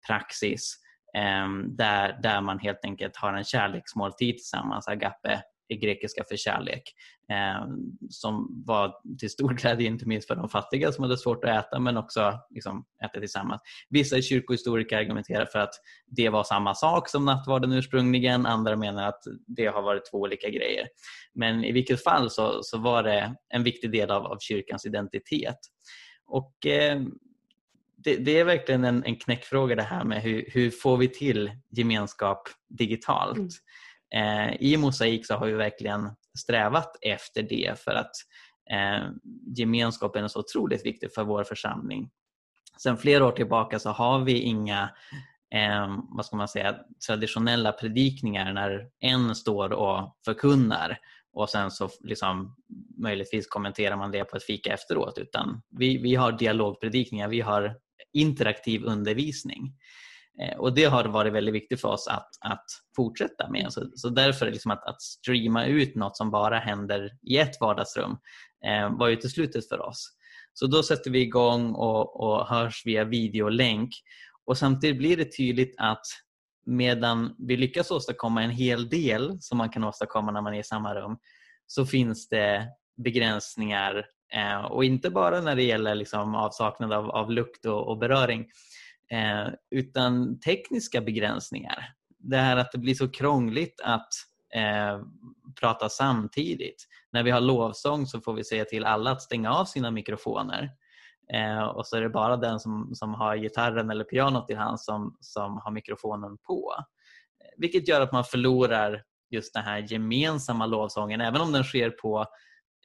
praxis 0.08 0.74
ehm, 1.16 1.76
där, 1.76 2.18
där 2.22 2.40
man 2.40 2.58
helt 2.58 2.84
enkelt 2.84 3.16
har 3.16 3.32
en 3.34 3.44
kärleksmåltid 3.44 4.36
tillsammans, 4.36 4.88
agape 4.88 5.42
grekiska 5.74 6.24
för 6.28 6.36
kärlek. 6.36 6.82
Eh, 7.30 7.66
som 8.10 8.62
var 8.66 8.94
till 9.18 9.30
stor 9.30 9.54
glädje 9.54 9.86
inte 9.86 10.08
minst 10.08 10.28
för 10.28 10.36
de 10.36 10.48
fattiga 10.48 10.92
som 10.92 11.02
hade 11.02 11.18
svårt 11.18 11.44
att 11.44 11.66
äta 11.66 11.78
men 11.78 11.96
också 11.96 12.40
liksom, 12.50 12.84
äta 13.04 13.20
tillsammans. 13.20 13.62
Vissa 13.88 14.22
kyrkohistoriker 14.22 14.96
argumenterar 14.96 15.46
för 15.46 15.58
att 15.58 15.74
det 16.06 16.28
var 16.28 16.44
samma 16.44 16.74
sak 16.74 17.08
som 17.08 17.24
nattvarden 17.24 17.72
ursprungligen, 17.72 18.46
andra 18.46 18.76
menar 18.76 19.08
att 19.08 19.22
det 19.46 19.66
har 19.66 19.82
varit 19.82 20.10
två 20.10 20.18
olika 20.18 20.48
grejer. 20.48 20.86
Men 21.34 21.64
i 21.64 21.72
vilket 21.72 22.04
fall 22.04 22.30
så, 22.30 22.62
så 22.62 22.78
var 22.78 23.02
det 23.02 23.34
en 23.48 23.62
viktig 23.62 23.92
del 23.92 24.10
av, 24.10 24.26
av 24.26 24.38
kyrkans 24.40 24.86
identitet. 24.86 25.58
Och 26.26 26.66
eh, 26.66 27.00
det, 27.96 28.16
det, 28.16 28.38
är 28.38 28.44
verkligen 28.44 28.84
en, 28.84 29.04
en 29.04 29.16
knäckfråga 29.16 29.74
det 29.74 29.82
här 29.82 30.04
med 30.04 30.22
hur, 30.22 30.44
hur 30.52 30.70
får 30.70 30.96
vi 30.96 31.08
till 31.08 31.50
gemenskap 31.70 32.48
digitalt. 32.68 33.36
Mm. 33.36 33.48
Eh, 34.14 34.62
I 34.62 34.76
Mosaik 34.76 35.26
så 35.26 35.34
har 35.34 35.46
vi 35.46 35.52
verkligen 35.52 36.10
strävat 36.38 36.96
efter 37.02 37.42
det 37.42 37.80
för 37.80 37.94
att 37.94 38.12
eh, 38.70 39.08
gemenskapen 39.56 40.24
är 40.24 40.28
så 40.28 40.40
otroligt 40.40 40.86
viktig 40.86 41.12
för 41.14 41.24
vår 41.24 41.44
församling. 41.44 42.10
Sen 42.82 42.96
flera 42.96 43.26
år 43.26 43.32
tillbaka 43.32 43.78
så 43.78 43.90
har 43.90 44.24
vi 44.24 44.40
inga 44.40 44.90
eh, 45.54 45.96
vad 46.08 46.26
ska 46.26 46.36
man 46.36 46.48
säga, 46.48 46.76
traditionella 47.06 47.72
predikningar 47.72 48.52
när 48.52 48.88
en 49.00 49.34
står 49.34 49.72
och 49.72 50.16
förkunnar 50.24 50.98
och 51.32 51.50
sen 51.50 51.70
så 51.70 51.88
liksom, 52.00 52.56
möjligtvis 52.98 53.46
kommenterar 53.46 53.96
man 53.96 54.10
det 54.10 54.24
på 54.24 54.36
ett 54.36 54.44
fika 54.44 54.72
efteråt 54.74 55.18
utan 55.18 55.62
vi, 55.70 55.98
vi 55.98 56.14
har 56.14 56.32
dialogpredikningar, 56.32 57.28
vi 57.28 57.40
har 57.40 57.76
interaktiv 58.12 58.84
undervisning. 58.84 59.72
Eh, 60.42 60.58
och 60.58 60.74
det 60.74 60.84
har 60.84 61.04
varit 61.04 61.32
väldigt 61.32 61.54
viktigt 61.54 61.80
för 61.80 61.88
oss 61.88 62.08
att, 62.08 62.28
att 62.40 62.64
fortsätta 62.96 63.50
med. 63.50 63.72
Så, 63.72 63.90
så 63.94 64.08
därför 64.08 64.50
liksom 64.50 64.70
att, 64.70 64.84
att 64.84 65.02
streama 65.02 65.66
ut 65.66 65.94
något 65.94 66.16
som 66.16 66.30
bara 66.30 66.58
händer 66.58 67.10
i 67.22 67.38
ett 67.38 67.60
vardagsrum 67.60 68.16
eh, 68.66 68.96
var 68.98 69.08
uteslutet 69.08 69.68
för 69.68 69.80
oss. 69.80 70.16
Så 70.52 70.66
då 70.66 70.82
sätter 70.82 71.10
vi 71.10 71.20
igång 71.20 71.74
och, 71.74 72.20
och 72.20 72.48
hörs 72.48 72.86
via 72.86 73.04
videolänk 73.04 73.90
och 74.44 74.58
samtidigt 74.58 74.98
blir 74.98 75.16
det 75.16 75.36
tydligt 75.36 75.74
att 75.78 76.06
medan 76.66 77.34
vi 77.38 77.56
lyckas 77.56 77.90
åstadkomma 77.90 78.42
en 78.42 78.50
hel 78.50 78.88
del 78.88 79.36
som 79.40 79.58
man 79.58 79.68
kan 79.68 79.84
åstadkomma 79.84 80.32
när 80.32 80.42
man 80.42 80.54
är 80.54 80.58
i 80.58 80.64
samma 80.64 80.94
rum 80.94 81.18
så 81.66 81.86
finns 81.86 82.28
det 82.28 82.68
begränsningar 82.96 84.06
eh, 84.32 84.64
och 84.64 84.84
inte 84.84 85.10
bara 85.10 85.40
när 85.40 85.56
det 85.56 85.62
gäller 85.62 85.94
liksom 85.94 86.34
avsaknad 86.34 86.92
av, 86.92 87.10
av 87.10 87.30
lukt 87.30 87.64
och, 87.64 87.88
och 87.88 87.98
beröring 87.98 88.46
eh, 89.12 89.52
utan 89.70 90.40
tekniska 90.40 91.00
begränsningar. 91.00 91.92
Det 92.18 92.36
här 92.36 92.56
att 92.56 92.72
det 92.72 92.78
blir 92.78 92.94
så 92.94 93.10
krångligt 93.10 93.80
att 93.84 94.08
eh, 94.54 95.00
prata 95.60 95.88
samtidigt. 95.88 96.86
När 97.12 97.22
vi 97.22 97.30
har 97.30 97.40
lovsång 97.40 98.06
så 98.06 98.20
får 98.20 98.34
vi 98.34 98.44
säga 98.44 98.64
till 98.64 98.84
alla 98.84 99.10
att 99.10 99.22
stänga 99.22 99.52
av 99.52 99.64
sina 99.64 99.90
mikrofoner. 99.90 100.70
Eh, 101.34 101.62
och 101.62 101.86
så 101.86 101.96
är 101.96 102.00
det 102.00 102.08
bara 102.08 102.36
den 102.36 102.60
som, 102.60 102.90
som 102.94 103.14
har 103.14 103.36
gitarren 103.36 103.90
eller 103.90 104.04
pianot 104.04 104.50
i 104.50 104.54
hand 104.54 104.80
som, 104.80 105.16
som 105.20 105.60
har 105.64 105.70
mikrofonen 105.70 106.38
på. 106.46 106.74
Eh, 106.78 107.54
vilket 107.56 107.88
gör 107.88 108.00
att 108.00 108.12
man 108.12 108.24
förlorar 108.24 109.02
just 109.30 109.54
den 109.54 109.64
här 109.64 109.92
gemensamma 109.92 110.66
lovsången 110.66 111.20
även 111.20 111.40
om 111.40 111.52
den 111.52 111.64
sker 111.64 111.90
på 111.90 112.26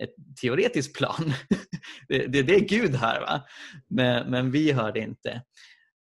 ett 0.03 0.15
teoretiskt 0.41 0.97
plan. 0.97 1.33
det, 2.07 2.27
det, 2.27 2.43
det 2.43 2.55
är 2.55 2.67
Gud 2.67 2.95
här 2.95 3.21
va? 3.21 3.41
Men, 3.87 4.31
men 4.31 4.51
vi 4.51 4.71
hör 4.71 4.91
det 4.91 4.99
inte. 4.99 5.41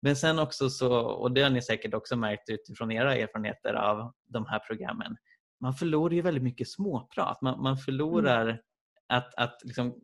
Men 0.02 0.16
sen 0.16 0.40
också 0.40 0.70
så, 0.70 1.00
och 1.00 1.32
det 1.32 1.42
har 1.42 1.50
ni 1.50 1.62
säkert 1.62 1.94
också 1.94 2.16
märkt 2.16 2.50
utifrån 2.50 2.92
era 2.92 3.16
erfarenheter 3.16 3.74
av 3.74 4.14
de 4.28 4.46
här 4.46 4.60
programmen, 4.60 5.18
man 5.62 5.74
förlorar 5.74 6.14
ju 6.14 6.22
väldigt 6.22 6.44
mycket 6.44 6.70
småprat. 6.70 7.42
Man, 7.42 7.62
man 7.62 7.78
förlorar 7.78 8.42
mm. 8.42 8.58
att, 9.08 9.36
att 9.36 9.62
liksom 9.64 9.96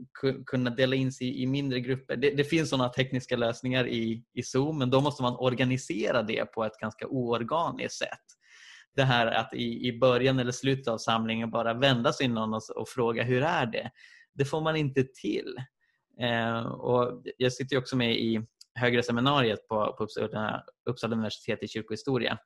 kunna 0.46 0.70
dela 0.70 0.96
in 0.96 1.12
sig 1.12 1.42
i 1.42 1.48
mindre 1.48 1.80
grupper. 1.80 2.16
Det, 2.16 2.30
det 2.30 2.44
finns 2.44 2.70
sådana 2.70 2.90
tekniska 2.90 3.38
lösningar 3.38 3.88
i, 3.88 4.24
i 4.34 4.44
Zoom 4.44 4.78
men 4.78 4.90
då 4.90 5.02
måste 5.02 5.24
man 5.24 5.36
organisera 5.36 6.24
det 6.24 6.46
på 6.46 6.66
ett 6.66 6.80
ganska 6.82 7.08
oorganiskt 7.08 7.98
sätt. 7.98 8.24
Det 8.96 9.04
här 9.04 9.28
att 9.28 9.54
i, 9.54 9.88
i 9.88 10.00
början 10.00 10.40
eller 10.40 10.52
slutet 10.52 10.88
av 10.88 10.98
samlingen 10.98 11.52
bara 11.52 11.74
vända 11.74 12.14
sig 12.14 12.28
någon 12.28 12.54
och, 12.54 12.62
och 12.76 12.90
fråga 12.90 13.24
hur 13.24 13.44
är 13.44 13.66
det? 13.66 13.92
Det 14.34 14.46
får 14.46 14.62
man 14.62 14.76
inte 14.76 15.04
till. 15.04 15.56
Eh, 16.22 16.66
och 16.66 17.22
jag 17.38 17.54
sitter 17.54 17.78
också 17.78 17.96
med 17.96 18.20
i 18.20 18.48
högre 18.76 19.04
seminariet 19.04 19.68
på, 19.68 19.96
på 19.98 20.04
Uppsala, 20.04 20.64
Uppsala 20.90 21.16
universitet 21.16 21.64
i 21.64 21.68
kyrkohistoria 21.68 22.38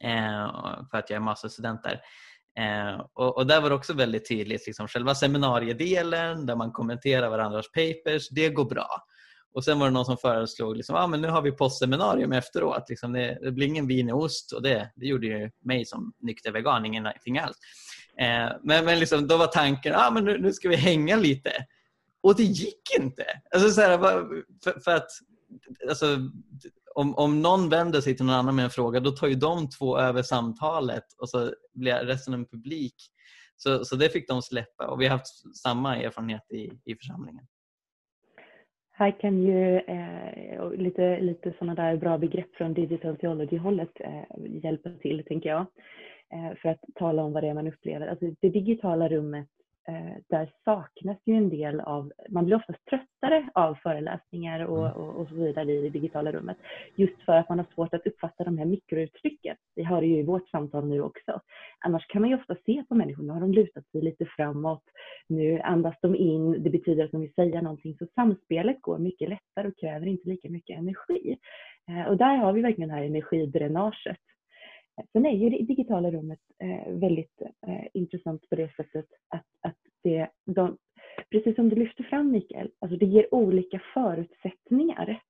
eh, 0.00 0.50
för 0.90 0.98
att 0.98 1.10
jag 1.10 1.16
är 1.16 1.20
masterstudent 1.20 1.82
där. 1.82 2.00
Eh, 2.58 3.00
och, 3.12 3.36
och, 3.36 3.46
där 3.46 3.60
var 3.60 3.68
det 3.68 3.74
också 3.74 3.92
väldigt 3.92 4.28
tydligt, 4.28 4.66
liksom, 4.66 4.88
själva 4.88 5.14
seminariedelen 5.14 6.46
där 6.46 6.56
man 6.56 6.72
kommenterar 6.72 7.28
varandras 7.28 7.66
papers, 7.72 8.28
det 8.28 8.48
går 8.48 8.64
bra. 8.64 8.88
Och 9.54 9.64
sen 9.64 9.78
var 9.78 9.86
det 9.86 9.92
någon 9.92 10.04
som 10.04 10.16
föreslog 10.16 10.76
liksom, 10.76 10.96
ah, 10.96 11.06
men 11.06 11.20
nu 11.20 11.28
har 11.28 11.42
vi 11.42 11.52
postseminarium 11.52 12.32
efteråt. 12.32 12.88
Liksom, 12.88 13.12
det, 13.12 13.38
det 13.42 13.52
blir 13.52 13.66
ingen 13.66 13.86
vin 13.86 14.10
och 14.10 14.22
ost 14.22 14.52
och 14.52 14.62
det, 14.62 14.92
det 14.96 15.06
gjorde 15.06 15.26
ju 15.26 15.50
mig 15.60 15.84
som 15.84 16.12
nykter 16.18 16.52
vegan 16.52 16.86
ingenting 16.86 17.38
alls. 17.38 17.56
Eh, 18.20 18.50
men 18.62 18.84
men 18.84 18.98
liksom, 18.98 19.26
då 19.26 19.36
var 19.36 19.46
tanken 19.46 19.94
ah, 19.96 20.10
men 20.10 20.24
nu, 20.24 20.38
nu 20.38 20.52
ska 20.52 20.68
vi 20.68 20.76
hänga 20.76 21.16
lite. 21.16 21.50
Och 22.22 22.36
det 22.36 22.42
gick 22.42 22.98
inte. 22.98 23.24
Alltså, 23.54 23.70
så 23.70 23.80
här, 23.80 23.98
för, 24.64 24.80
för, 24.80 24.94
att 24.94 25.10
alltså, 25.88 26.06
om, 26.94 27.14
om 27.14 27.42
någon 27.42 27.68
vänder 27.68 28.00
sig 28.00 28.16
till 28.16 28.26
någon 28.26 28.34
annan 28.34 28.56
med 28.56 28.64
en 28.64 28.70
fråga 28.70 29.00
då 29.00 29.10
tar 29.10 29.26
ju 29.26 29.34
de 29.34 29.68
två 29.70 29.98
över 29.98 30.22
samtalet 30.22 31.04
och 31.18 31.28
så 31.28 31.52
blir 31.74 31.94
resten 31.94 32.34
en 32.34 32.46
publik. 32.46 32.94
Så, 33.56 33.84
så 33.84 33.96
det 33.96 34.08
fick 34.08 34.28
de 34.28 34.42
släppa 34.42 34.86
och 34.86 35.00
vi 35.00 35.06
har 35.06 35.16
haft 35.16 35.56
samma 35.56 35.96
erfarenhet 35.96 36.52
i, 36.52 36.70
i 36.84 36.94
församlingen. 36.94 37.46
Här 38.90 39.20
kan 39.20 39.42
ju 39.42 39.76
eh, 39.76 40.72
lite, 40.72 41.20
lite 41.20 41.52
sådana 41.58 41.74
där 41.74 41.96
bra 41.96 42.18
begrepp 42.18 42.54
från 42.54 42.74
digital 42.74 43.16
theology-hållet 43.16 44.00
eh, 44.00 44.22
hjälpa 44.64 44.90
till, 44.90 45.24
tänker 45.26 45.48
jag. 45.48 45.66
Eh, 46.32 46.56
för 46.62 46.68
att 46.68 46.80
tala 46.94 47.22
om 47.22 47.32
vad 47.32 47.42
det 47.42 47.48
är 47.48 47.54
man 47.54 47.68
upplever. 47.68 48.06
Alltså, 48.06 48.26
det 48.40 48.48
digitala 48.48 49.08
rummet 49.08 49.48
där 50.28 50.50
saknas 50.64 51.18
ju 51.24 51.34
en 51.34 51.48
del 51.48 51.80
av, 51.80 52.12
man 52.28 52.44
blir 52.44 52.56
oftast 52.56 52.84
tröttare 52.84 53.48
av 53.54 53.74
föreläsningar 53.74 54.60
och, 54.60 54.86
mm. 54.86 54.92
och, 54.92 55.20
och, 55.20 55.28
så 55.28 55.34
vidare 55.34 55.72
i 55.72 55.82
det 55.82 55.88
digitala 55.88 56.32
rummet. 56.32 56.56
Just 56.96 57.22
för 57.22 57.32
att 57.32 57.48
man 57.48 57.58
har 57.58 57.66
svårt 57.74 57.94
att 57.94 58.06
uppfatta 58.06 58.44
de 58.44 58.58
här 58.58 58.64
mikrouttrycken. 58.64 59.56
Vi 59.74 59.82
har 59.82 60.00
det 60.00 60.06
ju 60.06 60.18
i 60.18 60.22
vårt 60.22 60.48
samtal 60.48 60.88
nu 60.88 61.02
också. 61.02 61.40
Annars 61.78 62.06
kan 62.06 62.22
man 62.22 62.30
ju 62.30 62.36
ofta 62.36 62.56
se 62.66 62.84
på 62.88 62.94
människor, 62.94 63.22
nu 63.22 63.32
har 63.32 63.40
de 63.40 63.52
lutat 63.52 63.86
sig 63.86 64.02
lite 64.02 64.24
framåt, 64.24 64.84
nu 65.28 65.60
andas 65.60 65.94
de 66.02 66.16
in, 66.16 66.62
det 66.62 66.70
betyder 66.70 67.04
att 67.04 67.10
de 67.10 67.20
vill 67.20 67.34
säga 67.34 67.62
någonting. 67.62 67.96
Så 67.98 68.06
samspelet 68.14 68.80
går 68.80 68.98
mycket 68.98 69.28
lättare 69.28 69.68
och 69.68 69.78
kräver 69.80 70.06
inte 70.06 70.28
lika 70.28 70.50
mycket 70.50 70.78
energi. 70.78 71.38
Eh, 71.88 72.08
och 72.08 72.16
där 72.16 72.36
har 72.36 72.52
vi 72.52 72.62
verkligen 72.62 72.88
det 72.88 72.94
här 72.94 73.04
energidränaget 73.04 74.18
Sen 75.12 75.26
är 75.26 75.36
ju 75.36 75.50
det 75.50 75.64
digitala 75.64 76.10
rummet 76.10 76.40
eh, 76.58 76.92
väldigt 76.92 77.42
eh, 77.66 77.86
intressant 77.94 78.48
på 78.48 78.56
det 78.56 78.74
sättet 78.76 79.06
att, 79.28 79.46
att 79.60 79.76
det, 80.02 80.28
de, 80.44 80.76
precis 81.30 81.54
som 81.54 81.68
du 81.68 81.76
lyfter 81.76 82.04
fram 82.04 82.30
Mikael, 82.30 82.70
alltså 82.78 82.98
det 82.98 83.06
ger 83.06 83.34
olika 83.34 83.80
förutsättningar. 83.94 85.22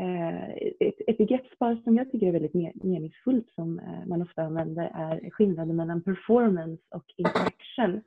Eh, 0.00 0.50
ett, 0.80 1.00
ett 1.06 1.18
begreppspar 1.18 1.80
som 1.84 1.96
jag 1.96 2.10
tycker 2.12 2.26
är 2.26 2.32
väldigt 2.32 2.74
meningsfullt 2.84 3.50
som 3.54 3.78
eh, 3.78 4.06
man 4.06 4.22
ofta 4.22 4.42
använder 4.42 4.90
är 4.94 5.30
skillnaden 5.30 5.76
mellan 5.76 6.02
performance 6.02 6.82
och 6.90 7.04
interaction 7.16 8.00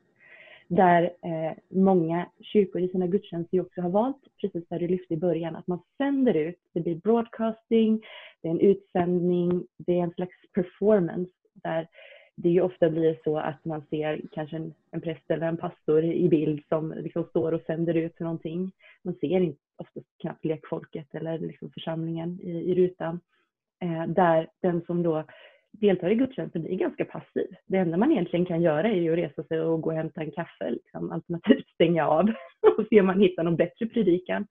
där 0.76 1.04
eh, 1.04 1.54
många 1.70 2.30
kyrkor 2.40 2.82
i 2.82 2.90
sina 2.90 3.08
gudstjänster 3.08 3.62
också 3.62 3.82
har 3.82 3.90
valt, 3.90 4.22
precis 4.42 4.68
där 4.68 4.80
du 4.80 4.88
lyfte 4.88 5.14
i 5.14 5.18
början, 5.18 5.56
att 5.56 5.68
man 5.68 5.80
sänder 5.98 6.34
ut. 6.34 6.60
Det 6.74 6.80
blir 6.80 6.96
broadcasting, 6.96 8.02
det 8.42 8.48
är 8.48 8.52
en 8.52 8.60
utsändning, 8.60 9.68
det 9.78 10.00
är 10.00 10.04
en 10.04 10.14
slags 10.14 10.36
performance 10.54 11.32
där 11.54 11.88
det 12.36 12.50
ju 12.50 12.62
ofta 12.62 12.90
blir 12.90 13.20
så 13.24 13.38
att 13.38 13.66
man 13.66 13.84
ser 13.90 14.22
kanske 14.32 14.56
en, 14.56 14.74
en 14.92 15.02
präst 15.02 15.32
eller 15.32 15.48
en 15.48 15.58
pastor 15.58 16.04
i 16.04 16.30
bild 16.30 16.64
som 16.70 16.94
liksom 16.98 17.24
står 17.24 17.52
och 17.52 17.62
sänder 17.62 17.94
ut 17.94 18.20
någonting. 18.20 18.72
Man 19.04 19.16
ser 19.16 19.40
inte, 19.40 19.60
oftast 19.78 20.08
knappt 20.22 20.46
lekfolket 20.46 21.16
eller 21.16 21.40
liksom 21.40 21.72
församlingen 21.72 22.40
i, 22.42 22.52
i 22.52 22.76
rutan. 22.76 23.20
Eh, 23.82 24.08
där 24.08 24.50
den 24.62 24.82
som 24.82 25.04
då 25.04 25.24
deltar 25.74 26.10
i 26.10 26.16
gudstjänsten 26.16 26.64
blir 26.64 26.78
ganska 26.78 27.06
passiv. 27.06 27.56
Det 27.68 27.78
enda 27.78 27.98
man 27.98 28.12
egentligen 28.12 28.46
kan 28.46 28.62
göra 28.62 28.88
är 28.88 29.02
ju 29.02 29.12
att 29.12 29.18
resa 29.18 29.44
sig 29.44 29.62
och 29.62 29.82
gå 29.82 29.90
och 29.90 29.96
hämta 29.96 30.22
en 30.22 30.32
kaffe, 30.32 30.70
liksom, 30.70 31.12
alternativt 31.12 31.68
stänga 31.68 32.08
av 32.08 32.30
och 32.78 32.86
se 32.90 33.00
om 33.00 33.06
man 33.06 33.20
hittar 33.20 33.44
någon 33.44 33.56
bättre 33.56 33.86
predikan. 33.86 34.48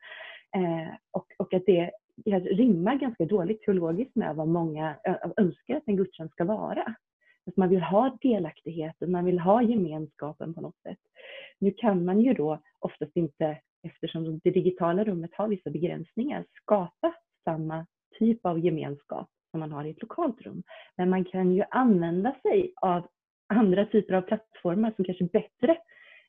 Eh, 0.57 0.95
och, 1.11 1.27
och 1.39 1.55
att 1.55 1.67
det 1.67 1.91
rimmar 2.35 2.95
ganska 2.95 3.25
dåligt 3.25 3.63
teologiskt 3.63 4.17
med 4.17 4.37
vad 4.37 4.49
många 4.49 4.97
önskar 5.37 5.77
att 5.77 5.83
en 5.89 5.97
gudstjänst 5.97 6.35
ska 6.35 6.45
vara. 6.45 6.95
Att 7.47 7.57
man 7.57 7.69
vill 7.69 7.83
ha 7.83 8.19
delaktigheten, 8.21 9.11
man 9.11 9.25
vill 9.25 9.39
ha 9.39 9.63
gemenskapen 9.63 10.55
på 10.55 10.61
något 10.61 10.83
sätt. 10.83 10.99
Nu 11.59 11.71
kan 11.71 12.05
man 12.05 12.21
ju 12.21 12.35
då 12.35 12.63
oftast 12.79 13.17
inte, 13.17 13.59
eftersom 13.83 14.41
det 14.45 14.51
digitala 14.51 15.05
rummet 15.05 15.31
har 15.35 15.49
vissa 15.49 15.71
begränsningar, 15.71 16.45
skapa 16.63 17.15
samma 17.45 17.87
typ 18.19 18.47
av 18.47 18.59
gemenskap 18.59 19.29
som 19.53 19.61
man 19.61 19.73
har 19.73 19.85
i 19.85 19.91
ett 19.91 20.03
lokalt 20.03 20.43
rum. 20.43 20.63
Men 20.97 21.11
man 21.11 21.25
kan 21.25 21.53
ju 21.53 21.65
använda 21.71 22.35
sig 22.43 22.73
av 22.77 23.07
andra 23.47 23.87
typer 23.87 24.15
av 24.15 24.23
plattformar 24.23 24.93
som 24.97 25.05
kanske 25.05 25.25
bättre 25.25 25.73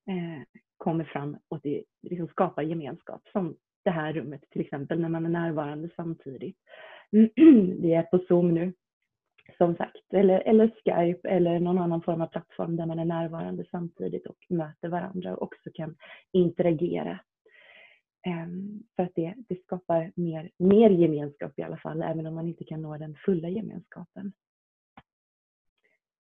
eh, 0.08 0.62
kommer 0.78 1.04
fram 1.04 1.38
och 1.48 1.60
det 1.64 1.84
liksom 2.02 2.28
skapar 2.28 2.62
gemenskap. 2.62 3.22
Som 3.32 3.56
det 3.84 3.92
här 3.92 4.14
rummet 4.14 4.42
till 4.50 4.62
exempel 4.62 5.00
när 5.00 5.10
man 5.10 5.26
är 5.26 5.30
närvarande 5.30 5.90
samtidigt. 5.96 6.58
Vi 7.82 7.94
är 7.94 8.04
på 8.04 8.20
Zoom 8.28 8.54
nu 8.54 8.74
som 9.58 9.76
sagt, 9.76 10.14
eller, 10.14 10.40
eller 10.40 10.68
Skype 10.68 11.30
eller 11.30 11.60
någon 11.60 11.78
annan 11.78 12.02
form 12.02 12.22
av 12.22 12.28
plattform 12.28 12.76
där 12.76 12.86
man 12.86 13.00
är 13.00 13.06
närvarande 13.06 13.66
samtidigt 13.72 14.28
och 14.28 14.38
möter 14.50 14.88
varandra 14.88 15.36
och 15.36 15.42
också 15.42 15.70
kan 15.74 15.96
interagera. 16.32 17.20
Ehm, 18.26 18.84
för 18.96 19.04
att 19.04 19.16
det, 19.16 19.34
det 19.48 19.62
skapar 19.64 20.12
mer, 20.16 20.52
mer 20.58 20.90
gemenskap 20.90 21.60
i 21.60 21.62
alla 21.62 21.78
fall, 21.78 22.02
även 22.02 22.26
om 22.28 22.36
man 22.36 22.48
inte 22.48 22.64
kan 22.64 22.82
nå 22.82 22.98
den 22.98 23.16
fulla 23.16 23.50
gemenskapen. 23.50 24.34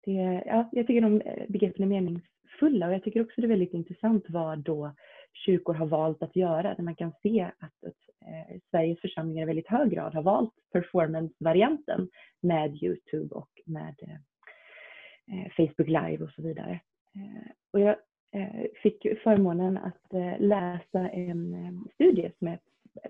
Det, 0.04 0.42
ja, 0.46 0.68
jag 0.72 0.86
tycker 0.86 1.00
de 1.00 1.20
eh, 1.20 1.44
begreppen 1.48 1.82
är 1.82 1.86
meningsfulla 1.86 2.86
och 2.86 2.94
jag 2.94 3.02
tycker 3.02 3.20
också 3.20 3.40
det 3.40 3.46
är 3.46 3.48
väldigt 3.48 3.74
intressant 3.74 4.24
vad 4.28 4.58
då 4.58 4.94
kyrkor 5.32 5.74
har 5.74 5.86
valt 5.86 6.22
att 6.22 6.36
göra, 6.36 6.74
där 6.74 6.82
man 6.82 6.94
kan 6.94 7.12
se 7.22 7.50
att, 7.58 7.84
att 7.84 8.26
eh, 8.26 8.60
Sveriges 8.70 9.00
församlingar 9.00 9.42
i 9.42 9.46
väldigt 9.46 9.68
hög 9.68 9.90
grad 9.90 10.14
har 10.14 10.22
valt 10.22 10.54
performance-varianten 10.72 12.08
med 12.40 12.82
Youtube 12.82 13.34
och 13.34 13.50
med 13.66 13.94
eh, 14.02 14.14
eh 15.36 15.50
Facebook 15.56 15.88
Live 15.88 16.24
och 16.24 16.30
så 16.30 16.42
vidare. 16.42 16.80
Eh, 17.14 17.50
och 17.72 17.80
jag 17.80 17.96
Eh, 18.32 18.64
fick 18.82 19.06
förmånen 19.22 19.76
att 19.76 20.14
eh, 20.14 20.40
läsa 20.40 21.08
en 21.08 21.54
eh, 21.54 21.92
studie 21.94 22.30
som 22.38 22.48
är 22.48 22.58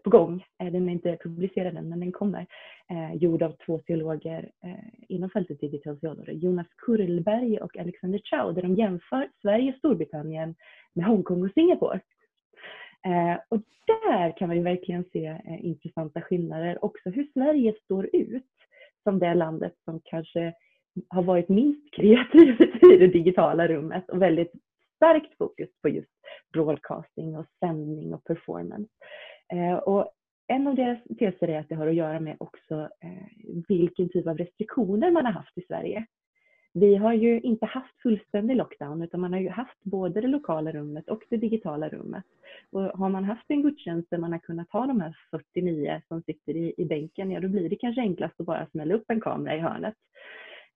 på 0.05 0.11
gång. 0.11 0.45
Den 0.59 0.89
är 0.89 0.93
inte 0.93 1.19
publicerad 1.23 1.77
än, 1.77 1.89
men 1.89 2.01
den 2.01 2.13
kommer. 2.13 2.47
gjord 3.15 3.43
av 3.43 3.53
två 3.67 3.79
teologer 3.79 4.51
inom 5.09 5.31
fältet 5.31 5.61
digital 5.61 6.01
theology, 6.01 6.33
Jonas 6.33 6.67
Kurlberg 6.77 7.59
och 7.59 7.77
Alexander 7.77 8.21
Chow, 8.25 8.55
där 8.55 8.63
de 8.63 8.75
jämför 8.75 9.29
Sverige, 9.43 9.75
Storbritannien 9.79 10.55
med 10.95 11.07
Hongkong 11.07 11.45
och 11.45 11.51
Singapore. 11.55 12.01
Och 13.49 13.63
där 13.87 14.37
kan 14.37 14.49
man 14.49 14.57
ju 14.57 14.63
verkligen 14.63 15.05
se 15.13 15.39
intressanta 15.61 16.21
skillnader. 16.21 16.85
Också 16.85 17.11
hur 17.11 17.29
Sverige 17.33 17.75
står 17.85 18.11
ut 18.13 18.55
som 19.03 19.19
det 19.19 19.35
landet 19.35 19.75
som 19.85 20.01
kanske 20.05 20.55
har 21.09 21.23
varit 21.23 21.49
minst 21.49 21.95
kreativt 21.95 22.85
i 22.93 22.97
det 22.97 23.07
digitala 23.07 23.69
rummet 23.69 24.11
och 24.11 24.23
väldigt 24.23 24.53
starkt 25.01 25.37
fokus 25.39 25.69
på 25.83 25.89
just 25.89 26.11
broadcasting 26.53 27.37
och 27.37 27.47
sändning 27.61 28.15
och 28.15 28.25
performance. 28.25 28.91
Eh, 29.53 29.75
och 29.75 30.13
en 30.47 30.67
av 30.67 30.75
deras 30.75 30.99
teser 31.19 31.49
är 31.49 31.61
att 31.61 31.69
det 31.69 31.75
har 31.75 31.87
att 31.87 31.95
göra 31.95 32.21
med 32.21 32.37
också 32.41 32.89
eh, 33.01 33.53
vilken 33.69 34.09
typ 34.09 34.27
av 34.27 34.39
restriktioner 34.39 35.11
man 35.11 35.25
har 35.27 35.33
haft 35.33 35.59
i 35.59 35.63
Sverige. 35.67 36.07
Vi 36.73 36.97
har 36.97 37.13
ju 37.13 37.41
inte 37.41 37.67
haft 37.67 38.01
fullständig 38.03 38.57
lockdown 38.57 39.03
utan 39.03 39.21
man 39.21 39.33
har 39.33 39.41
ju 39.41 39.49
haft 39.49 39.85
både 39.85 40.21
det 40.21 40.29
lokala 40.29 40.73
rummet 40.73 41.09
och 41.09 41.23
det 41.29 41.37
digitala 41.37 41.89
rummet. 41.89 42.25
Och 42.71 42.83
har 42.83 43.09
man 43.09 43.25
haft 43.25 43.45
en 43.49 43.63
gudstjänst 43.63 44.11
där 44.11 44.19
man 44.19 44.33
har 44.33 44.39
kunnat 44.39 44.71
ha 44.71 44.87
de 44.87 45.01
här 45.01 45.17
49 45.31 46.03
som 46.09 46.23
sitter 46.23 46.57
i, 46.57 46.75
i 46.77 46.85
bänken, 46.85 47.31
ja 47.31 47.41
då 47.41 47.49
blir 47.49 47.69
det 47.69 47.77
kanske 47.77 48.01
enklast 48.01 48.41
att 48.41 48.47
bara 48.47 48.67
smälla 48.67 48.95
upp 48.95 49.11
en 49.11 49.21
kamera 49.21 49.57
i 49.57 49.61
hörnet. 49.61 49.95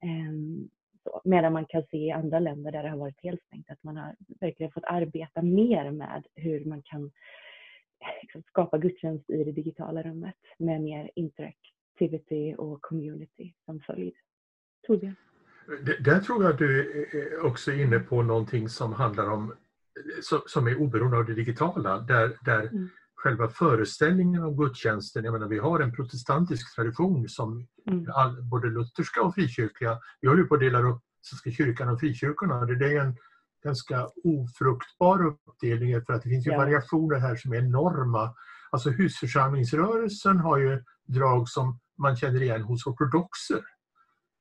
Ehm, 0.03 0.69
så, 1.05 1.21
medan 1.25 1.53
man 1.53 1.67
kan 1.67 1.83
se 1.91 1.97
i 1.97 2.11
andra 2.11 2.39
länder 2.39 2.73
där 2.73 2.83
det 2.83 2.89
har 2.89 2.97
varit 2.97 3.23
helt 3.23 3.43
stängt 3.43 3.71
att 3.71 3.83
man 3.83 3.97
har 3.97 4.15
verkligen 4.41 4.73
fått 4.73 4.85
arbeta 4.85 5.43
mer 5.43 5.91
med 5.91 6.25
hur 6.35 6.65
man 6.65 6.83
kan 6.83 7.11
liksom, 8.23 8.43
skapa 8.43 8.79
gudstjänst 8.79 9.31
i 9.31 9.45
det 9.45 9.53
digitala 9.53 10.03
rummet 10.03 10.35
med 10.59 10.81
mer 10.81 11.11
interactivity 11.15 12.55
och 12.59 12.83
community 12.83 13.55
som 13.65 13.81
följd. 13.81 14.15
Torbjörn? 14.87 15.17
Där 16.01 16.21
tror 16.21 16.45
jag 16.45 16.59
du 16.59 17.41
också 17.41 17.73
är 17.73 17.83
inne 17.83 17.99
på 17.99 18.23
någonting 18.23 18.69
som 18.69 18.93
handlar 18.93 19.31
om 19.31 19.55
som 20.47 20.67
är 20.67 20.81
oberoende 20.81 21.17
av 21.17 21.27
det 21.27 21.35
digitala 21.35 21.99
där, 21.99 22.39
där 22.45 22.61
mm. 22.61 22.89
Själva 23.25 23.49
föreställningen 23.49 24.43
om 24.45 24.57
gudstjänsten, 24.57 25.25
jag 25.25 25.33
menar 25.33 25.49
vi 25.49 25.59
har 25.59 25.81
en 25.81 25.93
protestantisk 25.93 26.75
tradition 26.75 27.29
som 27.29 27.67
mm. 27.91 28.07
all, 28.15 28.43
både 28.43 28.69
lutherska 28.69 29.23
och 29.23 29.35
frikyrkliga, 29.35 29.99
vi 30.21 30.29
håller 30.29 30.45
på 30.45 30.55
att 30.55 30.61
dela 30.61 30.79
upp 30.79 31.03
Svenska 31.23 31.51
kyrkan 31.51 31.89
och 31.89 32.01
frikyrkorna. 32.01 32.65
Det 32.65 32.95
är 32.95 33.01
en 33.01 33.17
ganska 33.65 34.09
ofruktbar 34.25 35.27
uppdelning 35.27 36.03
för 36.03 36.13
att 36.13 36.23
det 36.23 36.29
finns 36.29 36.47
ju 36.47 36.51
ja. 36.51 36.59
variationer 36.59 37.19
här 37.19 37.37
som 37.37 37.53
är 37.53 37.57
enorma. 37.57 38.35
Alltså 38.71 38.91
husförsamlingsrörelsen 38.91 40.39
har 40.39 40.59
ju 40.59 40.83
drag 41.07 41.49
som 41.49 41.81
man 41.99 42.17
känner 42.17 42.43
igen 42.43 42.63
hos 42.63 42.87
ortodoxer. 42.87 43.65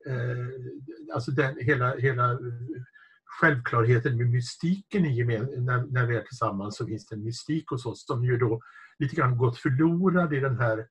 Eh, 0.08 1.14
alltså 1.14 1.32
den, 1.32 1.56
hela, 1.60 1.96
hela 1.96 2.40
självklarheten 3.42 4.18
med 4.18 4.30
mystiken 4.30 5.06
i 5.06 5.24
när, 5.24 5.92
när 5.92 6.06
vi 6.06 6.16
är 6.16 6.22
tillsammans 6.22 6.78
så 6.78 6.86
finns 6.86 7.08
det 7.08 7.16
en 7.16 7.24
mystik 7.24 7.70
hos 7.70 7.86
oss 7.86 8.06
som 8.06 8.26
ju 8.26 8.38
då 8.38 8.62
lite 9.00 9.16
grann 9.16 9.38
gått 9.38 9.58
förlorad 9.58 10.34
i 10.34 10.40
den 10.40 10.60
här 10.60 10.88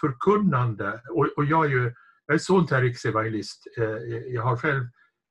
förkunnande. 0.00 1.02
Och, 1.10 1.28
och, 1.36 1.44
jag 1.44 1.64
är 1.64 1.70
ju 1.70 1.94
jag 2.26 2.34
är 2.34 2.38
sånt 2.38 2.70
här 2.70 2.82
riksevangelist. 2.82 3.66
Eh, 3.78 3.84
jag 4.34 4.42
har 4.42 4.56
själv 4.56 4.84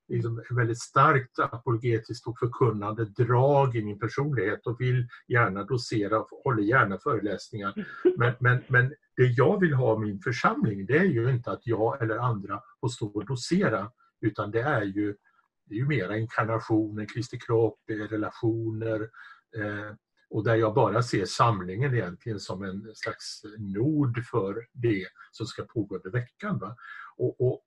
liksom 0.08 0.44
väldigt 0.50 0.82
starkt 0.82 1.40
apologetiskt 1.40 2.28
och 2.28 2.40
förkunnande 2.40 3.06
drag 3.06 3.76
i 3.76 3.86
min 3.86 4.00
personlighet 4.00 4.68
och 4.68 4.82
vill 4.82 5.08
gärna 5.28 5.64
docera 5.64 6.20
och 6.20 6.28
håller 6.44 6.64
gärna 6.64 6.98
föreläsningar. 6.98 7.74
Men, 8.18 8.34
men, 8.40 8.64
men 8.68 8.94
det 9.18 9.26
jag 9.26 9.60
vill 9.60 9.74
ha 9.74 9.98
min 9.98 10.20
församling 10.20 10.86
det 10.86 10.98
är 10.98 11.04
ju 11.04 11.30
inte 11.30 11.52
att 11.52 11.68
jag 11.68 12.02
eller 12.02 12.18
andra 12.18 12.62
får 12.82 12.88
stå 12.88 13.08
och 13.08 13.26
docera 13.26 13.92
utan 14.22 14.52
det 14.52 14.62
är 14.62 14.84
ju, 14.84 15.16
det 15.66 15.76
är 15.76 15.80
ju 15.80 15.88
mera 15.88 16.18
inkarnationen, 16.18 17.08
Kristi 17.08 17.40
kropp, 17.40 17.80
relationer 17.88 19.02
eh, 19.58 19.96
och 20.30 20.44
där 20.44 20.56
jag 20.56 20.74
bara 20.74 21.04
ser 21.04 21.26
samlingen 21.26 21.94
egentligen 21.94 22.40
som 22.40 22.64
en 22.64 22.96
slags 22.96 23.42
nod 23.58 24.26
för 24.26 24.66
det 24.74 25.06
som 25.32 25.46
ska 25.46 25.64
pågå 25.64 25.96
under 25.96 26.10
veckan. 26.10 26.60
Va? 26.60 26.76
Och, 27.18 27.42
och 27.42 27.62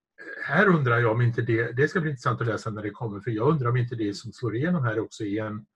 här 0.44 0.66
undrar 0.66 0.98
jag 0.98 1.12
om 1.12 1.20
inte 1.20 1.42
det, 1.42 1.72
det 1.72 1.88
ska 1.88 2.00
bli 2.00 2.10
intressant 2.10 2.40
att 2.40 2.46
läsa 2.46 2.70
när 2.70 2.82
det 2.82 2.90
kommer, 2.90 3.20
för 3.20 3.30
jag 3.30 3.48
undrar 3.48 3.70
om 3.70 3.76
inte 3.76 3.94
det 3.94 4.14
som 4.14 4.32
slår 4.32 4.56
igenom 4.56 4.84
här 4.84 5.00
också 5.00 5.24
är 5.24 5.44
en, 5.44 5.66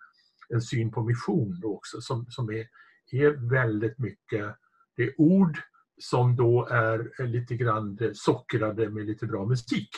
en 0.49 0.63
syn 0.63 0.91
på 0.91 1.03
mission 1.03 1.61
då 1.61 1.75
också 1.75 2.01
som, 2.01 2.27
som 2.31 2.51
är, 2.51 2.67
är 3.13 3.51
väldigt 3.51 3.99
mycket, 3.99 4.57
det 4.97 5.03
är 5.03 5.21
ord 5.21 5.59
som 6.01 6.37
då 6.37 6.67
är 6.67 7.27
lite 7.27 7.57
grann 7.57 7.99
sockrade 8.15 8.91
med 8.91 9.07
lite 9.07 9.27
bra 9.27 9.47
musik. 9.47 9.89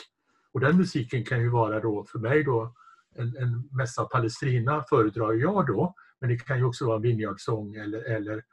Och 0.55 0.61
den 0.61 0.77
musiken 0.77 1.25
kan 1.25 1.41
ju 1.41 1.49
vara 1.49 1.79
då 1.79 2.05
för 2.05 2.19
mig 2.19 2.43
då 2.43 2.75
en, 3.15 3.37
en 3.37 3.69
mässa 3.71 4.05
Palestrina 4.05 4.83
föredrar 4.89 5.33
jag 5.33 5.67
då, 5.67 5.95
men 6.19 6.29
det 6.29 6.37
kan 6.37 6.57
ju 6.57 6.63
också 6.63 6.85
vara 6.85 6.95
en 6.95 7.01
vinjardsång 7.01 7.75
eller, 7.75 8.03
eller, 8.03 8.43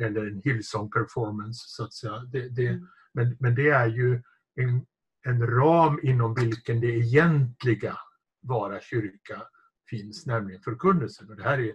eller 0.00 0.26
en 0.26 0.42
Hillsong 0.44 0.90
performance 0.90 1.64
så 1.66 1.84
att 1.84 1.92
säga. 1.92 2.18
Det, 2.18 2.48
det, 2.48 2.66
mm. 2.66 2.88
men, 3.14 3.36
men 3.40 3.54
det 3.54 3.68
är 3.68 3.86
ju 3.86 4.22
en, 4.54 4.86
en 5.24 5.46
ram 5.46 6.00
inom 6.02 6.34
vilken 6.34 6.80
det 6.80 6.86
egentliga 6.86 7.98
vara 8.40 8.80
kyrka 8.80 9.42
finns, 9.90 10.26
nämligen 10.26 10.62
förkunnelsen. 10.62 11.30
Och 11.30 11.36
det 11.36 11.44
här 11.44 11.58
är, 11.58 11.74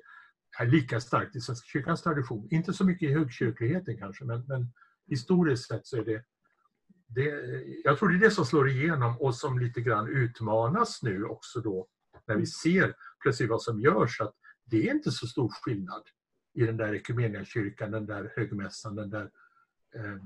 är 0.59 0.65
lika 0.65 0.99
starkt 0.99 1.35
i 1.35 1.41
Svenska 1.41 1.65
kyrkans 1.65 2.01
tradition. 2.01 2.47
Inte 2.51 2.73
så 2.73 2.85
mycket 2.85 3.09
i 3.09 3.13
högkyrkligheten 3.13 3.97
kanske, 3.97 4.25
men, 4.25 4.45
men 4.47 4.73
historiskt 5.07 5.67
sett 5.67 5.87
så 5.87 5.97
är 5.97 6.05
det, 6.05 6.23
det, 7.07 7.29
jag 7.83 7.99
tror 7.99 8.09
det 8.09 8.15
är 8.15 8.19
det 8.19 8.31
som 8.31 8.45
slår 8.45 8.69
igenom 8.69 9.17
och 9.17 9.35
som 9.35 9.59
lite 9.59 9.81
grann 9.81 10.07
utmanas 10.07 11.03
nu 11.03 11.23
också 11.23 11.61
då 11.61 11.87
när 12.27 12.35
vi 12.35 12.45
ser 12.45 12.95
plötsligt 13.19 13.49
vad 13.49 13.61
som 13.61 13.81
görs 13.81 14.21
att 14.21 14.35
det 14.65 14.89
är 14.89 14.93
inte 14.93 15.11
så 15.11 15.27
stor 15.27 15.49
skillnad 15.49 16.03
i 16.53 16.65
den 16.65 16.77
där 16.77 17.43
kyrkan, 17.45 17.91
den 17.91 18.05
där 18.05 18.33
högmässan, 18.35 18.95
den 18.95 19.09
där 19.09 19.31
eh, 19.95 20.17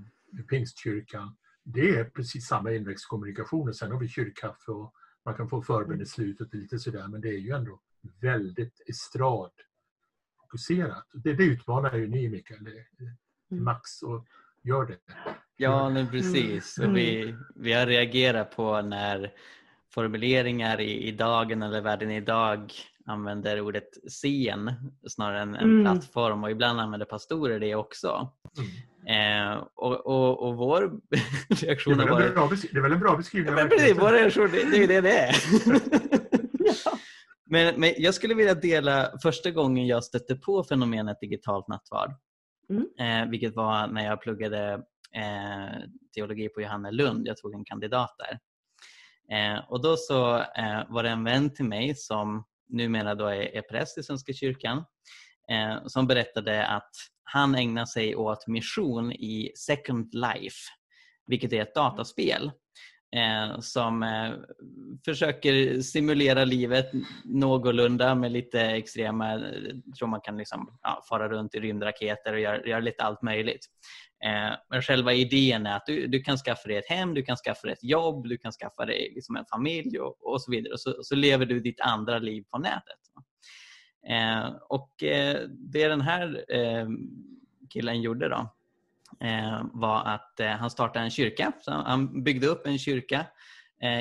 pingstkyrkan. 0.50 1.38
Det 1.63 1.89
är 1.89 2.04
precis 2.04 2.48
samma 2.48 2.72
inväxtkommunikation 2.72 3.70
och 3.70 3.76
sen 3.76 3.91
har 3.91 4.00
vi 4.00 4.08
kyrkkaffe 4.08 4.72
och 4.72 4.94
man 5.26 5.36
kan 5.36 5.50
få 5.50 5.62
förbön 5.62 6.02
i 6.02 6.06
slutet 6.06 6.48
och 6.48 6.56
lite 6.56 6.80
sådär 6.80 7.08
men 7.08 7.22
det 7.22 7.30
är 7.30 7.39
ju 7.39 7.51
ändå 7.51 7.82
väldigt 8.22 8.82
estradfokuserat. 8.88 11.08
Det, 11.14 11.34
det 11.34 11.43
utmanar 11.43 11.95
ju 11.95 12.08
ni 12.08 12.30
Mikael. 12.30 12.70
Max 13.49 14.01
och 14.01 14.28
gör 14.62 14.86
det. 14.86 14.97
Ja, 15.62 15.89
men 15.89 16.09
precis. 16.12 16.78
Mm. 16.78 16.93
Vi, 16.93 17.36
vi 17.55 17.74
har 17.74 17.86
reagerat 17.86 18.55
på 18.55 18.82
när 18.82 19.32
formuleringar 19.93 20.82
i, 20.82 21.07
i 21.07 21.12
dagen 21.12 21.64
eller 21.64 21.82
världen 21.82 22.12
idag 22.12 22.74
använder 23.05 23.62
ordet 23.62 23.89
scen 24.07 24.72
snarare 25.07 25.41
än 25.41 25.55
en 25.55 25.64
mm. 25.64 25.84
plattform 25.84 26.43
och 26.43 26.51
ibland 26.51 26.80
använder 26.80 27.05
pastorer 27.05 27.59
det 27.59 27.76
också. 27.76 28.30
Mm. 28.57 29.51
Eh, 29.51 29.64
och, 29.76 30.07
och, 30.07 30.47
och 30.47 30.57
vår 30.57 30.91
reaktion 31.62 31.99
har 31.99 32.07
varit... 32.07 32.62
Det 32.72 32.78
är 32.78 32.82
väl 32.82 32.91
en 32.91 32.99
bra 32.99 33.18
beskrivning? 33.18 33.57
Ja, 33.57 33.66
precis, 33.66 33.97
vår 33.99 34.12
reaktion 34.12 34.49
det, 34.51 34.70
det 34.72 34.78
är 34.78 34.82
ju 34.82 34.88
det 34.88 35.01
det 35.01 35.18
är. 35.18 35.36
ja. 36.86 36.91
men, 37.49 37.80
men 37.80 37.93
jag 37.97 38.14
skulle 38.14 38.34
vilja 38.34 38.55
dela 38.55 39.12
första 39.24 39.51
gången 39.51 39.88
jag 39.88 40.03
stötte 40.03 40.36
på 40.36 40.64
fenomenet 40.64 41.20
digitalt 41.20 41.68
nattvard. 41.68 42.12
Mm. 42.70 43.24
Eh, 43.24 43.30
vilket 43.30 43.55
var 43.55 43.88
när 43.88 44.05
jag 44.05 44.22
pluggade 44.22 44.82
eh, 45.16 45.80
teologi 46.16 46.49
på 46.49 46.62
Johannelund. 46.62 47.28
Jag 47.28 47.38
tog 47.38 47.53
en 47.53 47.66
kandidat 47.66 48.16
där. 48.18 48.39
Eh, 49.32 49.59
och 49.70 49.82
då 49.82 49.97
så 49.97 50.38
eh, 50.38 50.82
var 50.89 51.03
det 51.03 51.09
en 51.09 51.24
vän 51.24 51.53
till 51.53 51.66
mig 51.66 51.95
som 51.95 52.43
numera 52.70 53.16
då 53.16 53.26
är, 53.26 53.55
är 53.55 53.62
präst 53.62 53.97
i 53.97 54.03
Svenska 54.03 54.34
kyrkan 54.34 54.86
eh, 55.51 55.78
som 55.86 56.07
berättade 56.07 56.68
att 56.68 56.91
han 57.24 57.55
ägnar 57.55 57.86
sig 57.86 58.16
åt 58.16 58.47
mission 58.47 59.12
i 59.12 59.51
Second 59.55 60.14
Life, 60.14 60.57
vilket 61.28 61.53
är 61.53 61.62
ett 61.62 61.76
dataspel 61.76 62.51
eh, 63.16 63.59
som 63.59 64.03
eh, 64.03 64.32
försöker 65.05 65.82
simulera 65.82 66.45
livet 66.45 66.91
någorlunda 67.24 68.16
med 68.16 68.32
lite 68.32 68.62
extrema, 68.62 69.32
jag 69.34 69.95
tror 69.99 70.07
man 70.07 70.22
kan 70.22 70.38
liksom, 70.38 70.80
ja, 70.82 71.03
fara 71.09 71.30
runt 71.30 71.55
i 71.55 71.59
rymdraketer 71.59 72.34
och 72.34 72.39
göra, 72.39 72.68
göra 72.68 72.80
lite 72.80 73.03
allt 73.03 73.22
möjligt. 73.22 73.66
Eh, 74.26 74.53
men 74.69 74.82
själva 74.82 75.13
idén 75.13 75.65
är 75.65 75.76
att 75.76 75.86
du, 75.86 76.07
du, 76.07 76.24
kan 76.24 76.38
skaffa 76.38 76.67
dig 76.67 76.78
ett 76.78 76.89
hem, 76.89 77.13
du 77.13 77.24
kan 77.24 77.38
skaffa 77.38 77.67
dig 77.67 77.74
ett 77.74 77.84
jobb, 77.84 78.28
du 78.28 78.38
kan 78.38 78.51
skaffa 78.51 78.86
dig 78.86 79.11
liksom 79.15 79.36
en 79.36 79.45
familj 79.45 79.99
och, 79.99 80.34
och 80.34 80.41
så 80.41 80.51
vidare. 80.51 80.74
Och 80.74 80.80
så, 80.80 80.95
så, 81.03 81.15
lever 81.15 81.45
du 81.45 81.59
ditt 81.59 81.80
andra 81.80 82.19
liv 82.19 82.43
på 82.51 82.57
nätet. 82.57 82.99
Eh, 84.09 84.55
och 84.69 85.03
eh, 85.03 85.41
det 85.49 85.88
den 85.88 86.01
här 86.01 86.45
eh, 86.55 86.88
killen 87.69 88.01
gjorde 88.01 88.30
då 88.30 88.53
eh, 89.28 89.61
var 89.74 90.05
att 90.05 90.39
eh, 90.39 90.49
han 90.49 90.69
startade 90.69 91.05
en 91.05 91.11
kyrka. 91.11 91.51
Så 91.61 91.72
han 91.72 92.24
byggde 92.24 92.47
upp 92.47 92.67
en 92.67 92.80
kyrka 92.80 93.26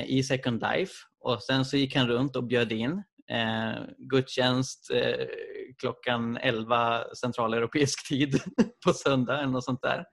i 0.05 0.23
Second 0.23 0.61
Life 0.61 0.93
och 1.19 1.43
sen 1.43 1.65
så 1.65 1.77
gick 1.77 1.95
han 1.95 2.07
runt 2.07 2.35
och 2.35 2.43
bjöd 2.43 2.71
in 2.71 3.03
gudstjänst 3.97 4.91
klockan 5.81 6.37
11 6.37 7.03
centraleuropeisk 7.21 8.07
tid 8.09 8.39
på 8.85 8.93
söndag 8.93 9.37
eller 9.37 9.51
något 9.51 9.65
sånt 9.65 9.81
där. 9.81 10.05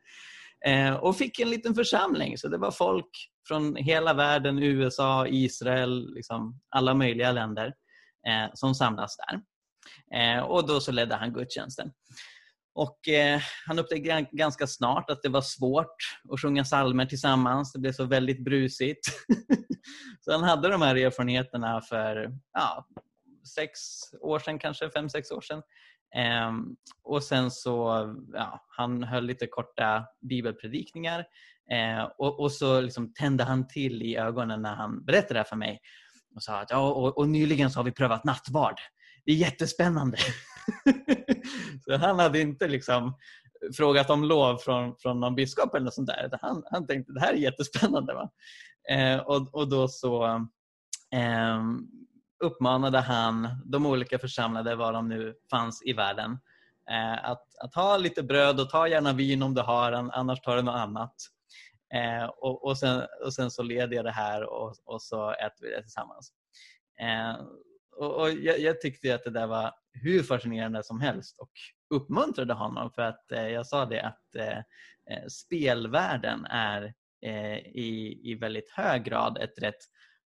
Eh, 0.66 0.94
och 0.94 1.16
fick 1.16 1.40
en 1.40 1.50
liten 1.50 1.74
församling. 1.74 2.38
Så 2.38 2.48
det 2.48 2.58
var 2.58 2.70
folk 2.70 3.10
från 3.48 3.76
hela 3.76 4.14
världen, 4.14 4.58
USA, 4.58 5.26
Israel, 5.26 6.14
liksom 6.14 6.60
alla 6.70 6.94
möjliga 6.94 7.32
länder 7.32 7.66
eh, 8.28 8.50
som 8.54 8.74
samlas 8.74 9.16
där. 9.16 9.40
Eh, 10.18 10.40
och 10.40 10.66
då 10.66 10.80
så 10.80 10.92
ledde 10.92 11.14
han 11.14 11.32
gudstjänsten. 11.32 11.90
Och 12.74 13.08
eh, 13.08 13.40
han 13.66 13.78
upptäckte 13.78 14.26
ganska 14.32 14.66
snart 14.66 15.10
att 15.10 15.22
det 15.22 15.28
var 15.28 15.40
svårt 15.40 15.96
att 16.32 16.40
sjunga 16.40 16.64
salmer 16.64 17.06
tillsammans. 17.06 17.72
Det 17.72 17.78
blev 17.78 17.92
så 17.92 18.04
väldigt 18.04 18.44
brusigt. 18.44 19.06
så 20.20 20.32
han 20.32 20.42
hade 20.42 20.68
de 20.68 20.82
här 20.82 20.96
erfarenheterna 20.96 21.80
för 21.80 22.30
ja, 22.52 22.86
sex 23.48 23.80
år 24.20 24.38
sedan, 24.38 24.58
kanske 24.58 24.90
fem, 24.90 25.08
sex 25.08 25.30
år 25.30 25.40
sedan. 25.40 25.62
Eh, 26.16 26.52
och 27.02 27.22
sen 27.22 27.50
så, 27.50 28.06
ja, 28.32 28.66
han 28.76 29.02
höll 29.02 29.24
lite 29.24 29.46
korta 29.46 30.04
bibelpredikningar 30.20 31.24
eh, 31.72 32.02
och, 32.18 32.40
och, 32.40 32.52
så 32.52 32.80
liksom 32.80 33.12
tände 33.14 33.44
han 33.44 33.68
till 33.68 34.02
i 34.02 34.16
ögonen 34.16 34.62
när 34.62 34.74
han 34.74 35.04
berättade 35.04 35.34
det 35.34 35.38
här 35.38 35.44
för 35.44 35.56
mig 35.56 35.80
och 36.34 36.42
sa 36.42 36.60
att 36.60 36.70
ja, 36.70 36.90
och, 36.90 37.18
och 37.18 37.28
nyligen 37.28 37.70
så 37.70 37.78
har 37.78 37.84
vi 37.84 37.92
prövat 37.92 38.24
nattvard. 38.24 38.80
Det 39.24 39.32
är 39.32 39.36
jättespännande. 39.36 40.18
så 41.84 41.96
han 41.96 42.18
hade 42.18 42.40
inte 42.40 42.68
liksom 42.68 43.16
frågat 43.76 44.10
om 44.10 44.24
lov 44.24 44.56
från, 44.56 44.96
från 44.98 45.20
någon 45.20 45.34
biskop 45.34 45.74
eller 45.74 45.84
något 45.84 45.94
sånt 45.94 46.08
där. 46.08 46.38
Han, 46.42 46.62
han 46.70 46.86
tänkte 46.86 47.12
det 47.12 47.20
här 47.20 47.32
är 47.32 47.36
jättespännande. 47.36 48.14
Va? 48.14 48.30
Eh, 48.90 49.18
och, 49.18 49.54
och 49.54 49.68
då 49.68 49.88
så 49.88 50.24
ehm, 51.14 51.88
uppmanade 52.40 52.98
han 52.98 53.48
de 53.64 53.86
olika 53.86 54.18
församlade, 54.18 54.74
var 54.74 54.92
de 54.92 55.08
nu 55.08 55.34
fanns 55.50 55.82
i 55.86 55.92
världen, 55.92 56.38
eh, 56.90 57.30
att, 57.30 57.44
att 57.64 57.74
ha 57.74 57.96
lite 57.96 58.22
bröd 58.22 58.60
och 58.60 58.70
ta 58.70 58.88
gärna 58.88 59.12
vin 59.12 59.42
om 59.42 59.54
du 59.54 59.60
har, 59.60 59.92
annars 59.92 60.40
tar 60.40 60.56
du 60.56 60.62
något 60.62 60.80
annat. 60.80 61.14
Eh, 61.94 62.24
och, 62.24 62.64
och, 62.64 62.78
sen, 62.78 63.02
och 63.24 63.34
sen 63.34 63.50
så 63.50 63.62
leder 63.62 63.96
jag 63.96 64.04
det 64.04 64.10
här 64.10 64.42
och, 64.42 64.74
och 64.84 65.02
så 65.02 65.30
äter 65.30 65.66
vi 65.66 65.70
det 65.70 65.82
tillsammans. 65.82 66.32
Eh, 67.00 67.46
och, 67.96 68.20
och 68.20 68.30
jag, 68.30 68.58
jag, 68.60 68.80
tyckte 68.80 69.14
att 69.14 69.24
det 69.24 69.30
där 69.30 69.46
var 69.46 69.72
hur 69.92 70.22
fascinerande 70.22 70.82
som 70.82 71.00
helst 71.00 71.38
och 71.38 71.50
uppmuntrade 71.94 72.54
honom 72.54 72.90
för 72.90 73.02
att 73.02 73.32
eh, 73.32 73.48
jag 73.48 73.66
sa 73.66 73.86
det 73.86 74.00
att 74.02 74.34
eh, 74.36 74.58
eh 75.10 75.26
spelvärlden 75.28 76.44
är 76.44 76.94
eh, 77.22 77.58
i, 77.58 78.20
i 78.24 78.34
väldigt 78.34 78.70
hög 78.70 79.04
grad 79.04 79.38
ett 79.38 79.62
rätt 79.62 79.78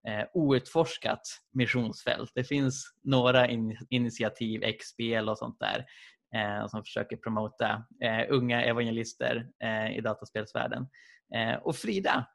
eh, 0.07 0.25
outforskat 0.33 1.21
missionsfält. 1.53 2.31
Det 2.35 2.43
finns 2.43 2.93
några 3.03 3.47
in, 3.47 3.77
initiativ, 3.89 4.63
X-spel 4.63 5.29
och 5.29 5.37
sånt 5.37 5.59
där 5.59 5.85
eh, 6.35 6.67
som 6.67 6.83
försöker 6.83 7.17
promota 7.17 7.83
eh, 8.03 8.25
unga 8.29 8.63
evangelister 8.63 9.47
eh, 9.63 9.97
i 9.97 10.01
dataspelsvärlden. 10.01 10.87
Eh, 11.35 11.55
och 11.55 11.75
Frida, 11.75 12.27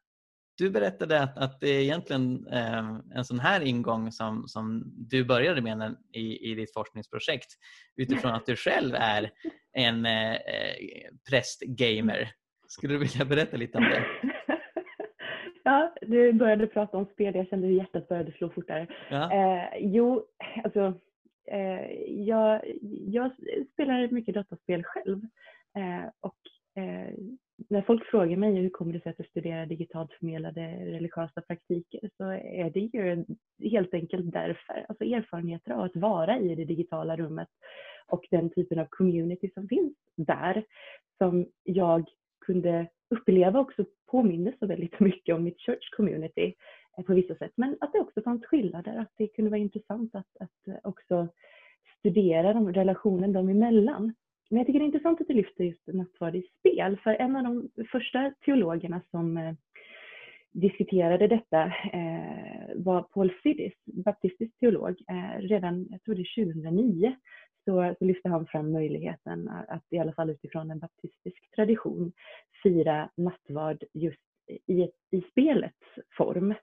du 0.59 0.71
berättade 0.71 1.21
att, 1.21 1.39
att 1.39 1.61
det 1.61 1.69
är 1.69 1.81
egentligen 1.81 2.47
eh, 2.47 2.99
en 3.15 3.25
sån 3.25 3.41
här 3.41 3.61
ingång 3.61 4.13
som, 4.13 4.49
som 4.49 4.83
du 4.87 5.25
började 5.25 5.61
med 5.63 5.97
i, 6.13 6.51
i 6.51 6.55
ditt 6.55 6.73
forskningsprojekt 6.73 7.53
utifrån 7.97 8.33
att 8.33 8.47
du 8.47 8.57
själv 8.57 8.95
är 8.95 9.31
en 9.73 10.07
eh, 10.07 10.37
prästgamer. 11.31 12.33
Skulle 12.69 12.95
du 12.95 12.99
vilja 12.99 13.25
berätta 13.25 13.57
lite 13.57 13.79
om 13.79 13.85
det? 13.85 14.05
Ja, 15.65 15.95
du 16.03 16.33
började 16.33 16.67
prata 16.67 16.97
om 16.97 17.07
spel. 17.07 17.35
Jag 17.35 17.49
kände 17.49 17.67
hur 17.67 17.75
hjärtat 17.75 18.09
började 18.09 18.33
slå 18.33 18.49
fortare. 18.49 18.87
Ja. 19.11 19.33
Eh, 19.33 19.69
jo, 19.79 20.25
alltså 20.65 20.95
eh, 21.51 21.93
jag, 22.11 22.61
jag 23.07 23.31
spelar 23.73 24.09
mycket 24.09 24.35
dataspel 24.35 24.83
själv 24.85 25.21
eh, 25.77 26.11
och 26.21 26.39
eh, 26.83 27.15
när 27.69 27.83
folk 27.83 28.05
frågar 28.05 28.37
mig 28.37 28.55
hur 28.55 28.71
kommer 28.71 28.93
det 28.93 29.01
sig 29.01 29.11
att 29.11 29.19
jag 29.19 29.29
studerar 29.29 29.67
digitalt 29.67 30.13
förmedlade 30.13 30.61
religiösa 30.85 31.41
praktiker 31.41 32.11
så 32.17 32.25
är 32.31 32.71
det 32.71 32.81
ju 32.81 33.25
helt 33.71 33.95
enkelt 33.95 34.33
därför. 34.33 34.87
Alltså 34.89 35.05
erfarenheter 35.05 35.73
av 35.73 35.81
att 35.81 35.97
vara 35.97 36.39
i 36.39 36.55
det 36.55 36.65
digitala 36.65 37.17
rummet 37.17 37.49
och 38.07 38.25
den 38.31 38.51
typen 38.51 38.79
av 38.79 38.87
community 38.91 39.51
som 39.55 39.69
finns 39.69 39.95
där 40.17 40.65
som 41.19 41.47
jag 41.63 42.09
kunde 42.47 42.87
uppleva 43.13 43.61
också 43.61 43.85
påminner 44.11 44.55
så 44.59 44.67
väldigt 44.67 45.01
mycket 45.01 45.35
om 45.35 45.45
mitt 45.45 45.61
church 45.61 45.91
community 45.97 46.55
eh, 46.99 47.05
på 47.05 47.15
vissa 47.15 47.35
sätt. 47.35 47.53
Men 47.55 47.77
att 47.81 47.93
det 47.93 48.01
också 48.01 48.23
fanns 48.23 48.47
skillnader, 48.47 48.97
att 48.97 49.13
det 49.17 49.27
kunde 49.27 49.51
vara 49.51 49.61
intressant 49.61 50.15
att, 50.15 50.37
att 50.41 50.69
eh, 50.69 50.75
också 50.83 51.29
studera 51.99 52.53
de, 52.53 52.73
relationen 52.73 53.33
dem 53.33 53.49
emellan. 53.49 54.15
Men 54.51 54.59
jag 54.59 54.67
tycker 54.67 54.79
det 54.79 54.85
är 54.85 54.87
intressant 54.87 55.21
att 55.21 55.29
du 55.29 55.35
lyfter 55.35 55.65
just 55.65 55.87
nattvard 55.87 56.37
i 56.37 56.43
spel, 56.59 56.99
för 57.05 57.11
en 57.15 57.37
av 57.37 57.43
de 57.43 57.85
första 57.93 58.33
teologerna 58.45 59.01
som 59.11 59.37
eh, 59.37 59.55
diskuterade 60.53 61.29
detta 61.29 61.63
eh, 61.93 62.75
var 62.77 63.03
Paul 63.03 63.33
Siddis, 63.43 63.73
baptistisk 63.85 64.59
teolog. 64.59 64.97
Eh, 65.11 65.41
redan, 65.41 65.87
jag 65.91 66.03
tror 66.03 66.15
det 66.15 66.23
är 66.23 66.45
2009, 66.45 67.17
så, 67.65 67.95
så 67.99 68.05
lyfte 68.05 68.29
han 68.29 68.47
fram 68.47 68.73
möjligheten 68.73 69.49
att 69.69 69.85
i 69.91 69.99
alla 69.99 70.13
fall 70.13 70.31
utifrån 70.31 70.71
en 70.71 70.79
baptistisk 70.79 71.51
tradition 71.57 72.13
fira 72.63 73.11
nattvard 73.17 73.85
just 73.93 74.21
i, 74.67 74.83
ett, 74.83 74.95
i 75.11 75.21
spelets 75.21 75.87
form. 76.17 76.55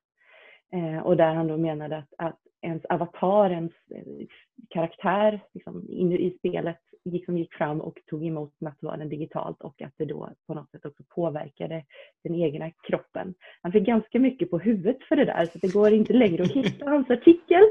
Eh, 0.74 1.00
och 1.00 1.18
där 1.18 1.34
han 1.34 1.48
då 1.48 1.58
menade 1.58 1.98
att, 1.98 2.14
att 2.18 2.40
ens 2.62 2.86
avatar, 2.86 3.50
ens 3.50 3.72
eh, 3.96 4.28
karaktär 4.70 5.40
liksom, 5.54 5.86
in 5.90 6.12
i 6.12 6.36
spelet 6.40 6.80
gick, 7.04 7.26
som 7.26 7.38
gick 7.38 7.54
fram 7.54 7.82
och 7.82 8.00
tog 8.10 8.26
emot 8.26 8.54
nattvarden 8.60 9.10
digitalt 9.10 9.62
och 9.62 9.82
att 9.82 9.94
det 9.98 10.06
då 10.06 10.30
på 10.48 10.54
något 10.54 10.72
sätt 10.72 10.86
också 10.86 11.04
påverkade 11.16 11.84
den 12.24 12.36
egna 12.36 12.72
kroppen. 12.72 13.34
Han 13.62 13.72
fick 13.72 13.86
ganska 13.86 14.20
mycket 14.20 14.50
på 14.50 14.60
huvudet 14.60 15.04
för 15.04 15.16
det 15.16 15.26
där 15.26 15.46
så 15.46 15.58
det 15.58 15.74
går 15.74 15.94
inte 15.94 16.14
längre 16.14 16.44
att 16.44 16.52
hitta 16.52 16.90
hans 16.90 17.10
artikel. 17.10 17.64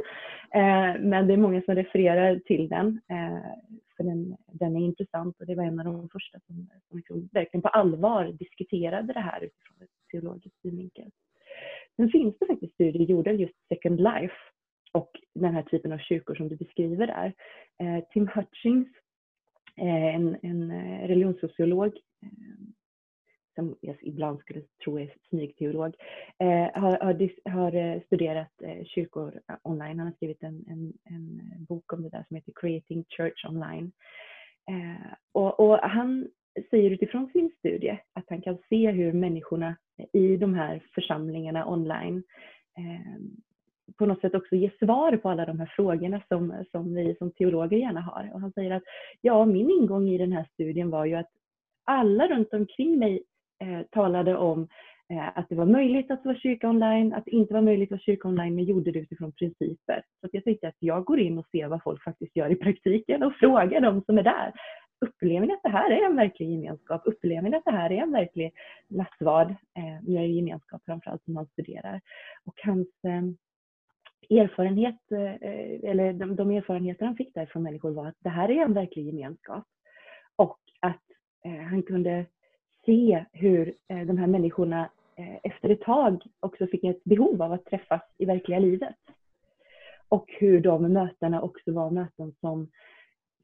Eh, 0.55 1.01
men 1.01 1.27
det 1.27 1.33
är 1.33 1.37
många 1.37 1.63
som 1.63 1.75
refererar 1.75 2.39
till 2.39 2.69
den 2.69 3.01
eh, 3.11 3.51
för 3.97 4.05
den, 4.05 4.37
den 4.53 4.77
är 4.77 4.81
intressant 4.81 5.41
och 5.41 5.47
det 5.47 5.55
var 5.55 5.65
en 5.65 5.81
av 5.81 5.85
de 5.85 6.09
första 6.09 6.39
som, 6.47 6.69
som 6.89 6.97
liksom 6.97 7.29
verkligen 7.33 7.63
på 7.63 7.69
allvar 7.69 8.25
diskuterade 8.25 9.13
det 9.13 9.21
här 9.21 9.41
utifrån 9.41 9.83
ett 9.83 10.11
teologiskt 10.11 10.61
synvinkel. 10.63 11.11
Sen 11.99 12.11
finns 12.11 12.39
det 12.39 12.47
faktiskt 12.47 12.75
studier 12.75 13.07
gjorda 13.07 13.33
just 13.33 13.55
Second 13.69 14.01
Life 14.01 14.35
och 14.93 15.11
den 15.35 15.55
här 15.55 15.63
typen 15.63 15.93
av 15.93 15.99
kyrkor 15.99 16.35
som 16.35 16.49
du 16.49 16.57
beskriver 16.57 17.07
där. 17.07 17.33
Eh, 17.79 18.05
Tim 18.13 18.29
Hutchings, 18.35 18.89
eh, 19.77 20.15
en, 20.15 20.37
en 20.43 20.71
eh, 20.71 21.09
religionssociolog 21.09 21.93
som 23.55 23.77
jag 23.81 23.97
ibland 24.01 24.41
skulle 24.41 24.63
tro 24.85 24.99
är 24.99 25.15
smygteolog, 25.29 25.95
har, 26.75 27.05
har, 27.05 27.51
har 27.51 28.01
studerat 28.07 28.53
kyrkor 28.85 29.41
online. 29.63 29.99
Han 29.99 30.07
har 30.07 30.15
skrivit 30.15 30.43
en, 30.43 30.65
en, 30.69 30.93
en, 31.05 31.65
bok 31.65 31.93
om 31.93 32.03
det 32.03 32.09
där 32.09 32.25
som 32.29 32.37
heter 32.37 32.53
Creating 32.57 33.05
Church 33.09 33.45
Online. 33.49 33.93
Och, 35.33 35.61
och 35.61 35.79
han 35.79 36.29
säger 36.71 36.91
utifrån 36.91 37.29
sin 37.33 37.51
studie 37.59 37.99
att 38.13 38.25
han 38.29 38.43
kan 38.43 38.59
se 38.69 38.91
hur 38.91 39.13
människorna 39.13 39.77
i 40.13 40.37
de 40.37 40.55
här 40.55 40.83
församlingarna 40.95 41.69
online 41.69 42.23
ehm, 42.79 43.37
på 43.99 44.07
något 44.07 44.21
sätt 44.21 44.35
också 44.35 44.57
ge 44.57 44.71
svar 44.79 45.17
på 45.17 45.31
alla 45.31 45.47
de 45.47 45.59
här 45.59 45.73
frågorna 45.77 46.23
som, 46.29 46.65
som 46.71 46.95
vi 46.95 47.15
som 47.19 47.31
teologer 47.31 47.77
gärna 47.77 48.01
har. 48.01 48.31
Och 48.35 48.41
han 48.41 48.53
säger 48.53 48.71
att 48.71 48.83
ja, 49.21 49.45
min 49.45 49.71
ingång 49.71 50.09
i 50.09 50.19
den 50.19 50.33
här 50.33 50.47
studien 50.53 50.91
var 50.91 51.05
ju 51.05 51.15
att 51.15 51.31
alla 51.85 52.29
runt 52.29 52.53
omkring 52.53 52.99
mig 52.99 53.23
eh, 53.61 53.83
talade 53.91 54.37
om 54.37 54.69
eh, 55.13 55.39
att 55.39 55.49
det 55.49 55.55
var 55.55 55.67
möjligt 55.67 56.11
att 56.11 56.25
vara 56.25 56.37
kyrka 56.37 56.69
online, 56.69 57.13
att 57.13 57.25
det 57.25 57.31
inte 57.31 57.55
var 57.55 57.63
möjligt 57.63 57.89
att 57.89 57.91
vara 57.91 58.01
kyrka 58.01 58.29
online, 58.29 58.55
men 58.55 58.65
gjorde 58.65 58.93
det 58.93 58.99
utifrån 58.99 59.33
principer. 59.33 60.03
Så 60.21 60.29
jag 60.33 60.45
tänkte 60.45 60.69
att 60.69 60.77
jag 60.79 61.05
går 61.05 61.21
in 61.21 61.39
och 61.39 61.47
ser 61.51 61.69
vad 61.69 61.83
folk 61.83 62.05
faktiskt 62.05 62.37
gör 62.37 62.51
i 62.51 62.57
praktiken 62.57 63.23
och 63.23 63.35
frågar 63.35 63.81
de 63.81 64.03
som 64.03 64.19
är 64.19 64.23
där. 64.23 64.53
Upplever 65.01 65.47
ni 65.47 65.53
att 65.53 65.63
det 65.63 65.69
här 65.69 65.91
är 65.91 66.07
en 66.07 66.17
verklig 66.17 66.51
gemenskap? 66.51 67.03
Upplever 67.05 67.49
ni 67.49 67.57
att 67.57 67.65
det 67.65 67.71
här 67.71 67.93
är 67.93 68.03
en 68.03 68.13
verklig 68.13 68.53
nattvard 68.89 69.51
eh, 69.51 70.03
med 70.03 70.31
gemenskap 70.31 70.83
framförallt 70.85 71.25
som 71.25 71.35
man 71.35 71.47
studerar? 71.47 72.01
Och 72.45 72.61
hans 72.65 72.89
eh, 73.05 73.23
erfarenhet, 74.39 75.13
eh, 75.13 75.91
eller 75.91 76.13
de, 76.13 76.37
de 76.37 76.51
erfarenheter 76.51 77.07
han 77.07 77.17
fick 77.17 77.35
där 77.35 77.47
från 77.47 77.63
människor 77.63 77.91
var 77.91 78.07
att 78.07 78.17
det 78.19 78.29
här 78.29 78.51
är 78.51 78.65
en 78.65 78.75
verklig 78.75 79.07
gemenskap. 79.07 79.65
Och 80.37 80.59
att 80.81 81.03
eh, 81.45 81.63
han 81.63 81.83
kunde 81.83 82.27
se 82.87 83.25
hur 83.33 83.75
eh, 83.89 84.01
de 84.01 84.19
här 84.19 84.27
människorna 84.27 84.91
eh, 85.17 85.37
efter 85.43 85.69
ett 85.69 85.81
tag 85.81 86.23
också 86.41 86.67
fick 86.67 86.85
ett 86.85 87.05
behov 87.05 87.43
av 87.43 87.53
att 87.53 87.65
träffas 87.65 88.03
i 88.19 88.25
verkliga 88.25 88.59
livet. 88.59 88.97
Och 90.09 90.27
hur 90.39 90.61
de 90.61 90.93
mötena 90.93 91.43
också 91.43 91.73
var 91.73 91.91
möten 91.91 92.33
som 92.41 92.71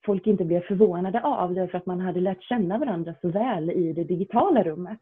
folk 0.04 0.26
inte 0.26 0.44
blev 0.44 0.60
förvånade 0.60 1.20
av 1.20 1.54
därför 1.54 1.78
att 1.78 1.86
man 1.86 2.00
hade 2.00 2.20
lärt 2.20 2.42
känna 2.42 2.78
varandra 2.78 3.14
så 3.20 3.28
väl 3.28 3.70
i 3.70 3.92
det 3.92 4.04
digitala 4.04 4.62
rummet. 4.62 4.98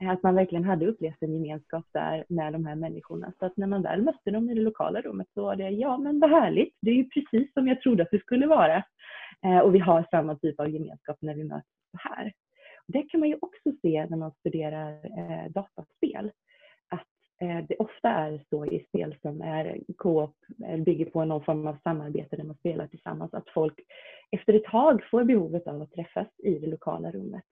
Eh, 0.00 0.10
att 0.10 0.22
man 0.22 0.34
verkligen 0.34 0.64
hade 0.64 0.86
upplevt 0.86 1.22
en 1.22 1.34
gemenskap 1.34 1.84
där 1.92 2.24
med 2.28 2.52
de 2.52 2.66
här 2.66 2.74
människorna. 2.74 3.32
Så 3.38 3.46
att 3.46 3.56
när 3.56 3.66
man 3.66 3.82
väl 3.82 4.02
mötte 4.02 4.30
dem 4.30 4.50
i 4.50 4.54
det 4.54 4.60
lokala 4.60 5.00
rummet 5.00 5.26
så 5.34 5.42
var 5.42 5.56
det, 5.56 5.70
ja 5.70 5.98
men 5.98 6.20
vad 6.20 6.30
härligt, 6.30 6.74
det 6.80 6.90
är 6.90 6.94
ju 6.94 7.08
precis 7.08 7.52
som 7.52 7.68
jag 7.68 7.80
trodde 7.80 8.02
att 8.02 8.10
det 8.10 8.22
skulle 8.22 8.46
vara. 8.46 8.76
Eh, 9.44 9.58
och 9.58 9.74
vi 9.74 9.78
har 9.78 10.06
samma 10.10 10.36
typ 10.36 10.60
av 10.60 10.70
gemenskap 10.70 11.16
när 11.20 11.34
vi 11.34 11.44
möts 11.44 11.68
här. 11.98 12.32
Det 12.86 13.02
kan 13.02 13.20
man 13.20 13.28
ju 13.28 13.36
också 13.40 13.72
se 13.82 14.06
när 14.10 14.16
man 14.16 14.32
studerar 14.32 14.92
eh, 14.92 15.50
dataspel. 15.50 16.30
Eh, 17.40 17.64
det 17.68 17.76
ofta 17.78 18.08
är 18.08 18.44
så 18.50 18.66
i 18.66 18.84
spel 18.88 19.16
som 19.22 19.42
är 19.42 19.80
co-op, 19.96 20.36
eh, 20.66 20.80
bygger 20.80 21.04
på 21.04 21.24
någon 21.24 21.44
form 21.44 21.66
av 21.66 21.76
samarbete 21.82 22.36
där 22.36 22.44
man 22.44 22.56
spelar 22.56 22.86
tillsammans, 22.86 23.34
att 23.34 23.48
folk 23.48 23.80
efter 24.30 24.54
ett 24.54 24.64
tag 24.64 25.04
får 25.10 25.24
behovet 25.24 25.66
av 25.66 25.82
att 25.82 25.92
träffas 25.92 26.28
i 26.38 26.58
det 26.58 26.66
lokala 26.66 27.10
rummet. 27.10 27.44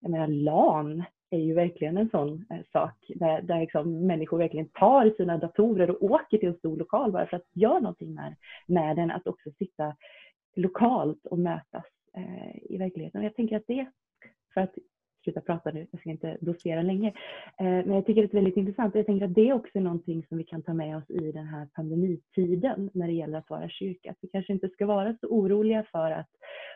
Jag 0.00 0.10
menar 0.10 0.28
LAN 0.28 1.04
är 1.30 1.38
ju 1.38 1.54
verkligen 1.54 1.96
en 1.96 2.10
sån 2.10 2.46
eh, 2.50 2.60
sak 2.72 3.04
där, 3.08 3.42
där 3.42 3.60
liksom 3.60 4.06
människor 4.06 4.38
verkligen 4.38 4.68
tar 4.68 5.10
sina 5.16 5.38
datorer 5.38 5.90
och 5.90 6.02
åker 6.02 6.38
till 6.38 6.48
en 6.48 6.58
stor 6.58 6.76
lokal 6.76 7.12
bara 7.12 7.26
för 7.26 7.36
att 7.36 7.48
göra 7.52 7.78
någonting 7.78 8.14
med, 8.14 8.36
med 8.66 8.96
den, 8.96 9.10
att 9.10 9.26
också 9.26 9.50
sitta 9.58 9.96
lokalt 10.56 11.26
och 11.26 11.38
mötas 11.38 11.84
eh, 12.16 12.56
i 12.72 12.76
verkligheten. 12.78 13.20
Och 13.20 13.24
jag 13.24 13.34
tänker 13.34 13.56
att 13.56 13.66
det 13.66 13.86
för 14.54 14.60
att 14.60 14.74
sluta 15.26 15.40
prata 15.40 15.70
nu, 15.70 15.86
jag 15.90 16.00
ska 16.00 16.10
inte 16.10 16.36
dosera 16.40 16.82
länge. 16.82 17.08
Eh, 17.58 17.64
men 17.64 17.92
jag 17.94 18.06
tycker 18.06 18.22
det 18.22 18.32
är 18.32 18.34
väldigt 18.34 18.56
intressant 18.56 18.94
och 18.94 18.98
jag 18.98 19.06
tänker 19.06 19.26
att 19.26 19.34
det 19.34 19.52
också 19.52 19.78
är 19.78 19.82
någonting 19.82 20.26
som 20.28 20.38
vi 20.38 20.44
kan 20.44 20.62
ta 20.62 20.74
med 20.74 20.96
oss 20.96 21.10
i 21.10 21.32
den 21.32 21.46
här 21.46 21.66
pandemitiden 21.74 22.90
när 22.94 23.06
det 23.06 23.12
gäller 23.12 23.38
att 23.38 23.50
vara 23.50 23.68
kyrka. 23.68 24.10
Att 24.10 24.16
vi 24.20 24.28
kanske 24.28 24.52
inte 24.52 24.68
ska 24.68 24.86
vara 24.86 25.16
så 25.20 25.26
oroliga 25.26 25.84
för 25.92 26.10
att 26.10 26.28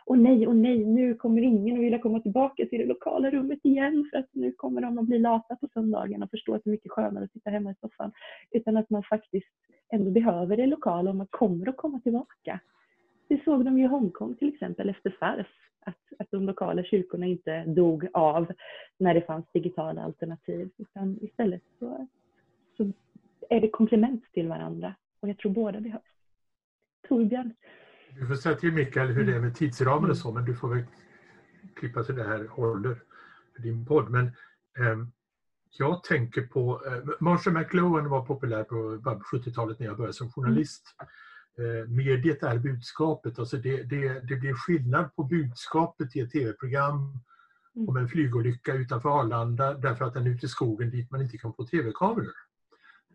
åh 0.05 0.17
nej, 0.17 0.47
åh 0.47 0.53
nej, 0.53 0.85
nu 0.85 1.15
kommer 1.15 1.41
ingen 1.41 1.77
att 1.77 1.83
vilja 1.83 1.99
komma 1.99 2.19
tillbaka 2.19 2.65
till 2.65 2.79
det 2.79 2.85
lokala 2.85 3.31
rummet 3.31 3.59
igen 3.63 4.09
för 4.11 4.19
att 4.19 4.29
nu 4.31 4.51
kommer 4.51 4.81
de 4.81 4.99
att 4.99 5.05
bli 5.05 5.19
lata 5.19 5.55
på 5.55 5.67
söndagen 5.73 6.23
och 6.23 6.29
förstå 6.29 6.55
att 6.55 6.63
det 6.63 6.69
är 6.69 6.71
mycket 6.71 6.91
skönare 6.91 7.23
att 7.23 7.31
sitta 7.31 7.49
hemma 7.49 7.71
i 7.71 7.75
soffan. 7.81 8.11
Utan 8.51 8.77
att 8.77 8.89
man 8.89 9.03
faktiskt 9.03 9.55
ändå 9.93 10.11
behöver 10.11 10.57
det 10.57 10.65
lokala 10.65 11.09
och 11.09 11.15
man 11.15 11.27
kommer 11.29 11.69
att 11.69 11.77
komma 11.77 11.99
tillbaka. 11.99 12.59
Det 13.31 13.43
såg 13.43 13.65
de 13.65 13.77
i 13.77 13.87
Hongkong 13.87 14.35
till 14.35 14.53
exempel 14.53 14.89
efter 14.89 15.15
FARS 15.19 15.47
att, 15.85 16.19
att 16.19 16.31
de 16.31 16.45
lokala 16.45 16.83
kyrkorna 16.83 17.25
inte 17.25 17.65
dog 17.65 18.07
av 18.13 18.51
när 18.97 19.13
det 19.13 19.21
fanns 19.21 19.45
digitala 19.53 20.03
alternativ. 20.03 20.69
Utan 20.77 21.19
istället 21.21 21.61
så, 21.79 22.07
så 22.77 22.91
är 23.49 23.61
det 23.61 23.69
komplement 23.69 24.23
till 24.33 24.47
varandra. 24.47 24.95
Och 25.19 25.29
jag 25.29 25.37
tror 25.37 25.51
båda 25.51 25.81
behövs. 25.81 26.03
Torbjörn? 27.07 27.53
Du 28.19 28.27
får 28.27 28.35
säga 28.35 28.55
till 28.55 28.73
Mikael 28.73 29.07
hur 29.07 29.25
det 29.25 29.35
är 29.35 29.39
med 29.39 29.55
tidsramen 29.55 30.09
och 30.09 30.17
så, 30.17 30.31
men 30.31 30.45
du 30.45 30.55
får 30.55 30.75
väl 30.75 30.83
klippa 31.75 32.03
så 32.03 32.11
det 32.11 32.23
här 32.23 32.47
håller 32.47 33.01
för 33.55 33.61
din 33.61 33.85
podd. 33.85 34.09
Men 34.09 34.25
eh, 34.77 34.97
jag 35.77 36.03
tänker 36.03 36.41
på, 36.41 36.81
eh, 36.85 37.09
Marshall 37.19 37.53
McLuhan 37.53 38.09
var 38.09 38.25
populär 38.25 38.63
på 38.63 38.75
70-talet 39.37 39.79
när 39.79 39.87
jag 39.87 39.97
började 39.97 40.13
som 40.13 40.31
journalist. 40.31 40.95
Mm 40.99 41.07
mediet 41.87 42.43
är 42.43 42.57
budskapet. 42.57 43.39
Alltså 43.39 43.57
det, 43.57 43.83
det, 43.83 44.19
det 44.19 44.35
blir 44.35 44.53
skillnad 44.53 45.15
på 45.15 45.23
budskapet 45.23 46.15
i 46.15 46.19
ett 46.19 46.31
tv-program 46.31 47.19
mm. 47.75 47.89
om 47.89 47.97
en 47.97 48.07
flygolycka 48.07 48.73
utanför 48.73 49.19
Arlanda 49.19 49.73
därför 49.73 50.05
att 50.05 50.13
den 50.13 50.25
är 50.25 50.29
ute 50.29 50.45
i 50.45 50.49
skogen 50.49 50.89
dit 50.89 51.11
man 51.11 51.21
inte 51.21 51.37
kan 51.37 51.53
få 51.53 51.65
tv-kameror. 51.65 52.33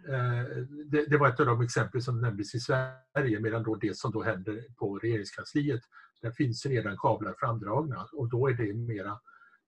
Eh, 0.09 0.57
det, 0.87 1.07
det, 1.07 1.16
var 1.16 1.28
ett 1.28 1.41
av 1.41 1.47
de 1.47 1.61
exempel 1.61 2.03
som 2.03 2.20
nämndes 2.20 2.55
i 2.55 2.61
Sverige 2.61 3.41
medan 3.41 3.62
då 3.62 3.74
det 3.74 3.97
som 3.97 4.12
då 4.12 4.22
händer 4.22 4.64
på 4.76 4.99
regeringskansliet, 4.99 5.80
där 6.22 6.30
finns 6.30 6.66
redan 6.66 6.97
kablar 6.97 7.34
framdragna 7.39 8.09
och 8.12 8.28
då 8.28 8.49
är 8.49 8.53
det 8.53 8.74
mera 8.74 9.18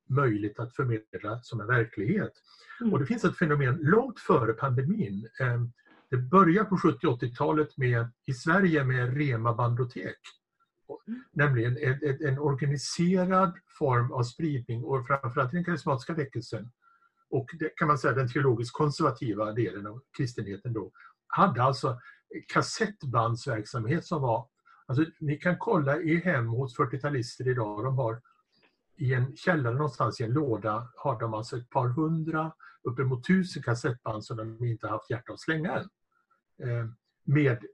möjligt 0.09 0.59
att 0.59 0.75
förmedla 0.77 1.41
som 1.43 1.61
en 1.61 1.67
verklighet. 1.67 2.33
Mm. 2.81 2.93
Och 2.93 2.99
det 2.99 3.07
finns 3.07 3.25
ett 3.25 3.39
fenomen 3.39 3.79
långt 3.81 4.21
före 4.21 4.53
pandemin 4.53 5.29
eh, 5.41 5.63
det 6.11 6.17
börjar 6.17 6.65
på 6.65 6.79
70 6.79 7.07
80-talet 7.07 7.77
med, 7.77 8.13
i 8.27 8.35
Sverige 8.35 8.85
med 8.85 9.17
Rema 9.17 9.55
Bandotek. 9.55 10.19
Nämligen 11.33 11.77
en, 11.79 12.27
en, 12.29 12.39
organiserad 12.39 13.53
form 13.79 14.13
av 14.13 14.23
spridning 14.23 14.85
och 14.85 15.07
framförallt 15.07 15.53
den 15.53 15.65
karismatiska 15.65 16.15
väckelsen 16.15 16.71
och 17.31 17.47
det 17.59 17.69
kan 17.77 17.89
man 17.89 17.99
säga 17.99 18.15
den 18.15 18.29
teologiskt 18.29 18.73
konservativa 18.73 19.53
delen 19.53 19.87
av 19.87 20.01
kristenheten 20.17 20.73
då 20.73 20.93
hade 21.27 21.63
alltså 21.63 22.01
kassettbandsverksamhet 22.53 24.05
som 24.05 24.23
var 24.23 24.49
Alltså, 24.89 25.05
ni 25.21 25.37
kan 25.37 25.59
kolla 25.59 26.01
i 26.01 26.17
hem 26.17 26.47
hos 26.47 26.79
40-talister 26.79 27.49
idag, 27.49 27.85
de 27.85 27.99
har 27.99 28.21
i 28.97 29.15
en 29.15 29.37
källare 29.37 29.75
någonstans 29.75 30.21
i 30.21 30.25
en 30.25 30.31
låda 30.31 30.89
har 30.97 31.21
de 31.21 31.35
alltså 31.35 31.57
ett 31.57 31.71
par 31.71 31.89
hundra, 31.89 32.53
uppemot 32.83 33.27
tusen 33.27 33.63
kassettband 33.63 34.25
som 34.25 34.37
de 34.37 34.65
inte 34.65 34.89
haft 34.89 35.11
hjärta 35.11 35.33
att 35.33 35.41
slänga 35.41 35.73
än. 35.73 35.89
Eh, 36.63 36.87
med 37.25 37.65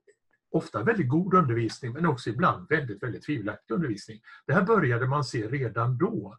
ofta 0.50 0.82
väldigt 0.82 1.08
god 1.08 1.34
undervisning 1.34 1.92
men 1.92 2.06
också 2.06 2.30
ibland 2.30 2.68
väldigt, 2.68 3.02
väldigt 3.02 3.24
tvivelaktig 3.24 3.74
undervisning. 3.74 4.20
Det 4.46 4.52
här 4.52 4.62
började 4.62 5.06
man 5.06 5.24
se 5.24 5.48
redan 5.48 5.98
då. 5.98 6.38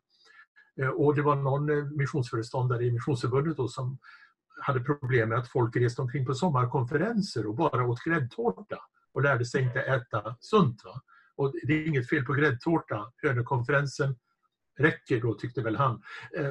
Eh, 0.79 0.87
och 0.87 1.15
det 1.15 1.21
var 1.21 1.35
någon 1.35 1.69
eh, 1.69 1.85
missionsföreståndare 1.85 2.85
i 2.85 2.91
Missionsförbundet 2.91 3.57
då 3.57 3.67
som 3.67 3.97
hade 4.61 4.79
problem 4.79 5.29
med 5.29 5.37
att 5.37 5.47
folk 5.51 5.75
reste 5.75 6.01
omkring 6.01 6.25
på 6.25 6.33
sommarkonferenser 6.33 7.47
och 7.47 7.55
bara 7.55 7.87
åt 7.87 8.03
gräddtårta 8.03 8.77
och 9.13 9.21
lärde 9.21 9.45
sig 9.45 9.63
inte 9.63 9.81
äta 9.81 10.35
sunt. 10.39 10.83
Va? 10.85 11.01
Och 11.35 11.53
det 11.63 11.73
är 11.73 11.87
inget 11.87 12.09
fel 12.09 12.25
på 12.25 12.33
gräddtårta. 12.33 13.11
Lönekonferensen 13.23 14.15
räcker 14.77 15.21
då, 15.21 15.33
tyckte 15.33 15.61
väl 15.61 15.75
han. 15.75 16.01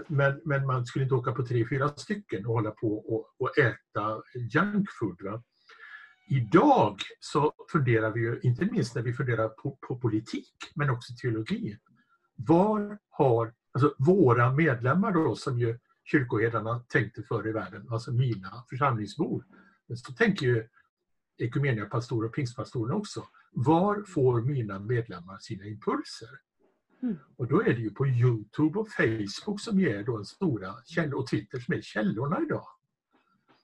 Men, 0.06 0.40
men 0.44 0.66
man 0.66 0.86
skulle 0.86 1.02
inte 1.02 1.14
åka 1.14 1.32
på 1.32 1.46
tre, 1.46 1.68
fyra 1.68 1.88
stycken 1.88 2.46
och 2.46 2.52
hålla 2.52 2.70
på 2.70 2.98
och, 2.98 3.34
och 3.38 3.58
äta 3.58 4.22
junkfood. 4.34 5.22
Va? 5.22 5.42
Idag 6.26 6.98
så 7.20 7.52
funderar 7.72 8.10
vi 8.10 8.20
ju, 8.20 8.40
inte 8.42 8.64
minst 8.64 8.94
när 8.94 9.02
vi 9.02 9.12
funderar 9.12 9.48
på, 9.48 9.78
på 9.80 9.98
politik, 9.98 10.54
men 10.74 10.90
också 10.90 11.12
teologi. 11.22 11.78
Var 12.36 12.98
har 13.10 13.54
alltså 13.72 13.94
våra 13.98 14.52
medlemmar 14.52 15.12
då, 15.12 15.36
som 15.36 15.58
ju 15.58 15.78
kyrkoherdarna 16.04 16.84
tänkte 16.88 17.22
förr 17.22 17.48
i 17.48 17.52
världen, 17.52 17.86
alltså 17.90 18.12
mina 18.12 18.64
församlingsbor, 18.68 19.44
så 19.96 20.12
tänker 20.12 20.46
ju 20.46 20.68
ekumeniapastorer 21.38 22.28
och 22.28 22.34
pingstpastorerna 22.34 22.94
också. 22.94 23.24
Var 23.52 24.02
får 24.02 24.40
mina 24.40 24.78
medlemmar 24.78 25.38
sina 25.38 25.64
impulser? 25.64 26.28
Mm. 27.02 27.16
Och 27.36 27.48
då 27.48 27.62
är 27.62 27.74
det 27.74 27.80
ju 27.80 27.90
på 27.90 28.06
Youtube 28.06 28.78
och 28.78 28.88
Facebook 28.88 29.60
som 29.60 29.80
ger 29.80 30.02
då 30.02 30.16
en 30.16 30.24
stora 30.24 30.74
källor 30.84 31.18
och 31.20 31.26
Twitter 31.26 31.58
som 31.58 31.74
är 31.74 31.80
källorna 31.80 32.40
idag. 32.42 32.66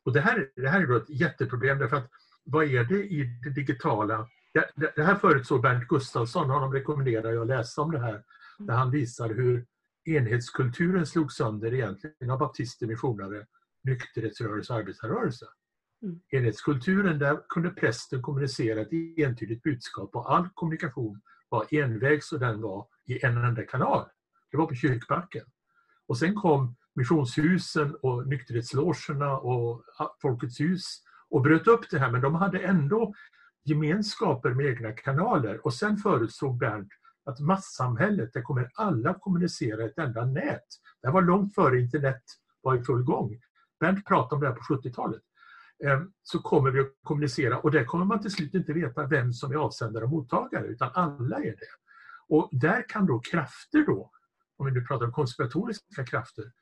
Och 0.03 0.13
det 0.13 0.21
här, 0.21 0.51
det 0.57 0.69
här 0.69 0.81
är 0.81 0.87
då 0.87 0.97
ett 0.97 1.11
jätteproblem 1.11 1.79
därför 1.79 1.97
att 1.97 2.11
vad 2.51 2.65
är 2.65 2.85
det 2.85 3.05
i 3.05 3.41
det 3.45 3.51
digitala? 3.51 4.29
Det, 4.77 4.93
det 4.97 5.03
här 5.03 5.15
förutsåg 5.15 5.63
Bernt 5.63 5.89
Gustafsson, 5.89 6.51
honom 6.51 6.73
rekommenderar 6.73 7.33
jag 7.33 7.43
att 7.43 7.47
läsa 7.47 7.83
om 7.83 7.91
det 7.91 7.99
här, 7.99 8.23
där 8.59 8.75
han 8.75 8.91
visar 8.91 9.29
hur 9.29 9.67
enhetskulturen 10.05 11.07
slog 11.07 11.33
sönder 11.33 11.75
egentligen 11.75 12.31
av 12.31 12.39
baptister, 12.39 12.87
missionare, 12.87 13.47
nykterhetsrörelse 13.85 14.73
och 14.73 14.79
arbetarrörelse. 14.79 15.47
Mm. 16.03 16.21
Enhetskulturen, 16.31 17.19
där 17.19 17.41
kunde 17.49 17.71
prästen 17.71 18.23
kommunicera 18.23 18.81
ett 18.81 18.93
entydigt 19.17 19.63
budskap 19.63 20.17
och 20.17 20.35
all 20.35 20.49
kommunikation 20.55 21.21
var 21.49 21.67
envägs 21.71 22.33
och 22.33 22.41
den 22.41 22.61
var 22.61 22.87
i 23.07 23.25
en 23.25 23.45
enda 23.45 23.63
kanal. 23.63 24.09
Det 24.51 24.57
var 24.57 24.67
på 24.67 24.75
kyrkbacken. 24.75 25.45
Och 26.07 26.19
sen 26.19 26.35
kom 26.35 26.77
missionshusen 26.95 27.97
och 28.03 28.29
nykterhetslogerna 28.29 29.39
och 29.39 29.85
Folkets 30.23 30.61
hus 30.61 31.03
och 31.31 31.43
bröt 31.43 31.67
upp 31.67 31.91
det 31.91 31.99
här 31.99 32.11
men 32.11 32.21
de 32.21 32.35
hade 32.35 32.59
ändå 32.59 33.15
gemenskaper 33.65 34.51
med 34.51 34.67
egna 34.67 34.93
kanaler 34.93 35.67
och 35.67 35.75
sen 35.75 35.97
förutsåg 35.97 36.59
Bernt 36.59 36.89
att 37.25 37.41
massamhället, 37.41 38.33
där 38.33 38.43
kommer 38.43 38.71
alla 38.75 39.15
kommunicera 39.15 39.83
i 39.83 39.87
ett 39.87 39.99
enda 39.99 40.25
nät. 40.25 40.67
Det 41.01 41.09
här 41.09 41.15
var 41.15 41.23
långt 41.23 41.55
före 41.55 41.81
internet 41.81 42.23
var 42.63 42.77
i 42.77 42.83
full 42.83 43.03
gång. 43.03 43.41
Bernt 43.81 44.07
pratade 44.07 44.35
om 44.35 44.41
det 44.41 44.47
här 44.47 44.55
på 44.55 44.75
70-talet, 44.75 45.23
ehm, 45.85 46.13
så 46.23 46.39
kommer 46.39 46.71
vi 46.71 46.81
att 46.81 46.93
kommunicera 47.03 47.59
och 47.59 47.71
där 47.71 47.85
kommer 47.85 48.05
man 48.05 48.21
till 48.21 48.31
slut 48.31 48.55
inte 48.55 48.73
veta 48.73 49.07
vem 49.07 49.33
som 49.33 49.53
är 49.53 49.57
avsändare 49.57 50.05
och 50.05 50.11
mottagare 50.11 50.67
utan 50.67 50.91
alla 50.95 51.37
är 51.37 51.57
det. 51.57 51.71
Och 52.29 52.49
där 52.53 52.89
kan 52.89 53.07
då 53.07 53.21
krafter 53.21 53.87
då, 53.87 54.11
om 54.57 54.67
vi 54.67 54.73
nu 54.73 54.85
pratar 54.85 55.07
om 55.07 55.13
konspiratoriska 55.13 56.05
krafter, 56.05 56.53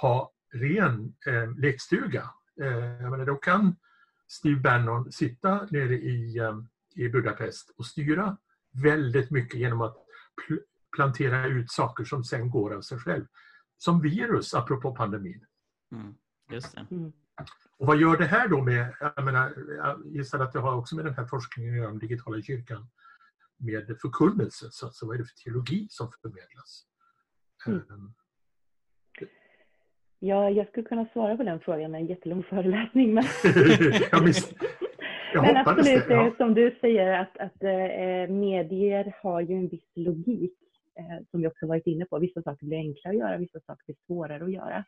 ha 0.00 0.32
ren 0.52 1.14
eh, 1.26 1.56
lekstuga. 1.56 2.30
Eh, 2.60 3.02
jag 3.02 3.10
menar, 3.10 3.26
då 3.26 3.34
kan 3.34 3.76
Steve 4.32 4.60
Bannon 4.60 5.12
sitta 5.12 5.66
nere 5.70 5.94
i, 5.94 6.38
eh, 6.38 6.58
i 6.94 7.08
Budapest 7.08 7.70
och 7.76 7.86
styra 7.86 8.36
väldigt 8.82 9.30
mycket 9.30 9.60
genom 9.60 9.80
att 9.80 9.96
pl 10.46 10.58
plantera 10.96 11.46
ut 11.46 11.70
saker 11.70 12.04
som 12.04 12.24
sen 12.24 12.50
går 12.50 12.74
av 12.74 12.80
sig 12.80 12.98
själv. 12.98 13.26
Som 13.78 14.00
virus, 14.00 14.54
apropå 14.54 14.94
pandemin. 14.94 15.46
Mm, 15.92 16.14
just 16.50 16.74
det. 16.74 16.86
Mm. 16.90 17.12
Och 17.78 17.86
vad 17.86 17.96
gör 17.96 18.16
det 18.16 18.26
här 18.26 18.48
då 18.48 18.62
med, 18.62 18.94
jag 19.00 19.24
menar, 19.24 19.54
jag 19.76 20.06
gissar 20.06 20.40
att 20.40 20.52
det 20.52 20.58
har 20.60 20.76
också 20.76 20.96
med 20.96 21.04
den 21.04 21.14
här 21.14 21.26
forskningen 21.26 21.72
att 21.72 21.78
göra 21.78 21.90
om 21.90 21.98
digitala 21.98 22.42
kyrkan, 22.42 22.88
med 23.56 23.96
förkunnelse, 24.02 24.68
så, 24.70 24.90
så 24.92 25.06
vad 25.06 25.14
är 25.14 25.18
det 25.18 25.24
för 25.24 25.34
teologi 25.34 25.86
som 25.90 26.12
förmedlas? 26.22 26.86
Mm. 27.66 28.14
Ja, 30.24 30.50
jag 30.50 30.68
skulle 30.68 30.86
kunna 30.86 31.06
svara 31.12 31.36
på 31.36 31.42
den 31.42 31.60
frågan 31.60 31.90
med 31.90 32.00
en 32.00 32.06
jättelång 32.06 32.42
föreläsning. 32.42 33.14
Men, 33.14 33.24
jag 34.10 34.24
miss... 34.24 34.54
jag 35.34 35.42
men 35.42 35.56
absolut, 35.56 36.08
det, 36.08 36.14
ja. 36.14 36.32
som 36.36 36.54
du 36.54 36.76
säger, 36.80 37.20
att, 37.20 37.38
att 37.38 37.62
äh, 37.62 38.34
medier 38.34 39.14
har 39.22 39.40
ju 39.40 39.54
en 39.54 39.68
viss 39.68 39.90
logik, 39.94 40.54
äh, 40.98 41.26
som 41.30 41.40
vi 41.40 41.46
också 41.46 41.66
varit 41.66 41.86
inne 41.86 42.04
på. 42.04 42.18
Vissa 42.18 42.42
saker 42.42 42.66
blir 42.66 42.78
enklare 42.78 43.14
att 43.14 43.18
göra, 43.18 43.36
vissa 43.36 43.60
saker 43.60 43.84
blir 43.86 43.96
svårare 44.06 44.44
att 44.44 44.52
göra. 44.52 44.84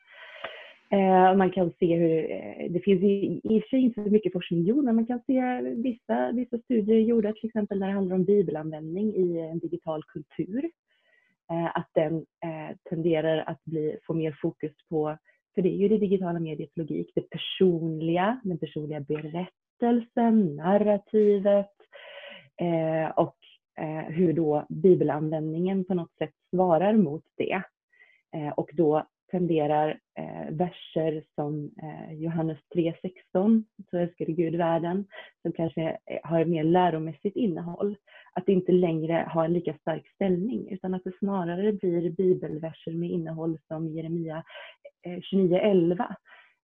Äh, 0.91 1.37
man 1.37 1.51
kan 1.51 1.71
se 1.79 1.95
hur, 1.95 2.27
det 2.69 2.79
finns 2.79 3.03
i 3.03 3.59
och 3.59 3.61
för 3.63 3.69
sig 3.69 3.79
inte 3.79 4.03
så 4.03 4.09
mycket 4.09 4.33
forskning 4.33 4.63
gjord, 4.63 4.83
men 4.83 4.95
man 4.95 5.05
kan 5.05 5.19
se 5.27 5.61
vissa, 5.61 6.31
vissa 6.31 6.57
studier 6.57 6.99
gjorda, 6.99 7.33
till 7.33 7.47
exempel 7.47 7.79
när 7.79 7.87
det 7.87 7.93
handlar 7.93 8.15
om 8.15 8.23
bibelanvändning 8.23 9.15
i 9.15 9.39
en 9.39 9.59
digital 9.59 10.03
kultur. 10.03 10.69
Eh, 11.51 11.77
att 11.77 11.89
den 11.93 12.15
eh, 12.17 12.77
tenderar 12.89 13.37
att 13.37 13.63
bli, 13.63 13.99
få 14.07 14.13
mer 14.13 14.37
fokus 14.41 14.71
på, 14.89 15.17
för 15.55 15.61
det 15.61 15.69
är 15.69 15.77
ju 15.77 15.89
det 15.89 15.97
digitala 15.97 16.39
mediets 16.39 16.77
logik, 16.77 17.11
det 17.15 17.29
personliga, 17.29 18.41
den 18.43 18.57
personliga 18.57 18.99
berättelsen, 18.99 20.55
narrativet 20.55 21.71
eh, 22.61 23.09
och 23.09 23.37
eh, 23.77 24.13
hur 24.13 24.33
då 24.33 24.65
bibelanvändningen 24.69 25.85
på 25.85 25.93
något 25.93 26.15
sätt 26.17 26.33
svarar 26.49 26.93
mot 26.93 27.23
det. 27.37 27.61
Eh, 28.35 28.49
och 28.49 28.69
då 28.73 29.07
tenderar 29.31 29.99
eh, 30.19 30.34
verser 30.49 31.23
som 31.35 31.71
eh, 31.83 32.13
Johannes 32.13 32.57
3.16, 32.75 33.63
så 33.89 33.97
älskade 33.97 34.31
Gud 34.31 34.55
världen, 34.55 35.05
som 35.41 35.51
kanske 35.51 35.81
eh, 35.81 36.19
har 36.23 36.45
mer 36.45 36.63
läromässigt 36.63 37.35
innehåll, 37.35 37.97
att 38.33 38.45
det 38.45 38.51
inte 38.51 38.71
längre 38.71 39.27
har 39.29 39.45
en 39.45 39.53
lika 39.53 39.73
stark 39.73 40.07
ställning, 40.07 40.71
utan 40.71 40.93
att 40.93 41.03
det 41.03 41.17
snarare 41.19 41.73
blir 41.73 42.09
bibelverser 42.09 42.91
med 42.91 43.09
innehåll 43.09 43.57
som 43.67 43.87
Jeremia 43.87 44.43
eh, 45.05 45.19
29.11. 45.33 46.15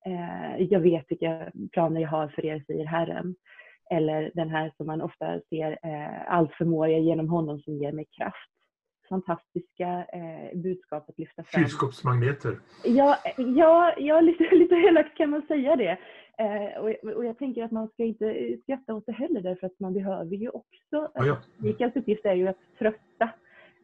Eh, 0.05 0.63
jag 0.63 0.79
vet 0.79 1.05
vilka 1.11 1.51
planer 1.71 2.01
jag 2.01 2.09
har 2.09 2.27
för 2.27 2.45
er, 2.45 2.63
säger 2.67 2.85
Herren. 2.85 3.35
Eller 3.91 4.31
den 4.33 4.49
här 4.49 4.71
som 4.77 4.87
man 4.87 5.01
ofta 5.01 5.39
ser, 5.49 5.71
eh, 5.83 6.31
allt 6.31 6.53
förmår 6.53 6.87
jag 6.87 7.01
genom 7.01 7.29
honom 7.29 7.59
som 7.59 7.77
ger 7.77 7.91
mig 7.91 8.05
kraft 8.17 8.60
fantastiska 9.11 9.89
eh, 10.13 10.59
budskap 10.59 11.09
att 11.09 11.17
lyfta 11.17 11.43
fram. 11.43 11.61
Kylskåpsmagneter. 11.63 12.59
Ja, 12.83 13.17
ja, 13.37 13.93
ja 13.97 14.21
lite, 14.21 14.43
lite 14.61 14.75
elakt 14.75 15.17
kan 15.17 15.29
man 15.29 15.41
säga 15.41 15.75
det. 15.75 15.97
Eh, 16.37 16.81
och, 16.81 17.15
och, 17.15 17.25
jag 17.25 17.37
tänker 17.37 17.63
att 17.63 17.71
man 17.71 17.87
ska 17.87 18.03
inte 18.03 18.57
skratta 18.63 18.93
åt 18.93 19.05
det 19.05 19.11
heller 19.11 19.41
därför 19.41 19.67
att 19.67 19.79
man 19.79 19.93
behöver 19.93 20.35
ju 20.35 20.49
också, 20.49 21.11
ja, 21.13 21.25
ja. 21.25 21.37
Mikaels 21.57 21.95
uppgift 21.95 22.25
är 22.25 22.33
ju 22.33 22.47
att 22.47 22.59
trösta 22.79 23.29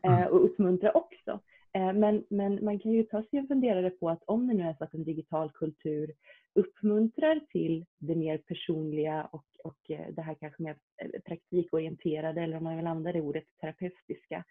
eh, 0.04 0.22
mm. 0.22 0.32
och 0.32 0.46
uppmuntra 0.46 0.92
också. 0.92 1.40
Eh, 1.74 1.94
men, 1.94 2.24
men 2.30 2.66
man 2.66 2.80
kan 2.80 2.92
ju 2.92 3.04
ta 3.04 3.24
sig 3.24 3.40
en 3.40 3.48
funderare 3.48 3.90
på 3.90 4.10
att 4.10 4.24
om 4.26 4.48
det 4.48 4.54
nu 4.54 4.64
är 4.64 4.74
så 4.74 4.84
att 4.84 4.94
en 4.94 5.04
digital 5.04 5.52
kultur 5.52 6.12
uppmuntrar 6.56 7.40
till 7.52 7.86
det 8.00 8.16
mer 8.16 8.38
personliga 8.38 9.28
och, 9.32 9.46
och 9.64 9.92
eh, 9.92 10.14
det 10.16 10.22
här 10.22 10.36
kanske 10.40 10.64
mer 10.64 10.76
eh, 11.02 11.22
praktikorienterade, 11.26 12.42
eller 12.42 12.58
om 12.58 12.64
man 12.64 12.78
vill 12.78 12.88
använda 12.88 13.12
det 13.12 13.22
ordet, 13.22 13.44
terapeutiska, 13.62 14.38
Eh, 14.38 14.44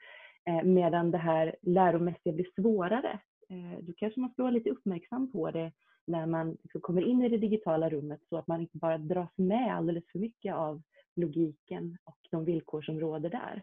Eh, 0.47 0.63
medan 0.63 1.11
det 1.11 1.19
här 1.19 1.57
läromässiga 1.63 2.33
blir 2.33 2.49
svårare. 2.55 3.21
Eh, 3.49 3.79
då 3.81 3.93
kanske 3.97 4.21
man 4.21 4.31
ska 4.31 4.43
vara 4.43 4.53
lite 4.53 4.71
uppmärksam 4.71 5.33
på 5.33 5.51
det 5.51 5.73
när 6.07 6.27
man 6.27 6.57
liksom 6.63 6.81
kommer 6.81 7.03
in 7.03 7.23
i 7.23 7.29
det 7.29 7.39
digitala 7.39 7.91
rummet 7.91 8.21
så 8.29 8.37
att 8.37 8.47
man 8.47 8.61
inte 8.61 8.79
bara 8.79 8.99
dras 8.99 9.31
med 9.37 9.77
alldeles 9.77 10.05
för 10.13 10.19
mycket 10.19 10.55
av 10.55 10.83
logiken 11.17 11.99
och 12.05 12.19
de 12.31 12.45
villkor 12.45 12.83
som 12.83 13.01
råder 13.01 13.31
där. 13.31 13.63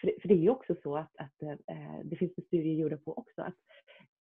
För, 0.00 0.12
för 0.20 0.28
det 0.28 0.34
är 0.34 0.38
ju 0.38 0.50
också 0.50 0.74
så 0.82 0.96
att, 0.96 1.16
att 1.16 1.42
eh, 1.42 1.98
det 2.04 2.16
finns 2.16 2.32
studier 2.46 2.74
gjorda 2.74 2.96
på 2.96 3.18
också 3.18 3.42
att 3.42 3.54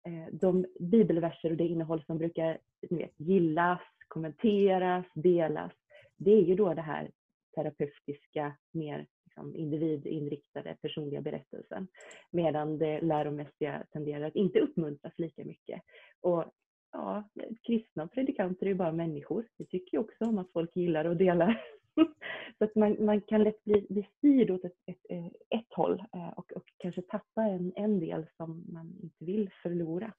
eh, 0.08 0.34
de 0.34 0.66
bibelverser 0.80 1.51
och 1.51 1.58
det 1.58 1.68
innehåll 1.68 2.03
som 2.05 2.18
brukar 2.18 2.58
vet, 2.89 3.14
gillas, 3.18 3.82
kommenteras, 4.08 5.05
delas, 5.14 5.72
det 6.18 6.32
är 6.32 6.43
ju 6.43 6.55
då 6.55 6.74
det 6.74 6.82
här 6.82 7.12
terapeutiska, 7.55 8.55
mer 8.72 9.08
liksom 9.38 9.56
individinriktade 9.56 10.76
personliga 10.82 11.22
berättelsen. 11.22 11.88
Medan 12.32 12.78
det 12.78 13.02
läromässiga 13.02 13.84
tenderar 13.92 14.28
att 14.28 14.36
inte 14.36 14.60
uppmuntras 14.60 15.14
lika 15.18 15.46
mycket. 15.46 15.82
Och 16.22 16.46
ja, 16.92 17.30
kristna 17.68 18.08
predikanter 18.08 18.66
är 18.66 18.70
ju 18.70 18.76
bara 18.76 18.92
människor. 18.92 19.48
Vi 19.58 19.66
tycker 19.66 19.98
ju 19.98 20.04
också 20.04 20.26
om 20.26 20.38
att 20.38 20.52
folk 20.52 20.76
gillar 20.76 21.06
och 21.06 21.18
delar. 21.18 21.62
Så 22.58 22.64
att 22.64 22.76
man, 22.76 23.06
man 23.06 23.22
kan 23.22 23.44
lätt 23.44 23.64
bli, 23.64 23.86
bli 23.90 24.08
styrd 24.18 24.52
åt 24.52 24.66
ett, 24.66 24.78
ett, 24.86 25.34
ett 25.50 25.74
håll 25.74 26.04
eh, 26.14 26.30
och, 26.30 26.52
och 26.52 26.64
kanske 26.78 27.02
tappa 27.02 27.42
en, 27.42 27.74
en 27.76 28.00
del 28.00 28.26
som 28.38 28.66
man 28.68 28.96
inte 29.04 29.26
vill 29.26 29.50
förlora. 29.64 30.14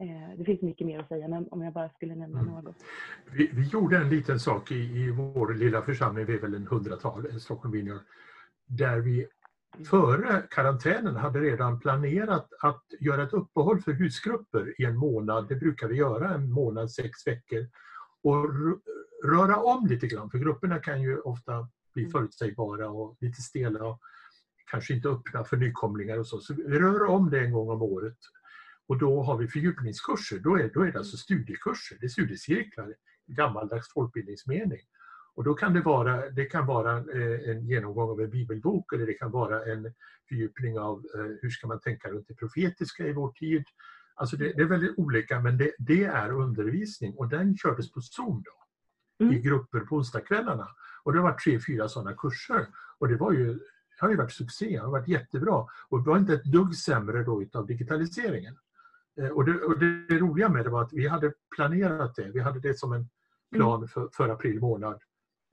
Eh, 0.00 0.38
det 0.38 0.44
finns 0.44 0.62
mycket 0.62 0.86
mer 0.86 0.98
att 0.98 1.08
säga, 1.08 1.28
men 1.28 1.48
om 1.50 1.62
jag 1.62 1.72
bara 1.72 1.88
skulle 1.88 2.14
nämna 2.14 2.40
mm. 2.40 2.54
något. 2.54 2.76
Vi, 3.32 3.50
vi, 3.52 3.68
gjorde 3.68 3.96
en 3.96 4.08
liten 4.08 4.40
sak 4.40 4.70
i, 4.72 4.74
i 4.74 5.10
vår 5.10 5.54
lilla 5.54 5.82
församling, 5.82 6.26
vi 6.26 6.34
är 6.34 6.40
väl 6.40 6.54
en 6.54 6.66
hundratal, 6.66 7.40
Stockholm 7.40 7.72
Vineyard, 7.72 8.00
där 8.66 8.98
vi 8.98 9.26
före 9.90 10.42
karantänen 10.50 11.16
hade 11.16 11.40
redan 11.40 11.80
planerat 11.80 12.48
att 12.62 12.84
göra 13.00 13.22
ett 13.22 13.32
uppehåll 13.32 13.80
för 13.80 13.92
husgrupper 13.92 14.80
i 14.80 14.84
en 14.84 14.96
månad. 14.96 15.48
Det 15.48 15.54
brukar 15.56 15.88
vi 15.88 15.96
göra, 15.96 16.34
en 16.34 16.52
månad, 16.52 16.90
sex 16.90 17.26
veckor. 17.26 17.66
Och 18.22 18.46
röra 19.24 19.56
om 19.56 19.86
lite 19.86 20.06
grann, 20.06 20.30
för 20.30 20.38
grupperna 20.38 20.78
kan 20.78 21.02
ju 21.02 21.18
ofta 21.18 21.68
bli 21.94 22.02
mm. 22.02 22.12
förutsägbara 22.12 22.90
och 22.90 23.16
lite 23.20 23.42
stela 23.42 23.84
och 23.84 24.00
kanske 24.70 24.94
inte 24.94 25.08
öppna 25.08 25.44
för 25.44 25.56
nykomlingar 25.56 26.18
och 26.18 26.26
så. 26.26 26.40
Så 26.40 26.54
vi 26.54 26.78
rör 26.78 27.04
om 27.04 27.30
det 27.30 27.40
en 27.40 27.52
gång 27.52 27.70
om 27.70 27.82
året 27.82 28.18
och 28.90 28.98
då 28.98 29.22
har 29.22 29.36
vi 29.36 29.48
fördjupningskurser, 29.48 30.38
då 30.38 30.58
är, 30.58 30.70
då 30.74 30.82
är 30.82 30.92
det 30.92 30.98
alltså 30.98 31.16
studiekurser, 31.16 31.96
det 32.00 32.06
är 32.06 32.08
studiecirklar 32.08 32.94
i 33.26 33.32
gammaldags 33.32 33.92
folkbildningsmening. 33.92 34.80
Och 35.34 35.44
då 35.44 35.54
kan 35.54 35.74
det 35.74 35.80
vara, 35.80 36.30
det 36.30 36.44
kan 36.44 36.66
vara 36.66 36.96
eh, 36.98 37.50
en 37.50 37.66
genomgång 37.66 38.10
av 38.10 38.20
en 38.20 38.30
bibelbok 38.30 38.92
eller 38.92 39.06
det 39.06 39.12
kan 39.12 39.30
vara 39.30 39.72
en 39.72 39.92
fördjupning 40.28 40.78
av 40.78 40.98
eh, 41.14 41.20
hur 41.42 41.50
ska 41.50 41.66
man 41.66 41.80
tänka 41.80 42.08
runt 42.08 42.28
det 42.28 42.34
profetiska 42.34 43.06
i 43.06 43.12
vår 43.12 43.32
tid. 43.32 43.64
Alltså 44.14 44.36
det, 44.36 44.52
det 44.52 44.62
är 44.62 44.66
väldigt 44.66 44.98
olika 44.98 45.40
men 45.40 45.58
det, 45.58 45.72
det, 45.78 46.04
är 46.04 46.32
undervisning 46.32 47.14
och 47.14 47.28
den 47.28 47.56
kördes 47.56 47.92
på 47.92 48.00
Zoom 48.00 48.42
då, 48.44 49.24
mm. 49.24 49.36
i 49.36 49.40
grupper 49.40 49.80
på 49.80 49.96
onsdagskvällarna. 49.96 50.68
Och 51.02 51.12
det 51.12 51.20
varit 51.20 51.44
tre, 51.44 51.60
fyra 51.66 51.88
sådana 51.88 52.16
kurser. 52.16 52.66
Och 52.98 53.08
det 53.08 53.16
var 53.16 53.32
ju, 53.32 53.58
har 54.00 54.10
ju 54.10 54.16
varit 54.16 54.32
succé, 54.32 54.70
det 54.70 54.76
har 54.76 54.90
varit 54.90 55.08
jättebra. 55.08 55.66
Och 55.88 56.02
det 56.02 56.10
var 56.10 56.18
inte 56.18 56.34
ett 56.34 56.44
dugg 56.44 56.74
sämre 56.74 57.22
då 57.22 57.42
utav 57.42 57.66
digitaliseringen. 57.66 58.56
Eh, 59.20 59.28
och 59.28 59.44
det, 59.44 59.60
och 59.60 59.78
det 59.78 60.18
roliga 60.18 60.48
med 60.48 60.64
det 60.64 60.70
var 60.70 60.82
att 60.82 60.92
vi 60.92 61.08
hade 61.08 61.32
planerat 61.56 62.14
det. 62.14 62.30
Vi 62.30 62.40
hade 62.40 62.60
det 62.60 62.78
som 62.78 62.92
en 62.92 63.08
plan 63.54 63.76
mm. 63.76 63.88
för, 63.88 64.08
för 64.12 64.28
april 64.28 64.60
månad. 64.60 65.02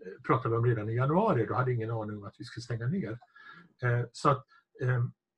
Eh, 0.06 0.22
pratade 0.28 0.50
vi 0.50 0.58
om 0.58 0.66
redan 0.66 0.90
i 0.90 0.96
januari, 0.96 1.46
då 1.46 1.54
hade 1.54 1.74
ingen 1.74 1.92
aning 1.92 2.18
om 2.18 2.24
att 2.24 2.36
vi 2.40 2.44
skulle 2.44 2.64
stänga 2.64 2.88
ner. 2.88 3.20
Eh, 3.84 4.06
så 4.12 4.30
att, 4.30 4.46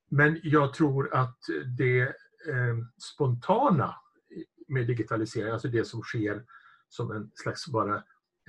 men 0.10 0.40
jag 0.44 0.74
tror 0.74 1.14
att 1.14 1.38
det 1.78 2.14
spontana 2.98 3.96
med 4.68 4.88
digitalisering, 4.88 5.52
alltså 5.52 5.68
det 5.68 5.86
som 5.86 6.02
sker 6.02 6.46
som 6.90 7.12
en 7.12 7.32
slags 7.34 7.68
bara 7.68 7.98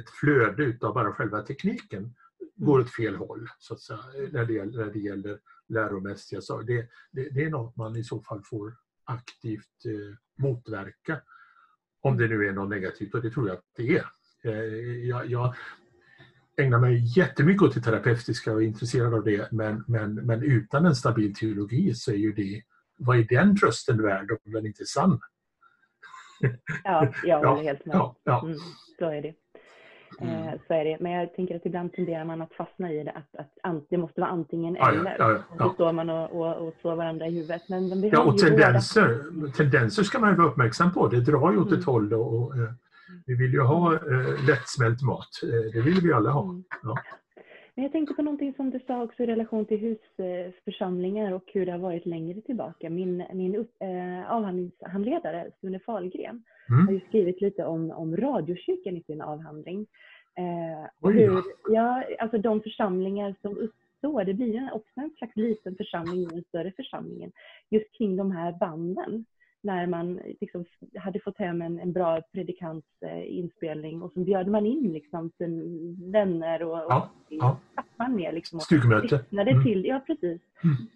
ett 0.01 0.11
flöde 0.20 0.64
utav 0.64 0.95
bara 0.95 1.12
själva 1.12 1.43
tekniken, 1.43 1.99
mm. 1.99 2.14
går 2.57 2.81
åt 2.81 2.95
fel 2.95 3.16
håll 3.16 3.49
så 3.59 3.74
att 3.74 3.81
säga, 3.81 4.01
när, 4.33 4.45
det 4.45 4.53
gäller, 4.53 4.85
när 4.85 4.93
det 4.93 4.99
gäller 4.99 5.41
läromässiga 5.68 6.41
saker. 6.41 6.66
Det, 6.66 6.89
det, 7.11 7.28
det, 7.31 7.45
är 7.45 7.51
något 7.51 7.76
man 7.76 7.97
i 7.97 8.05
så 8.05 8.20
fall 8.22 8.43
får 8.45 8.76
aktivt 9.05 9.84
eh, 9.84 10.16
motverka. 10.38 11.20
Om 12.03 12.16
det 12.16 12.28
nu 12.28 12.46
är 12.48 12.53
något 12.53 12.70
negativt 12.70 13.14
och 13.14 13.22
det 13.22 13.30
tror 13.30 13.48
jag 13.48 13.57
att 13.57 13.64
det 13.76 13.98
är. 13.98 14.07
Eh, 14.44 15.09
jag, 15.09 15.30
jag 15.30 15.55
ägnar 16.57 16.78
mig 16.78 17.18
jättemycket 17.18 17.62
åt 17.62 17.74
det 17.74 17.80
terapeutiska 17.80 18.53
och 18.53 18.62
är 18.62 18.66
intresserad 18.66 19.14
av 19.14 19.24
det 19.24 19.53
men, 19.53 19.84
men, 19.88 20.14
men 20.14 20.42
utan 20.42 20.86
en 20.86 20.96
stabil 20.96 21.34
teologi 21.34 21.94
så 21.94 22.11
är 22.11 22.16
ju 22.16 22.32
det, 22.32 22.62
vad 22.96 23.18
är 23.18 23.24
den 23.24 23.57
trösten 23.57 24.03
värd 24.03 24.30
om 24.30 24.53
den 24.53 24.66
inte 24.66 24.82
är 24.82 24.86
sann? 24.86 25.20
Ja, 26.84 27.12
jag 27.24 27.38
håller 27.44 27.62
helt 27.62 27.86
med. 27.86 27.96
Ja, 27.96 28.16
ja. 28.24 28.42
Mm, 28.44 28.59
så 28.98 29.11
är 29.11 29.22
det. 29.22 29.34
Mm. 30.20 30.34
Eh, 30.48 30.52
så 30.66 30.74
är 30.74 30.84
det. 30.84 30.96
Men 31.00 31.12
jag 31.12 31.34
tänker 31.34 31.56
att 31.56 31.66
ibland 31.66 31.92
tenderar 31.92 32.24
man 32.24 32.42
att 32.42 32.52
fastna 32.52 32.92
i 32.92 33.04
det, 33.04 33.11
att, 33.11 33.46
att 33.62 33.84
det 33.90 33.96
måste 33.98 34.20
vara 34.20 34.30
antingen 34.30 34.74
Ja, 34.74 34.90
eller. 34.92 35.16
ja, 35.18 35.30
ja, 35.32 35.36
Och 35.48 35.56
ja. 35.58 35.64
så 35.68 35.74
står 35.74 35.92
man 35.92 36.11
och, 36.11 36.30
och, 36.32 36.66
och 36.68 36.74
slår 36.80 36.94
varandra 36.96 37.26
i 37.26 37.30
huvudet. 37.30 37.62
Men, 37.68 38.02
Ja, 38.12 38.20
och 38.20 38.32
båda- 38.32 38.38
tendenser, 38.38 39.18
tendenser 39.56 40.02
ska 40.02 40.18
man 40.18 40.30
ju 40.30 40.36
vara 40.36 40.48
uppmärksam 40.48 40.92
på. 40.92 41.08
Det 41.08 41.20
drar 41.20 41.52
ju 41.52 41.58
åt 41.58 41.66
ett 41.66 41.72
Mm. 41.72 41.84
håll 41.84 42.12
och, 42.14 42.34
och 42.42 42.56
eh, 42.56 42.70
vi 43.26 43.34
vill 43.34 43.52
ju 43.52 43.61
ha 43.61 43.94
eh, 43.94 44.44
lättsmält 44.46 45.02
mat. 45.02 45.28
Eh, 45.42 45.72
det 45.74 45.80
vill 45.80 46.00
vi 46.00 46.12
alla 46.12 46.30
ha. 46.30 46.42
Mm. 46.44 46.64
Ja. 46.82 46.96
Men 47.81 47.85
jag 47.85 47.93
tänkte 47.93 48.14
på 48.14 48.22
någonting 48.22 48.55
som 48.55 48.70
du 48.70 48.81
sa 48.87 49.03
också 49.03 49.22
i 49.22 49.26
relation 49.26 49.66
till 49.66 49.78
husförsamlingar 49.78 51.33
och 51.33 51.45
hur 51.47 51.66
det 51.66 51.72
har 51.72 51.78
varit 51.78 52.07
längre 52.07 52.41
tillbaka. 52.41 52.91
Min, 52.91 53.24
min 53.33 53.57
upp, 53.57 53.70
eh, 53.78 54.33
avhandlingshandledare 54.33 55.51
Sune 55.61 55.81
Fahlgren 55.81 56.43
Mm. 56.70 56.87
har 56.87 56.93
ju 56.93 57.01
skrivit 57.01 57.41
lite 57.41 57.64
om, 57.64 57.91
om 57.91 58.16
radiokyrkan 58.16 58.97
i 58.97 59.03
sin 59.03 59.20
avhandling. 59.20 59.87
Eh, 60.39 60.89
och 61.01 61.12
hur, 61.12 61.43
ja, 61.70 62.05
alltså 62.18 62.39
de 62.39 62.62
församlingar 62.62 63.35
som 63.43 63.59
uppstår, 63.59 64.24
det 64.24 64.35
blir 64.35 64.53
ju 64.53 64.70
också 64.72 65.01
en 65.01 65.11
slags 65.11 65.37
liten 65.37 65.76
församling 65.76 66.22
i 66.22 66.26
den 66.26 66.45
större 66.45 66.72
församlingen, 66.76 67.33
just 67.70 67.93
kring 67.99 68.16
de 68.16 68.31
här 68.31 68.53
banden. 68.61 69.24
När 69.62 69.86
man 69.86 70.20
liksom 70.40 70.64
hade 70.98 71.20
fått 71.20 71.38
hem 71.38 71.62
en, 71.62 71.80
en 71.80 71.92
bra 71.92 72.22
predikants 72.32 72.86
eh, 73.02 74.02
och 74.02 74.12
så 74.12 74.20
bjöd 74.20 74.48
man 74.48 74.66
in 74.66 74.92
liksom 74.92 75.30
sin 75.38 76.11
vänner 76.12 76.62
och, 76.62 76.86
och 76.86 76.92
Ja, 76.92 77.11
ja. 77.28 77.58
man 77.96 78.16
ner 78.16 78.32
liksom 78.32 78.56
och 78.56 78.62
Stugmöte. 78.62 79.24
Mm. 79.32 79.64
till, 79.64 79.84
ja 79.84 80.00
precis, 80.06 80.40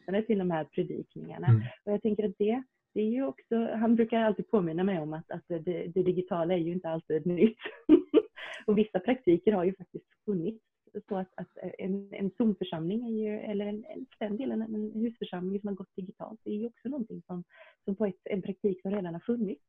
Mm. 0.08 0.24
till 0.26 0.38
de 0.38 0.50
här 0.50 0.64
predikningarna. 0.64 1.46
Mm. 1.46 1.62
Och 1.84 1.92
jag 1.92 2.02
tänker 2.02 2.24
att 2.24 2.38
det, 2.38 2.62
det 2.94 3.00
är 3.00 3.10
ju 3.10 3.26
också, 3.26 3.68
han 3.74 3.94
brukar 3.94 4.20
alltid 4.20 4.50
påminna 4.50 4.84
mig 4.84 4.98
om 5.00 5.12
att, 5.12 5.30
att 5.30 5.48
det, 5.48 5.86
det 5.94 6.02
digitala 6.02 6.54
är 6.54 6.58
ju 6.58 6.72
inte 6.72 6.88
alltid 6.88 7.26
nytt. 7.26 7.58
och 8.66 8.78
vissa 8.78 9.00
praktiker 9.00 9.52
har 9.52 9.64
ju 9.64 9.74
faktiskt 9.74 10.06
funnits. 10.24 10.64
Så 11.09 11.16
att, 11.16 11.28
att 11.36 11.49
en, 11.78 12.09
en 12.12 12.30
Zoom-församling, 12.30 13.07
är 13.07 13.12
ju, 13.12 13.40
eller 13.40 13.66
en, 13.66 13.84
en, 13.84 14.07
för 14.18 14.24
den 14.24 14.36
delen 14.36 14.62
en 14.62 14.92
husförsamling 15.03 15.61
som 15.61 15.68
har 15.68 15.74
gått 15.74 15.97
digitalt, 15.97 16.40
det 16.45 16.51
är 16.51 16.55
ju 16.55 16.66
också 16.66 16.88
någonting 16.88 17.22
som, 17.26 17.45
som 17.84 17.97
på 17.97 18.07
ett, 18.07 18.20
en 18.24 18.42
praktik 18.42 18.82
som 18.82 18.90
redan 18.90 19.14
har 19.14 19.20
funnits. 19.20 19.62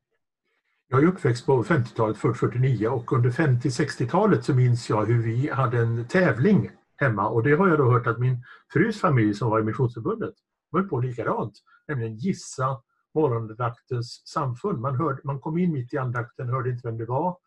Jag 0.87 1.03
är 1.03 1.07
uppväxt 1.07 1.45
på 1.45 1.63
50-talet, 1.63 2.17
40-49 2.17 2.87
och 2.87 3.13
under 3.13 3.29
50-60-talet 3.29 4.45
så 4.45 4.53
minns 4.53 4.89
jag 4.89 5.05
hur 5.05 5.23
vi 5.23 5.49
hade 5.49 5.77
en 5.77 6.07
tävling 6.07 6.69
hemma 6.95 7.29
och 7.29 7.43
det 7.43 7.55
har 7.55 7.67
jag 7.67 7.77
då 7.77 7.91
hört 7.91 8.07
att 8.07 8.19
min 8.19 8.43
frus 8.73 9.01
familj 9.01 9.33
som 9.33 9.49
var 9.49 9.59
i 9.59 9.63
Missionsförbundet 9.63 10.33
höll 10.71 10.89
på 10.89 10.99
likadant, 10.99 11.53
nämligen 11.87 12.15
gissa 12.15 12.81
morgonandaktens 13.13 14.21
samfund. 14.25 14.79
Man, 14.79 14.95
hörde, 14.95 15.21
man 15.23 15.39
kom 15.39 15.57
in 15.57 15.73
mitt 15.73 15.93
i 15.93 15.97
andakten, 15.97 16.49
hörde 16.49 16.69
inte 16.69 16.87
vem 16.87 16.97
det 16.97 17.05
var 17.05 17.37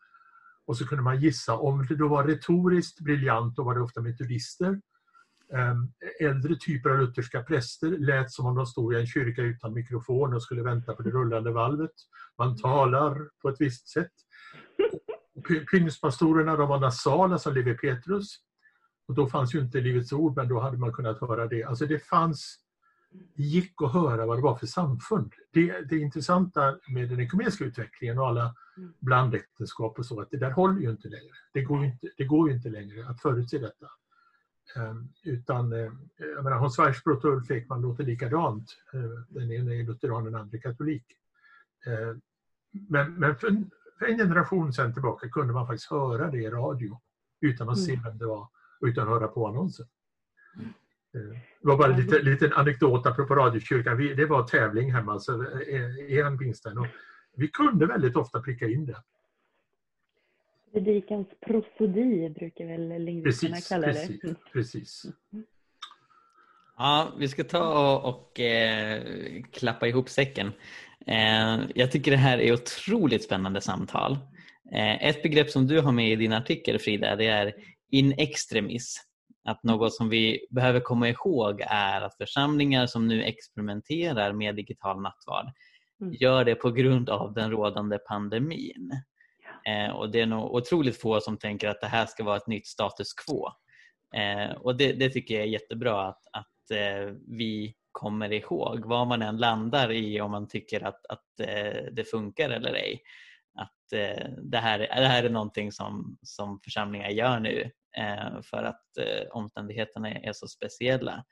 och 0.69 0.77
så 0.77 0.87
kunde 0.87 1.03
man 1.03 1.19
gissa. 1.19 1.57
Om 1.57 1.85
det 1.85 1.95
då 1.95 2.07
var 2.07 2.23
retoriskt 2.23 2.99
briljant, 2.99 3.55
då 3.55 3.63
var 3.63 3.75
det 3.75 3.81
ofta 3.81 4.01
metodister. 4.01 4.81
Ehm, 5.53 5.91
äldre 6.19 6.55
typer 6.55 6.89
av 6.89 6.99
lutherska 6.99 7.43
präster 7.43 7.89
lät 7.89 8.31
som 8.31 8.45
om 8.45 8.55
de 8.55 8.65
stod 8.65 8.93
i 8.93 8.99
en 8.99 9.07
kyrka 9.07 9.41
utan 9.41 9.73
mikrofon 9.73 10.33
och 10.33 10.43
skulle 10.43 10.63
vänta 10.63 10.93
på 10.93 11.01
det 11.01 11.09
rullande 11.09 11.51
valvet. 11.51 11.91
Man 12.37 12.57
talar 12.57 13.29
på 13.41 13.49
ett 13.49 13.55
visst 13.61 13.87
sätt. 13.87 14.11
Pingstpastorerna 15.71 16.55
de 16.55 16.69
var 16.69 16.79
nasala 16.79 17.37
som 17.37 17.53
Levi 17.53 17.73
Petrus. 17.73 18.35
Och 19.07 19.15
då 19.15 19.27
fanns 19.27 19.55
ju 19.55 19.59
inte 19.59 19.81
Livets 19.81 20.13
Ord, 20.13 20.35
men 20.35 20.47
då 20.47 20.59
hade 20.59 20.77
man 20.77 20.93
kunnat 20.93 21.21
höra 21.21 21.47
det. 21.47 21.63
Alltså 21.63 21.85
det 21.85 21.99
fanns, 21.99 22.57
det 23.11 23.43
gick 23.43 23.81
att 23.81 23.93
höra 23.93 24.25
vad 24.25 24.37
det 24.37 24.41
var 24.41 24.55
för 24.55 24.67
samfund. 24.67 25.33
Det, 25.51 25.81
det 25.81 25.97
intressanta 25.97 26.77
med 26.87 27.09
den 27.09 27.19
ekumeniska 27.19 27.63
utvecklingen 27.65 28.19
och 28.19 28.27
alla 28.27 28.55
Mm. 28.77 28.93
blandäktenskap 28.99 29.99
och 29.99 30.05
så, 30.05 30.21
att 30.21 30.31
det 30.31 30.37
där 30.37 30.51
håller 30.51 30.81
ju 30.81 30.89
inte 30.91 31.07
längre. 31.07 31.33
Det 31.53 31.61
går 31.61 31.79
ju 31.79 31.85
inte, 31.91 32.07
det 32.17 32.25
går 32.25 32.51
inte 32.51 32.69
längre 32.69 33.07
att 33.09 33.21
förutse 33.21 33.57
detta. 33.57 33.87
Ehm, 34.75 35.09
utan, 35.23 35.73
eh, 35.73 35.91
jag 36.17 36.43
menar, 36.43 36.57
Hans 36.57 36.79
Weissbrot 36.79 37.25
och 37.25 37.31
Ulf 37.33 37.51
Ekman 37.51 37.81
låter 37.81 38.03
likadant. 38.03 38.77
Eh, 38.93 39.01
den 39.29 39.51
ena 39.51 39.73
är 39.73 39.83
lutheran, 39.83 40.23
den 40.23 40.35
andra 40.35 40.57
katolik. 40.57 41.05
Eh, 41.85 42.17
men 42.71 43.13
men 43.13 43.35
för, 43.35 43.47
en, 43.47 43.71
för 43.99 44.05
en 44.05 44.17
generation 44.17 44.73
sedan 44.73 44.93
tillbaka 44.93 45.29
kunde 45.29 45.53
man 45.53 45.67
faktiskt 45.67 45.91
höra 45.91 46.31
det 46.31 46.37
i 46.37 46.49
radio 46.49 46.99
utan 47.41 47.69
att 47.69 47.79
se 47.79 47.91
Mm. 47.93 48.03
vem 48.03 48.17
det 48.17 48.25
var 48.25 48.47
och 48.81 48.87
utan 48.87 49.03
att 49.03 49.13
höra 49.13 49.27
på 49.27 49.47
annonsen. 49.47 49.87
Eh, 50.59 50.65
Det 51.13 51.67
var 51.67 51.77
bara 51.77 51.93
en 51.93 51.99
liten, 51.99 52.25
liten 52.25 52.53
anekdot 52.53 53.05
apropå 53.05 53.35
radiokyrkan. 53.35 53.97
Vi, 53.97 54.13
det 54.13 54.25
var 54.25 54.43
tävling 54.43 54.93
hemma 54.93 55.19
så, 55.19 55.43
eh, 55.43 56.11
i 56.15 56.19
en 56.19 56.37
pingsten 56.37 56.77
och 56.77 56.87
vi 57.35 57.47
kunde 57.47 57.85
väldigt 57.85 58.15
ofta 58.15 58.41
pricka 58.41 58.65
in 58.67 58.85
det. 58.85 59.03
Predikans 60.73 61.27
prosodi 61.47 62.29
brukar 62.29 62.65
väl 62.65 63.03
lingvisterna 63.03 63.57
kalla 63.69 63.87
det. 63.87 63.93
precis, 63.93 64.23
Mm. 64.23 64.35
precis. 64.53 65.05
Ja, 66.77 67.13
vi 67.19 67.27
ska 67.27 67.43
ta 67.43 67.95
och, 67.95 68.09
och 68.09 68.39
eh, 68.39 69.03
klappa 69.51 69.87
ihop 69.87 70.09
säcken. 70.09 70.51
Eh, 71.07 71.59
jag 71.75 71.91
tycker 71.91 72.11
det 72.11 72.17
här 72.17 72.37
är 72.37 72.53
otroligt 72.53 73.23
spännande 73.23 73.61
samtal. 73.61 74.11
Eh, 74.73 75.07
ett 75.07 75.23
begrepp 75.23 75.49
som 75.49 75.67
du 75.67 75.79
har 75.81 75.91
med 75.91 76.11
i 76.11 76.15
din 76.15 76.33
artikel 76.33 76.79
Frida, 76.79 77.15
det 77.15 77.25
är 77.27 77.53
in 77.91 78.13
extremis. 78.17 79.08
Att 79.49 79.63
något 79.63 79.93
som 79.93 80.09
vi 80.09 80.47
behöver 80.49 80.79
komma 80.79 81.09
ihåg 81.09 81.61
är 81.67 82.01
att 82.01 82.17
församlingar 82.17 82.85
som 82.85 83.07
nu 83.07 83.23
experimenterar 83.23 84.33
med 84.33 84.55
digital 84.55 85.01
nattvard 85.01 85.51
Mm. 86.01 86.13
gör 86.19 86.45
det 86.45 86.55
på 86.55 86.71
grund 86.71 87.09
av 87.09 87.33
den 87.33 87.51
rådande 87.51 87.97
pandemin. 87.97 88.91
Eh, 89.67 89.95
och 89.95 90.11
det 90.11 90.21
är 90.21 90.25
nog 90.25 90.55
otroligt 90.55 91.01
få 91.01 91.21
som 91.21 91.37
tänker 91.37 91.69
att 91.69 91.81
det 91.81 91.87
här 91.87 92.05
ska 92.05 92.23
vara 92.23 92.37
ett 92.37 92.47
nytt 92.47 92.67
status 92.67 93.13
quo. 93.13 93.47
Eh, 94.15 94.51
och 94.51 94.77
det, 94.77 94.93
det 94.93 95.09
tycker 95.09 95.33
jag 95.33 95.43
är 95.43 95.47
jättebra 95.47 96.07
att, 96.07 96.21
att 96.31 96.71
eh, 96.71 97.13
vi 97.27 97.75
kommer 97.91 98.33
ihåg 98.33 98.85
vad 98.85 99.07
man 99.07 99.21
än 99.21 99.37
landar 99.37 99.91
i 99.91 100.21
om 100.21 100.31
man 100.31 100.47
tycker 100.47 100.83
att, 100.83 101.05
att 101.05 101.39
eh, 101.39 101.83
det 101.91 102.03
funkar 102.11 102.49
eller 102.49 102.73
ej. 102.73 103.01
Att 103.59 103.93
eh, 103.93 104.29
det, 104.43 104.57
här, 104.57 104.79
det 104.79 105.07
här 105.07 105.23
är 105.23 105.29
någonting 105.29 105.71
som, 105.71 106.17
som 106.21 106.59
församlingar 106.63 107.09
gör 107.09 107.39
nu 107.39 107.71
för 108.43 108.63
att 108.63 108.97
eh, 108.97 109.27
omständigheterna 109.31 110.11
är 110.11 110.33
så 110.33 110.47
speciella. 110.47 111.23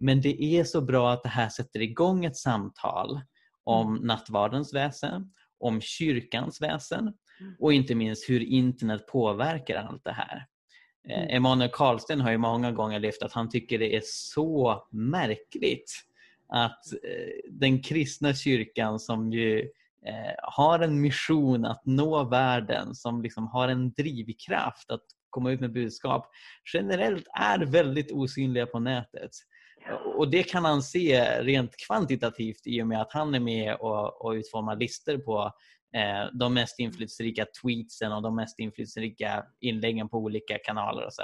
Men 0.00 0.20
det 0.20 0.42
är 0.42 0.64
så 0.64 0.80
bra 0.80 1.12
att 1.12 1.22
det 1.22 1.28
här 1.28 1.48
sätter 1.48 1.80
igång 1.80 2.24
ett 2.24 2.36
samtal 2.36 3.20
om 3.64 3.94
nattvardens 3.94 4.74
väsen, 4.74 5.32
om 5.58 5.80
kyrkans 5.80 6.62
väsen 6.62 7.14
och 7.58 7.72
inte 7.72 7.94
minst 7.94 8.30
hur 8.30 8.40
internet 8.40 9.06
påverkar 9.06 9.74
allt 9.74 10.04
det 10.04 10.12
här. 10.12 10.46
Eh, 11.08 11.18
Mm. 11.18 11.36
Emanuel 11.36 11.70
Karlsten 11.70 12.20
har 12.20 12.30
ju 12.30 12.38
många 12.38 12.72
gånger 12.72 13.00
lyft 13.00 13.22
att 13.22 13.32
han 13.32 13.48
tycker 13.48 13.78
det 13.78 13.96
är 13.96 14.02
så 14.04 14.86
märkligt 14.90 15.92
att 16.48 16.92
eh, 16.92 17.50
den 17.50 17.82
kristna 17.82 18.34
kyrkan 18.34 18.98
som 18.98 19.32
ju 19.32 19.60
eh, 20.06 20.34
har 20.42 20.78
en 20.78 21.00
mission 21.00 21.64
att 21.64 21.86
nå 21.86 22.24
världen, 22.24 22.94
som 22.94 23.22
liksom 23.22 23.46
har 23.46 23.68
en 23.68 23.92
drivkraft 23.92 24.90
att 24.90 25.04
komma 25.30 25.50
ut 25.50 25.60
med 25.60 25.72
budskap, 25.72 26.26
generellt 26.74 27.26
är 27.38 27.58
väldigt 27.58 28.12
osynliga 28.12 28.66
på 28.66 28.78
nätet. 28.78 29.30
Och 30.16 30.30
det 30.30 30.42
kan 30.42 30.64
han 30.64 30.82
se 30.82 31.42
rent 31.42 31.76
kvantitativt 31.86 32.66
i 32.66 32.82
och 32.82 32.86
med 32.86 33.00
att 33.00 33.12
han 33.12 33.34
är 33.34 33.40
med 33.40 33.74
och, 33.74 34.24
och 34.24 34.30
utformar 34.30 34.76
listor 34.76 35.18
på 35.18 35.52
eh, 35.96 36.38
de 36.38 36.54
mest 36.54 36.78
inflytelserika 36.78 37.46
tweetsen 37.62 38.12
och 38.12 38.22
de 38.22 38.36
mest 38.36 38.58
inflytelserika 38.58 39.44
inläggen 39.60 40.08
på 40.08 40.18
olika 40.18 40.58
kanaler 40.58 41.06
och 41.06 41.12
så. 41.12 41.22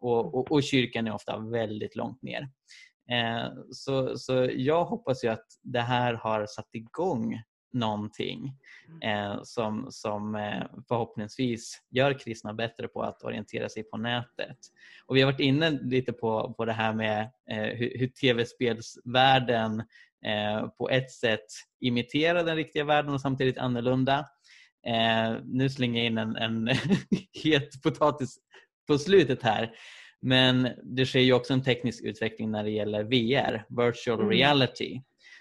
Och, 0.00 0.34
och, 0.34 0.52
och 0.52 0.62
kyrkan 0.62 1.06
är 1.06 1.14
ofta 1.14 1.38
väldigt 1.38 1.96
långt 1.96 2.22
ner. 2.22 2.48
Eh, 3.10 3.52
så, 3.70 4.18
så 4.18 4.50
jag 4.52 4.84
hoppas 4.84 5.24
ju 5.24 5.28
att 5.28 5.46
det 5.62 5.80
här 5.80 6.14
har 6.14 6.46
satt 6.46 6.68
igång 6.72 7.42
någonting 7.74 8.52
eh, 9.02 9.42
som, 9.42 9.86
som 9.90 10.34
eh, 10.34 10.62
förhoppningsvis 10.88 11.82
gör 11.90 12.18
kristna 12.18 12.54
bättre 12.54 12.88
på 12.88 13.02
att 13.02 13.22
orientera 13.22 13.68
sig 13.68 13.82
på 13.82 13.96
nätet. 13.96 14.58
Och 15.06 15.16
vi 15.16 15.20
har 15.20 15.32
varit 15.32 15.40
inne 15.40 15.70
lite 15.70 16.12
på, 16.12 16.54
på 16.56 16.64
det 16.64 16.72
här 16.72 16.92
med 16.92 17.20
eh, 17.50 17.76
hur, 17.78 17.98
hur 17.98 18.06
tv-spelsvärlden 18.06 19.80
eh, 20.26 20.68
på 20.68 20.90
ett 20.90 21.10
sätt 21.10 21.46
imiterar 21.80 22.44
den 22.44 22.56
riktiga 22.56 22.84
världen 22.84 23.14
och 23.14 23.20
samtidigt 23.20 23.58
annorlunda. 23.58 24.26
Eh, 24.86 25.36
nu 25.44 25.70
slänger 25.70 26.00
jag 26.00 26.06
in 26.06 26.18
en, 26.18 26.36
en 26.36 26.68
het 27.44 27.82
potatis 27.82 28.38
på 28.86 28.98
slutet 28.98 29.42
här. 29.42 29.72
Men 30.26 30.68
det 30.82 31.06
sker 31.06 31.20
ju 31.20 31.32
också 31.32 31.52
en 31.52 31.62
teknisk 31.62 32.04
utveckling 32.04 32.50
när 32.50 32.64
det 32.64 32.70
gäller 32.70 33.04
VR, 33.04 33.64
virtual 33.68 34.20
Mm. 34.20 34.30
reality, 34.30 35.00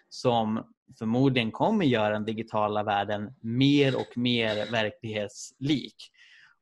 som 0.10 0.73
förmodligen 1.00 1.52
kommer 1.52 1.86
göra 1.86 2.14
den 2.14 2.26
digitala 2.26 2.84
världen 2.84 3.34
mer 3.42 3.96
och 3.96 4.18
mer 4.18 4.72
verklighetslik. 4.72 5.96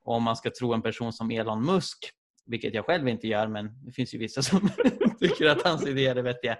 Och 0.03 0.15
om 0.15 0.23
man 0.23 0.35
ska 0.35 0.51
tro 0.59 0.73
en 0.73 0.81
person 0.81 1.13
som 1.13 1.31
Elon 1.31 1.65
Musk 1.65 2.13
vilket 2.45 2.73
jag 2.73 2.85
själv 2.85 3.07
inte 3.07 3.27
gör 3.27 3.47
men 3.47 3.85
det 3.85 3.91
finns 3.91 4.13
ju 4.13 4.17
vissa 4.17 4.41
som 4.41 4.69
tycker 5.19 5.49
att 5.49 5.61
hans 5.61 5.87
idéer 5.87 6.15
är 6.15 6.21
vettiga. 6.21 6.57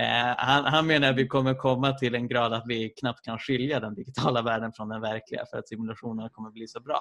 Eh, 0.00 0.34
han, 0.36 0.64
han 0.64 0.86
menar 0.86 1.10
att 1.10 1.16
vi 1.16 1.26
kommer 1.26 1.54
komma 1.54 1.92
till 1.92 2.14
en 2.14 2.28
grad 2.28 2.52
att 2.52 2.64
vi 2.66 2.88
knappt 2.88 3.24
kan 3.24 3.38
skilja 3.38 3.80
den 3.80 3.94
digitala 3.94 4.42
världen 4.42 4.72
från 4.72 4.88
den 4.88 5.00
verkliga 5.00 5.44
för 5.50 5.58
att 5.58 5.68
simulationerna 5.68 6.28
kommer 6.28 6.50
bli 6.50 6.68
så 6.68 6.80
bra. 6.80 7.00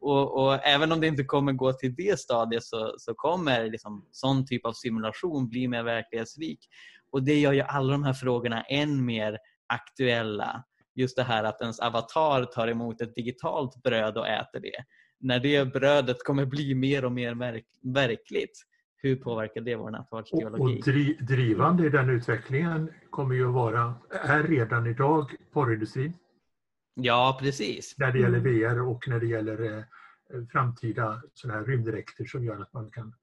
Och, 0.00 0.42
och, 0.42 0.66
även 0.66 0.92
om 0.92 1.00
det 1.00 1.06
inte 1.06 1.24
kommer 1.24 1.52
gå 1.52 1.72
till 1.72 1.94
det 1.94 2.18
stadiet 2.18 2.64
så, 2.64 2.94
så 2.98 3.14
kommer 3.14 3.70
liksom, 3.70 4.08
sån 4.10 4.46
typ 4.46 4.66
av 4.66 4.72
simulation 4.72 5.48
bli 5.48 5.68
mer 5.68 5.82
verklighetslik. 5.82 6.58
Och 7.12 7.22
det 7.22 7.40
gör 7.40 7.52
ju 7.52 7.60
alla 7.60 7.92
de 7.92 8.04
här 8.04 8.12
frågorna 8.12 8.62
än 8.62 9.04
mer 9.04 9.38
aktuella. 9.66 10.64
Just 10.94 11.16
det 11.16 11.22
här 11.22 11.44
att 11.44 11.60
ens 11.60 11.80
avatar 11.80 12.44
tar 12.44 12.68
emot 12.68 13.00
ett 13.00 13.14
digitalt 13.14 13.82
bröd 13.82 14.18
och 14.18 14.28
äter 14.28 14.60
det. 14.60 14.84
När 15.20 15.40
det 15.40 15.72
brödet 15.72 16.24
kommer 16.24 16.46
bli 16.46 16.74
mer 16.74 17.04
och 17.04 17.12
mer 17.12 17.34
verk 17.34 17.66
verkligt, 17.82 18.64
hur 18.96 19.16
påverkar 19.16 19.60
det 19.60 19.76
vår 19.76 19.90
nattvardsgeologi? 19.90 20.62
Och, 20.62 20.78
och 20.78 20.84
dri 20.84 21.18
drivande 21.20 21.86
i 21.86 21.88
den 21.88 22.10
utvecklingen 22.10 22.90
kommer 23.10 23.34
ju 23.34 23.48
att 23.48 23.54
vara, 23.54 23.94
är 24.10 24.42
redan 24.42 24.86
idag 24.86 25.34
porrindustrin. 25.52 26.12
Ja, 26.94 27.38
precis. 27.40 27.94
När 27.98 28.12
det 28.12 28.18
gäller 28.18 28.38
VR 28.38 28.80
och 28.80 29.08
när 29.08 29.20
det 29.20 29.26
gäller 29.26 29.76
eh, 29.76 29.84
framtida 30.52 31.22
sådana 31.34 31.58
här 31.58 31.66
rymddräkter 31.66 32.24
som 32.24 32.44
gör 32.44 32.62
att 32.62 32.72
man 32.72 32.90
kan 32.90 33.14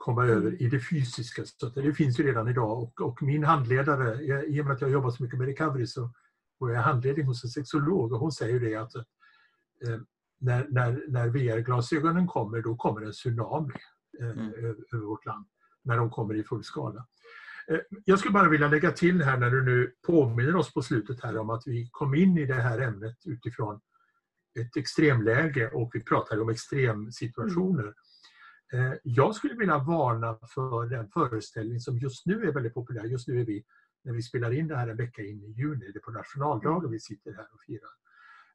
komma 0.00 0.24
mm. 0.24 0.36
över 0.36 0.62
i 0.62 0.68
det 0.68 0.80
fysiska. 0.80 1.42
Så 1.44 1.68
det 1.68 1.94
finns 1.94 2.20
ju 2.20 2.26
redan 2.26 2.48
idag 2.48 2.82
och, 2.82 3.00
och 3.00 3.22
min 3.22 3.44
handledare, 3.44 4.22
i 4.46 4.60
och 4.60 4.64
med 4.64 4.74
att 4.74 4.80
jag 4.80 4.90
jobbar 4.90 5.10
så 5.10 5.22
mycket 5.22 5.38
med 5.38 5.48
recovery 5.48 5.86
så 5.86 6.10
får 6.58 6.72
jag 6.72 6.82
handledning 6.82 7.26
hos 7.26 7.44
en 7.44 7.50
sexolog 7.50 8.12
och 8.12 8.18
hon 8.18 8.32
säger 8.32 8.60
det 8.60 8.74
att 8.74 8.94
eh, 8.94 10.00
när, 10.40 10.66
när, 10.70 11.04
när 11.08 11.28
VR-glasögonen 11.28 12.26
kommer 12.26 12.62
då 12.62 12.76
kommer 12.76 13.02
en 13.02 13.12
tsunami 13.12 13.74
eh, 14.20 14.30
mm. 14.30 14.54
över, 14.54 14.76
över 14.94 15.06
vårt 15.06 15.26
land. 15.26 15.46
När 15.84 15.96
de 15.96 16.10
kommer 16.10 16.34
i 16.34 16.44
full 16.44 16.64
skala. 16.64 17.06
Eh, 17.68 17.78
jag 18.04 18.18
skulle 18.18 18.32
bara 18.32 18.48
vilja 18.48 18.68
lägga 18.68 18.90
till 18.90 19.22
här 19.22 19.38
när 19.38 19.50
du 19.50 19.64
nu 19.64 19.92
påminner 20.06 20.56
oss 20.56 20.74
på 20.74 20.82
slutet 20.82 21.22
här 21.22 21.38
om 21.38 21.50
att 21.50 21.62
vi 21.66 21.88
kom 21.92 22.14
in 22.14 22.38
i 22.38 22.46
det 22.46 22.54
här 22.54 22.78
ämnet 22.78 23.16
utifrån 23.24 23.80
ett 24.60 24.76
extremläge 24.76 25.70
och 25.70 25.90
vi 25.94 26.00
pratade 26.00 26.42
om 26.42 26.48
extremsituationer. 26.48 27.82
Mm. 27.82 27.94
Jag 29.02 29.34
skulle 29.34 29.54
vilja 29.54 29.78
varna 29.78 30.38
för 30.54 30.86
den 30.86 31.08
föreställning 31.08 31.80
som 31.80 31.98
just 31.98 32.26
nu 32.26 32.48
är 32.48 32.52
väldigt 32.52 32.74
populär. 32.74 33.04
Just 33.04 33.28
nu 33.28 33.40
är 33.40 33.44
vi, 33.44 33.64
när 34.02 34.12
vi 34.12 34.22
spelar 34.22 34.52
in 34.52 34.68
det 34.68 34.76
här 34.76 34.88
en 34.88 34.96
vecka 34.96 35.22
in 35.22 35.44
i 35.44 35.50
juni, 35.50 35.92
det 35.92 35.98
är 35.98 36.02
på 36.02 36.10
nationaldagen 36.10 36.90
vi 36.90 37.00
sitter 37.00 37.32
här 37.32 37.46
och 37.52 37.60
firar. 37.60 37.90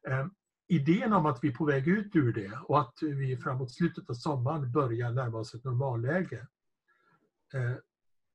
Eh, 0.07 0.28
idén 0.68 1.13
om 1.13 1.26
att 1.26 1.43
vi 1.43 1.47
är 1.47 1.53
på 1.53 1.66
väg 1.66 1.88
ut 1.88 2.16
ur 2.16 2.34
det 2.34 2.59
och 2.63 2.80
att 2.80 2.97
vi 3.01 3.38
framåt 3.38 3.72
slutet 3.72 4.09
av 4.09 4.13
sommaren 4.13 4.72
börjar 4.72 5.11
närma 5.11 5.38
oss 5.38 5.55
ett 5.55 5.63
normalläge. 5.63 6.47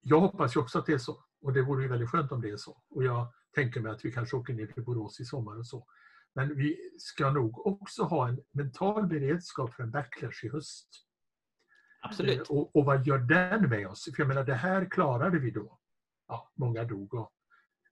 Jag 0.03 0.21
hoppas 0.21 0.57
ju 0.57 0.61
också 0.61 0.79
att 0.79 0.87
det 0.87 0.93
är 0.93 0.99
så 0.99 1.25
och 1.43 1.53
det 1.53 1.63
vore 1.63 1.83
ju 1.83 1.89
väldigt 1.89 2.11
skönt 2.11 2.33
om 2.33 2.41
det 2.41 2.51
är 2.51 2.57
så. 2.57 2.83
Och 2.91 3.05
jag 3.05 3.33
tänker 3.55 3.81
mig 3.81 3.93
att 3.93 4.05
vi 4.05 4.13
kanske 4.13 4.37
åker 4.37 4.55
ner 4.55 4.67
till 4.67 4.85
Borås 4.85 5.21
i 5.21 5.25
sommar 5.25 5.59
och 5.59 5.67
så. 5.67 5.87
Men 6.35 6.57
vi 6.57 6.91
ska 6.99 7.31
nog 7.31 7.67
också 7.67 8.03
ha 8.03 8.29
en 8.29 8.41
mental 8.53 9.07
beredskap 9.07 9.75
för 9.75 9.83
en 9.83 9.91
backlash 9.91 10.45
i 10.45 10.49
höst. 10.49 10.89
Absolut. 12.01 12.51
Eh, 12.51 12.57
och, 12.57 12.77
och 12.77 12.85
vad 12.85 13.07
gör 13.07 13.19
den 13.19 13.69
med 13.69 13.89
oss? 13.89 14.05
För 14.05 14.23
jag 14.23 14.29
menar, 14.29 14.45
det 14.45 14.55
här 14.55 14.85
klarade 14.91 15.39
vi 15.39 15.51
då. 15.51 15.79
Ja, 16.29 16.51
många 16.55 16.85
dog 16.85 17.15
och 17.15 17.33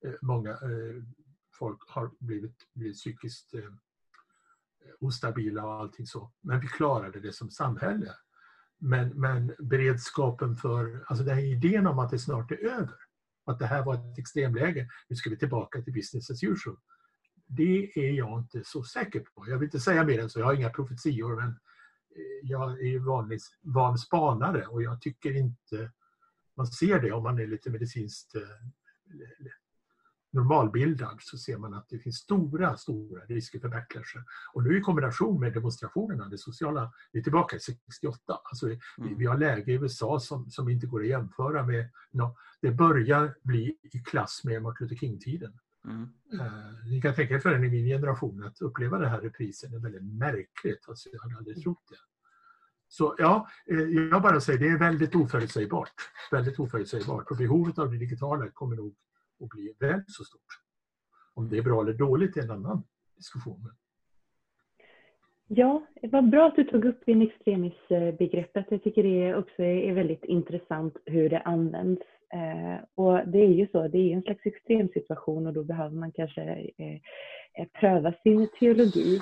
eh, 0.05 0.13
många 0.23 0.51
eh, 0.51 1.03
folk 1.59 1.79
har 1.89 2.11
blivit, 2.19 2.57
blivit 2.75 2.97
psykiskt 2.97 3.55
eh, 3.55 3.61
ostabila 5.01 5.65
och 5.65 5.73
allting 5.73 6.07
så. 6.07 6.33
Men 6.41 6.61
vi 6.61 6.67
klarade 6.67 7.21
det 7.21 7.33
som 7.33 7.51
samhälle. 7.51 8.15
Men, 8.79 9.09
men 9.09 9.55
beredskapen 9.59 10.57
för, 10.57 11.05
alltså 11.07 11.25
den 11.25 11.35
här 11.35 11.45
idén 11.45 11.87
om 11.87 11.99
att 11.99 12.11
det 12.11 12.19
snart 12.19 12.51
är 12.51 12.67
över, 12.67 12.95
att 13.45 13.59
det 13.59 13.67
här 13.67 13.85
var 13.85 13.95
ett 13.95 14.19
extremläge, 14.19 14.89
nu 15.09 15.17
ska 15.17 15.31
vi 15.31 15.37
tillbaka 15.37 15.83
till 15.83 15.93
business 15.93 16.31
as 16.31 16.43
usual. 16.43 16.77
Det 17.47 17.99
är 17.99 18.13
jag 18.13 18.39
inte 18.39 18.63
så 18.65 18.83
säker 18.83 19.21
på. 19.21 19.49
Jag 19.49 19.59
vill 19.59 19.67
inte 19.67 19.81
säga 19.81 20.05
mer 20.05 20.21
än 20.21 20.31
så, 20.31 20.41
jag 20.41 20.47
har 20.47 20.55
inga 20.55 20.71
profetior 20.71 21.37
men 21.37 21.49
eh, 21.49 21.55
jag 22.43 22.83
är 22.83 22.99
vanlig, 22.99 23.41
van 23.61 23.99
spanare 23.99 24.67
och 24.67 24.83
jag 24.83 25.01
tycker 25.01 25.37
inte 25.37 25.91
man 26.57 26.67
ser 26.67 27.01
det 27.01 27.13
om 27.13 27.23
man 27.23 27.39
är 27.39 27.47
lite 27.47 27.71
medicinskt 27.71 28.35
eh, 28.35 28.43
normalbildad 30.31 31.19
så 31.21 31.39
ser 31.39 31.57
man 31.57 31.75
att 31.75 31.89
det 31.89 31.99
finns 31.99 32.17
stora, 32.17 32.77
stora 32.77 33.25
risker 33.25 33.61
för 33.61 33.69
backlasher. 33.69 34.25
Och 34.53 34.63
nu 34.63 34.79
i 34.79 34.81
kombination 34.81 35.41
med 35.41 35.53
demonstrationerna, 35.53 36.29
det 36.29 36.39
sociala, 36.39 36.93
vi 37.13 37.19
är 37.19 37.23
tillbaka 37.23 37.57
i 37.57 37.61
68. 37.61 38.41
Alltså, 38.45 38.67
mm. 38.67 39.19
Vi 39.19 39.27
har 39.27 39.39
läge 39.39 39.73
i 39.73 39.75
USA 39.75 40.21
som, 40.21 40.51
som 40.51 40.69
inte 40.69 40.87
går 40.87 41.01
att 41.01 41.09
jämföra 41.09 41.67
med, 41.67 41.91
no, 42.11 42.37
det 42.61 42.71
börjar 42.71 43.35
bli 43.43 43.77
i 43.83 43.99
klass 43.99 44.41
med 44.45 44.63
Martin 44.63 44.87
Luther 44.87 45.01
King-tiden. 45.01 45.59
Mm. 45.91 46.09
Uh, 46.35 46.87
ni 46.91 47.01
kan 47.01 47.15
tänka 47.15 47.35
er 47.35 47.39
för 47.39 47.55
en 47.55 47.65
i 47.65 47.69
min 47.69 47.87
generation 47.87 48.45
att 48.45 48.61
uppleva 48.61 48.99
det 48.99 49.09
här 49.09 49.21
reprisen 49.21 49.75
är 49.75 49.79
väldigt 49.79 50.03
märkligt. 50.03 50.89
Alltså, 50.89 51.09
jag 51.13 51.21
hade 51.21 51.37
aldrig 51.37 51.57
mm. 51.57 51.63
trott 51.63 51.83
det. 51.91 51.97
Så 52.89 53.15
ja, 53.19 53.49
eh, 53.71 53.79
jag 53.79 54.23
bara 54.23 54.41
säger 54.41 54.59
det 54.59 54.69
är 54.69 54.79
väldigt 54.79 55.15
oförutsägbart. 55.15 55.93
Väldigt 56.31 56.59
oförutsägbart 56.59 57.31
och 57.31 57.37
behovet 57.37 57.79
av 57.79 57.91
det 57.91 57.99
digitala 57.99 58.51
kommer 58.51 58.77
nog 58.77 58.95
att 59.43 59.49
bli 59.49 59.75
väl 59.79 60.03
så 60.07 60.25
stort. 60.25 60.61
Om 61.35 61.49
det 61.49 61.59
är 61.59 61.63
bra 61.63 61.83
eller 61.83 61.93
dåligt 61.93 62.37
är 62.37 62.43
en 62.43 62.51
annan 62.51 62.83
diskussion. 63.17 63.71
Ja, 65.47 65.87
vad 66.03 66.31
bra 66.31 66.47
att 66.47 66.57
du 66.57 66.65
tog 66.65 66.85
upp 66.85 67.09
in 67.09 67.23
extremis-begreppet. 67.23 68.67
Jag 68.69 68.83
tycker 68.83 69.03
det 69.03 69.35
också 69.35 69.63
är 69.63 69.95
väldigt 69.95 70.25
intressant 70.25 70.97
hur 71.05 71.31
det 71.31 71.41
används. 71.41 72.03
Eh, 72.35 72.85
och 72.95 73.29
det 73.29 73.39
är 73.39 73.53
ju 73.53 73.69
så, 73.73 73.89
det 73.89 73.99
är 73.99 74.17
en 74.17 74.23
slags 74.23 74.47
extremsituation 74.47 75.47
och 75.47 75.53
då 75.53 75.65
behöver 75.65 75.97
man 75.97 76.13
kanske 76.13 76.43
eh, 76.77 76.95
eh 77.55 77.67
pröva 77.81 78.13
sin 78.23 78.49
teologi. 78.61 79.21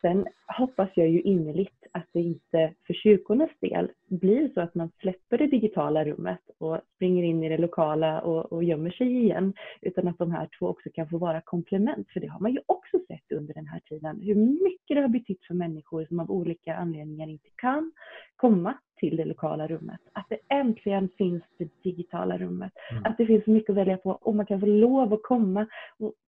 Sen 0.00 0.26
hoppas 0.58 0.88
jag 0.94 1.08
ju 1.08 1.20
innerligt 1.20 1.85
att 1.96 2.08
det 2.12 2.20
inte 2.20 2.74
för 2.86 2.94
kyrkornas 2.94 3.50
del 3.60 3.90
blir 4.08 4.48
så 4.54 4.60
att 4.60 4.74
man 4.74 4.90
släpper 5.00 5.38
det 5.38 5.46
digitala 5.46 6.04
rummet 6.04 6.40
och 6.58 6.78
springer 6.94 7.22
in 7.24 7.44
i 7.44 7.48
det 7.48 7.58
lokala 7.58 8.20
och, 8.20 8.52
och 8.52 8.64
gömmer 8.64 8.90
sig 8.90 9.16
igen. 9.16 9.52
Utan 9.80 10.08
att 10.08 10.18
de 10.18 10.30
här 10.30 10.48
två 10.58 10.66
också 10.66 10.88
kan 10.94 11.08
få 11.08 11.18
vara 11.18 11.40
komplement. 11.40 12.10
För 12.10 12.20
det 12.20 12.26
har 12.26 12.40
man 12.40 12.52
ju 12.52 12.60
också 12.66 12.98
sett 13.08 13.32
under 13.32 13.54
den 13.54 13.66
här 13.66 13.80
tiden. 13.80 14.20
Hur 14.20 14.34
mycket 14.34 14.96
det 14.96 15.00
har 15.00 15.08
betytt 15.08 15.44
för 15.44 15.54
människor 15.54 16.04
som 16.04 16.20
av 16.20 16.30
olika 16.30 16.76
anledningar 16.76 17.28
inte 17.28 17.48
kan 17.56 17.92
komma 18.36 18.74
till 18.96 19.16
det 19.16 19.24
lokala 19.24 19.66
rummet. 19.66 20.00
Att 20.12 20.26
det 20.28 20.38
äntligen 20.48 21.08
finns 21.18 21.42
det 21.58 21.82
digitala 21.82 22.38
rummet. 22.38 22.72
Mm. 22.90 23.04
Att 23.04 23.18
det 23.18 23.26
finns 23.26 23.46
mycket 23.46 23.70
att 23.70 23.76
välja 23.76 23.96
på 23.96 24.10
och 24.10 24.34
man 24.34 24.46
kan 24.46 24.60
få 24.60 24.66
lov 24.66 25.12
att 25.12 25.22
komma 25.22 25.66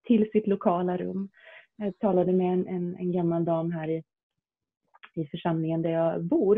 till 0.08 0.30
sitt 0.32 0.47
lokala 0.47 0.97
rum. 0.97 1.30
Jag 1.78 1.99
talade 1.99 2.34
med 2.34 2.53
en, 2.53 2.68
en, 2.68 2.95
en 2.95 3.12
gammal 3.12 3.45
dam 3.45 3.72
här 3.72 3.89
i, 3.89 4.03
i 5.18 5.28
församlingen 5.28 5.82
där 5.82 5.89
jag 5.89 6.24
bor 6.24 6.57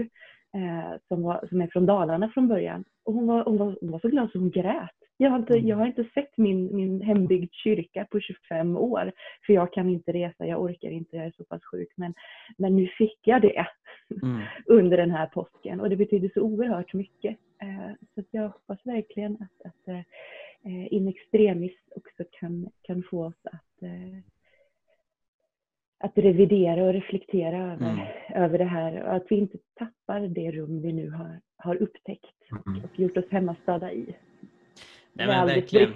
eh, 0.55 0.99
som, 1.07 1.23
var, 1.23 1.45
som 1.49 1.61
är 1.61 1.67
från 1.67 1.85
Dalarna 1.85 2.29
från 2.29 2.47
början. 2.47 2.83
Och 3.05 3.13
hon 3.13 3.27
var, 3.27 3.43
hon 3.43 3.57
var, 3.57 3.77
hon 3.81 3.91
var 3.91 3.99
så 3.99 4.07
glad 4.07 4.31
så 4.31 4.39
hon 4.39 4.49
grät. 4.49 4.89
Jag 5.21 5.29
har, 5.29 5.39
inte, 5.39 5.53
jag 5.53 5.77
har 5.77 5.85
inte 5.85 6.03
sett 6.13 6.37
min, 6.37 6.75
min 6.75 7.01
hembyggd 7.01 7.53
kyrka 7.53 8.07
på 8.11 8.19
25 8.19 8.77
år. 8.77 9.11
För 9.45 9.53
jag 9.53 9.73
kan 9.73 9.89
inte 9.89 10.11
resa, 10.11 10.45
jag 10.45 10.61
orkar 10.61 10.89
inte, 10.89 11.15
jag 11.17 11.25
är 11.25 11.33
så 11.37 11.43
pass 11.43 11.63
sjuk. 11.63 11.89
Men, 11.95 12.13
men 12.57 12.75
nu 12.75 12.87
fick 12.87 13.19
jag 13.23 13.41
det 13.41 13.65
mm. 14.23 14.41
under 14.65 14.97
den 14.97 15.11
här 15.11 15.27
påsken 15.27 15.79
och 15.79 15.89
det 15.89 15.95
betyder 15.95 16.31
så 16.33 16.41
oerhört 16.41 16.93
mycket. 16.93 17.37
Eh, 17.61 17.93
så 18.15 18.23
jag 18.31 18.49
hoppas 18.49 18.79
verkligen 18.83 19.33
att, 19.33 19.65
att 19.65 19.87
eh, 19.87 20.93
in 20.93 21.07
extremis 21.07 21.77
också 21.95 22.23
kan, 22.31 22.69
kan 22.81 23.03
få 23.09 23.25
oss 23.25 23.41
att 23.43 23.83
eh, 23.83 24.19
att 25.99 26.17
revidera 26.17 26.83
och 26.83 26.93
reflektera 26.93 27.73
över, 27.73 27.89
mm. 27.89 28.05
över 28.35 28.57
det 28.57 28.65
här 28.65 29.03
och 29.03 29.15
att 29.15 29.25
vi 29.29 29.35
inte 29.35 29.57
tappar 29.79 30.19
det 30.19 30.51
rum 30.51 30.81
vi 30.81 30.93
nu 30.93 31.09
har, 31.09 31.41
har 31.57 31.75
upptäckt 31.75 32.35
mm. 32.67 32.83
och 32.83 32.99
gjort 32.99 33.17
oss 33.17 33.31
hemmastadda 33.31 33.91
i. 33.91 34.15
Nej, 35.13 35.27
men 35.27 35.47
verkligen. 35.47 35.93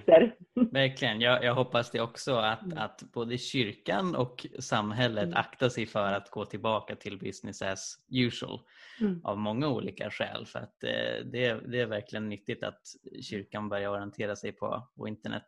verkligen. 0.72 1.22
Jag, 1.22 1.44
jag, 1.44 1.56
hoppas 1.56 1.92
det 1.92 2.02
också 2.02 2.36
att, 2.36 2.64
mm. 2.64 2.78
att 2.78 3.04
både 3.14 3.38
kyrkan 3.38 4.16
och 4.16 4.48
samhället 4.60 5.24
mm. 5.24 5.38
aktar 5.38 5.70
sig 5.70 5.86
för 5.86 6.14
att 6.14 6.30
gå 6.30 6.46
tillbaka 6.46 6.96
till 6.96 7.20
business 7.20 7.62
as 7.62 7.98
usual 8.12 8.60
mm. 9.02 9.22
av 9.24 9.38
många 9.38 9.70
olika 9.70 10.10
skäl. 10.10 10.46
För 10.46 10.60
att 10.60 10.84
eh, 10.84 11.26
det, 11.26 11.72
det 11.72 11.80
är 11.80 11.86
verkligen 11.86 12.30
nyttigt 12.30 12.64
att 12.64 12.82
kyrkan 13.22 13.70
börjar 13.70 13.90
orientera 13.90 14.36
sig 14.36 14.52
på, 14.52 14.88
på 14.98 15.08
internet 15.08 15.48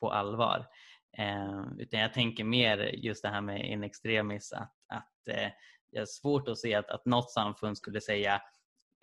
på 0.00 0.10
allvar. 0.10 0.66
Eh, 1.18 1.62
utan 1.78 2.00
jag 2.00 2.12
tänker 2.12 2.44
mer 2.44 2.78
just 2.78 3.22
det 3.22 3.28
här 3.28 3.40
med 3.40 3.66
in 3.66 3.84
extremis 3.84 4.52
att, 4.52 4.74
att 4.88 5.28
eh, 5.28 5.50
det 5.92 5.98
är 5.98 6.06
svårt 6.06 6.48
att 6.48 6.58
se 6.58 6.74
att, 6.74 6.90
att 6.90 7.06
något 7.06 7.30
samfund 7.30 7.78
skulle 7.78 8.00
säga 8.00 8.40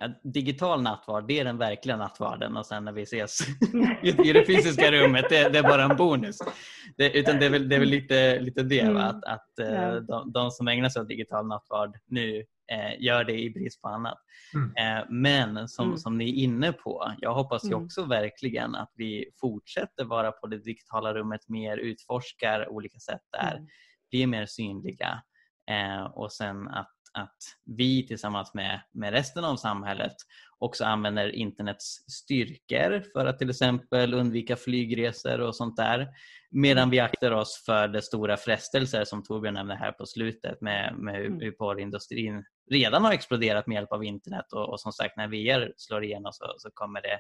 att 0.02 0.22
digital 0.24 0.82
nattvard, 0.82 1.28
det 1.28 1.40
är 1.40 1.46
den 1.46 1.58
verkliga 1.58 1.98
nattvarden 1.98 2.58
och 2.58 2.66
sen 2.66 2.86
när 2.86 2.92
vi 2.92 3.02
ses 3.02 3.40
i 4.04 4.34
det 4.34 4.46
fysiska 4.46 4.92
rummet, 4.92 5.26
det, 5.30 5.50
det 5.50 5.60
är 5.60 5.64
bara 5.64 5.84
en 5.84 5.98
bonus. 5.98 6.38
Det, 6.98 7.20
utan 7.20 7.40
det 7.40 7.46
är 7.46 7.50
väl, 7.50 7.70
det 7.70 7.76
är 7.76 7.80
väl 7.80 7.90
lite, 7.90 8.40
lite 8.40 8.64
det, 8.64 8.80
mm. 8.80 8.98
att, 8.98 9.24
att 9.24 9.50
ja. 9.56 10.00
de, 10.00 10.32
de, 10.32 10.52
som 10.52 10.68
ägnar 10.68 10.90
sig 10.90 11.02
åt 11.02 11.08
digital 11.08 11.48
nattvard 11.48 11.98
nu 12.06 12.46
gör 13.00 13.24
det 13.24 13.42
i 13.42 13.50
brist 13.50 13.82
på 13.82 13.88
annat. 13.88 14.18
Mm. 14.54 14.98
Eh, 15.00 15.06
men 15.10 15.68
som, 15.68 15.86
mm. 15.86 15.98
som 15.98 16.18
ni 16.18 16.30
är 16.30 16.44
inne 16.44 16.74
på, 16.74 17.14
jag 17.20 17.34
hoppas 17.34 17.64
ju 17.66 17.74
mm. 17.74 17.84
också 17.84 18.06
verkligen 18.06 18.76
att 18.76 18.92
vi 18.96 19.32
fortsätter 19.42 20.06
vara 20.06 20.32
på 20.32 20.48
det 20.48 20.58
digitala 20.58 21.14
rummet 21.14 21.50
mer, 21.50 21.78
utforskar 21.78 22.70
olika 22.70 23.00
sätt 23.00 23.22
där, 23.32 23.56
mm. 23.56 23.68
blir 24.12 24.28
mer 24.28 24.46
synliga 24.46 25.24
eh, 25.70 26.04
och 26.04 26.32
sen 26.32 26.68
att 26.68 26.92
att 27.14 27.38
vi 27.66 28.08
tillsammans 28.08 28.54
med, 28.54 28.82
med 28.92 29.12
resten 29.14 29.46
av 29.46 29.56
samhället 29.56 30.16
också 30.60 30.86
använder 30.86 31.36
internets 31.36 32.12
styrkor 32.12 33.04
för 33.14 33.26
att 33.26 33.40
till 33.40 33.50
exempel 33.50 34.14
undvika 34.14 34.56
flygresor 34.56 35.40
och 35.40 35.56
sånt 35.56 35.78
där. 35.78 36.08
Medan 36.52 36.90
vi 36.90 37.00
aktar 37.00 37.32
oss 37.32 37.64
för 37.66 37.88
de 37.88 38.02
stora 38.02 38.38
frestelser 38.38 39.04
som 39.06 39.24
Torbjörn 39.24 39.54
nämnde 39.54 39.76
här 39.76 39.92
på 39.92 40.06
slutet 40.06 40.62
med, 40.62 40.96
med 40.98 41.26
mm. 41.26 41.40
hur 41.40 41.52
porrindustrin 41.52 42.44
redan 42.72 43.04
har 43.04 43.12
exploderat 43.12 43.68
med 43.68 43.76
hjälp 43.76 43.92
av 43.92 44.04
internet 44.04 44.54
och, 44.54 44.70
och 44.70 44.80
som 44.80 44.92
sagt 44.92 45.18
när 45.18 45.28
VR 45.28 45.74
slår 45.78 46.04
igenom 46.04 46.32
så, 46.34 46.46
så 46.58 46.70
kommer 46.74 47.02
det 47.02 47.20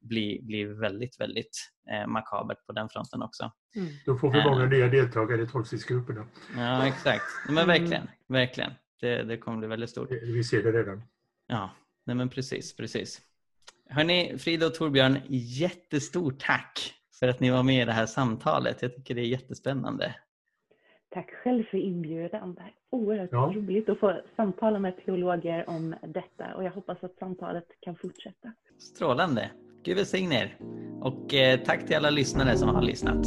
bli, 0.00 0.40
bli 0.42 0.64
väldigt, 0.64 1.20
väldigt 1.20 1.70
eh, 1.90 2.06
makabert 2.06 2.66
på 2.66 2.72
den 2.72 2.88
fronten 2.88 3.22
också. 3.22 3.52
Mm. 3.76 3.88
Då 4.06 4.16
får 4.16 4.32
vi 4.32 4.44
många 4.44 4.62
eh. 4.62 4.68
nya 4.68 4.88
deltagare 4.88 5.42
i 5.42 5.46
tolvstegsgrupperna. 5.46 6.26
Ja, 6.56 6.86
exakt. 6.86 7.24
Men 7.48 7.66
verkligen, 7.66 8.02
mm. 8.02 8.08
verkligen. 8.28 8.70
Det, 9.00 9.22
det 9.22 9.36
kommer 9.36 9.58
bli 9.58 9.68
väldigt 9.68 9.90
stort. 9.90 10.10
Vi 10.10 10.44
ser 10.44 10.62
det 10.62 10.72
redan. 10.72 11.02
Ja, 11.46 11.70
nej 12.06 12.16
men 12.16 12.28
precis, 12.28 12.76
precis. 12.76 13.20
Hörni, 13.88 14.38
Frida 14.38 14.66
och 14.66 14.74
Torbjörn, 14.74 15.18
jättestort 15.28 16.38
tack 16.38 16.94
för 17.18 17.28
att 17.28 17.40
ni 17.40 17.50
var 17.50 17.62
med 17.62 17.82
i 17.82 17.84
det 17.84 17.92
här 17.92 18.06
samtalet. 18.06 18.82
Jag 18.82 18.96
tycker 18.96 19.14
det 19.14 19.20
är 19.20 19.26
jättespännande. 19.26 20.14
Tack 21.16 21.30
själv 21.30 21.64
för 21.64 21.78
inbjudan. 21.78 22.54
Det 22.54 22.60
är 22.60 22.72
oerhört 22.90 23.28
ja. 23.32 23.52
roligt 23.54 23.88
att 23.88 23.98
få 23.98 24.20
samtala 24.36 24.78
med 24.78 24.96
teologer 25.04 25.68
om 25.68 25.94
detta 26.02 26.54
och 26.56 26.64
jag 26.64 26.70
hoppas 26.70 27.04
att 27.04 27.16
samtalet 27.18 27.66
kan 27.80 27.96
fortsätta. 27.96 28.52
Strålande. 28.78 29.50
Gud 29.82 29.96
välsigne 29.96 30.34
er. 30.34 30.56
Och 31.00 31.34
eh, 31.34 31.60
tack 31.60 31.86
till 31.86 31.96
alla 31.96 32.10
lyssnare 32.10 32.56
som 32.56 32.68
har 32.68 32.82
lyssnat. 32.82 33.26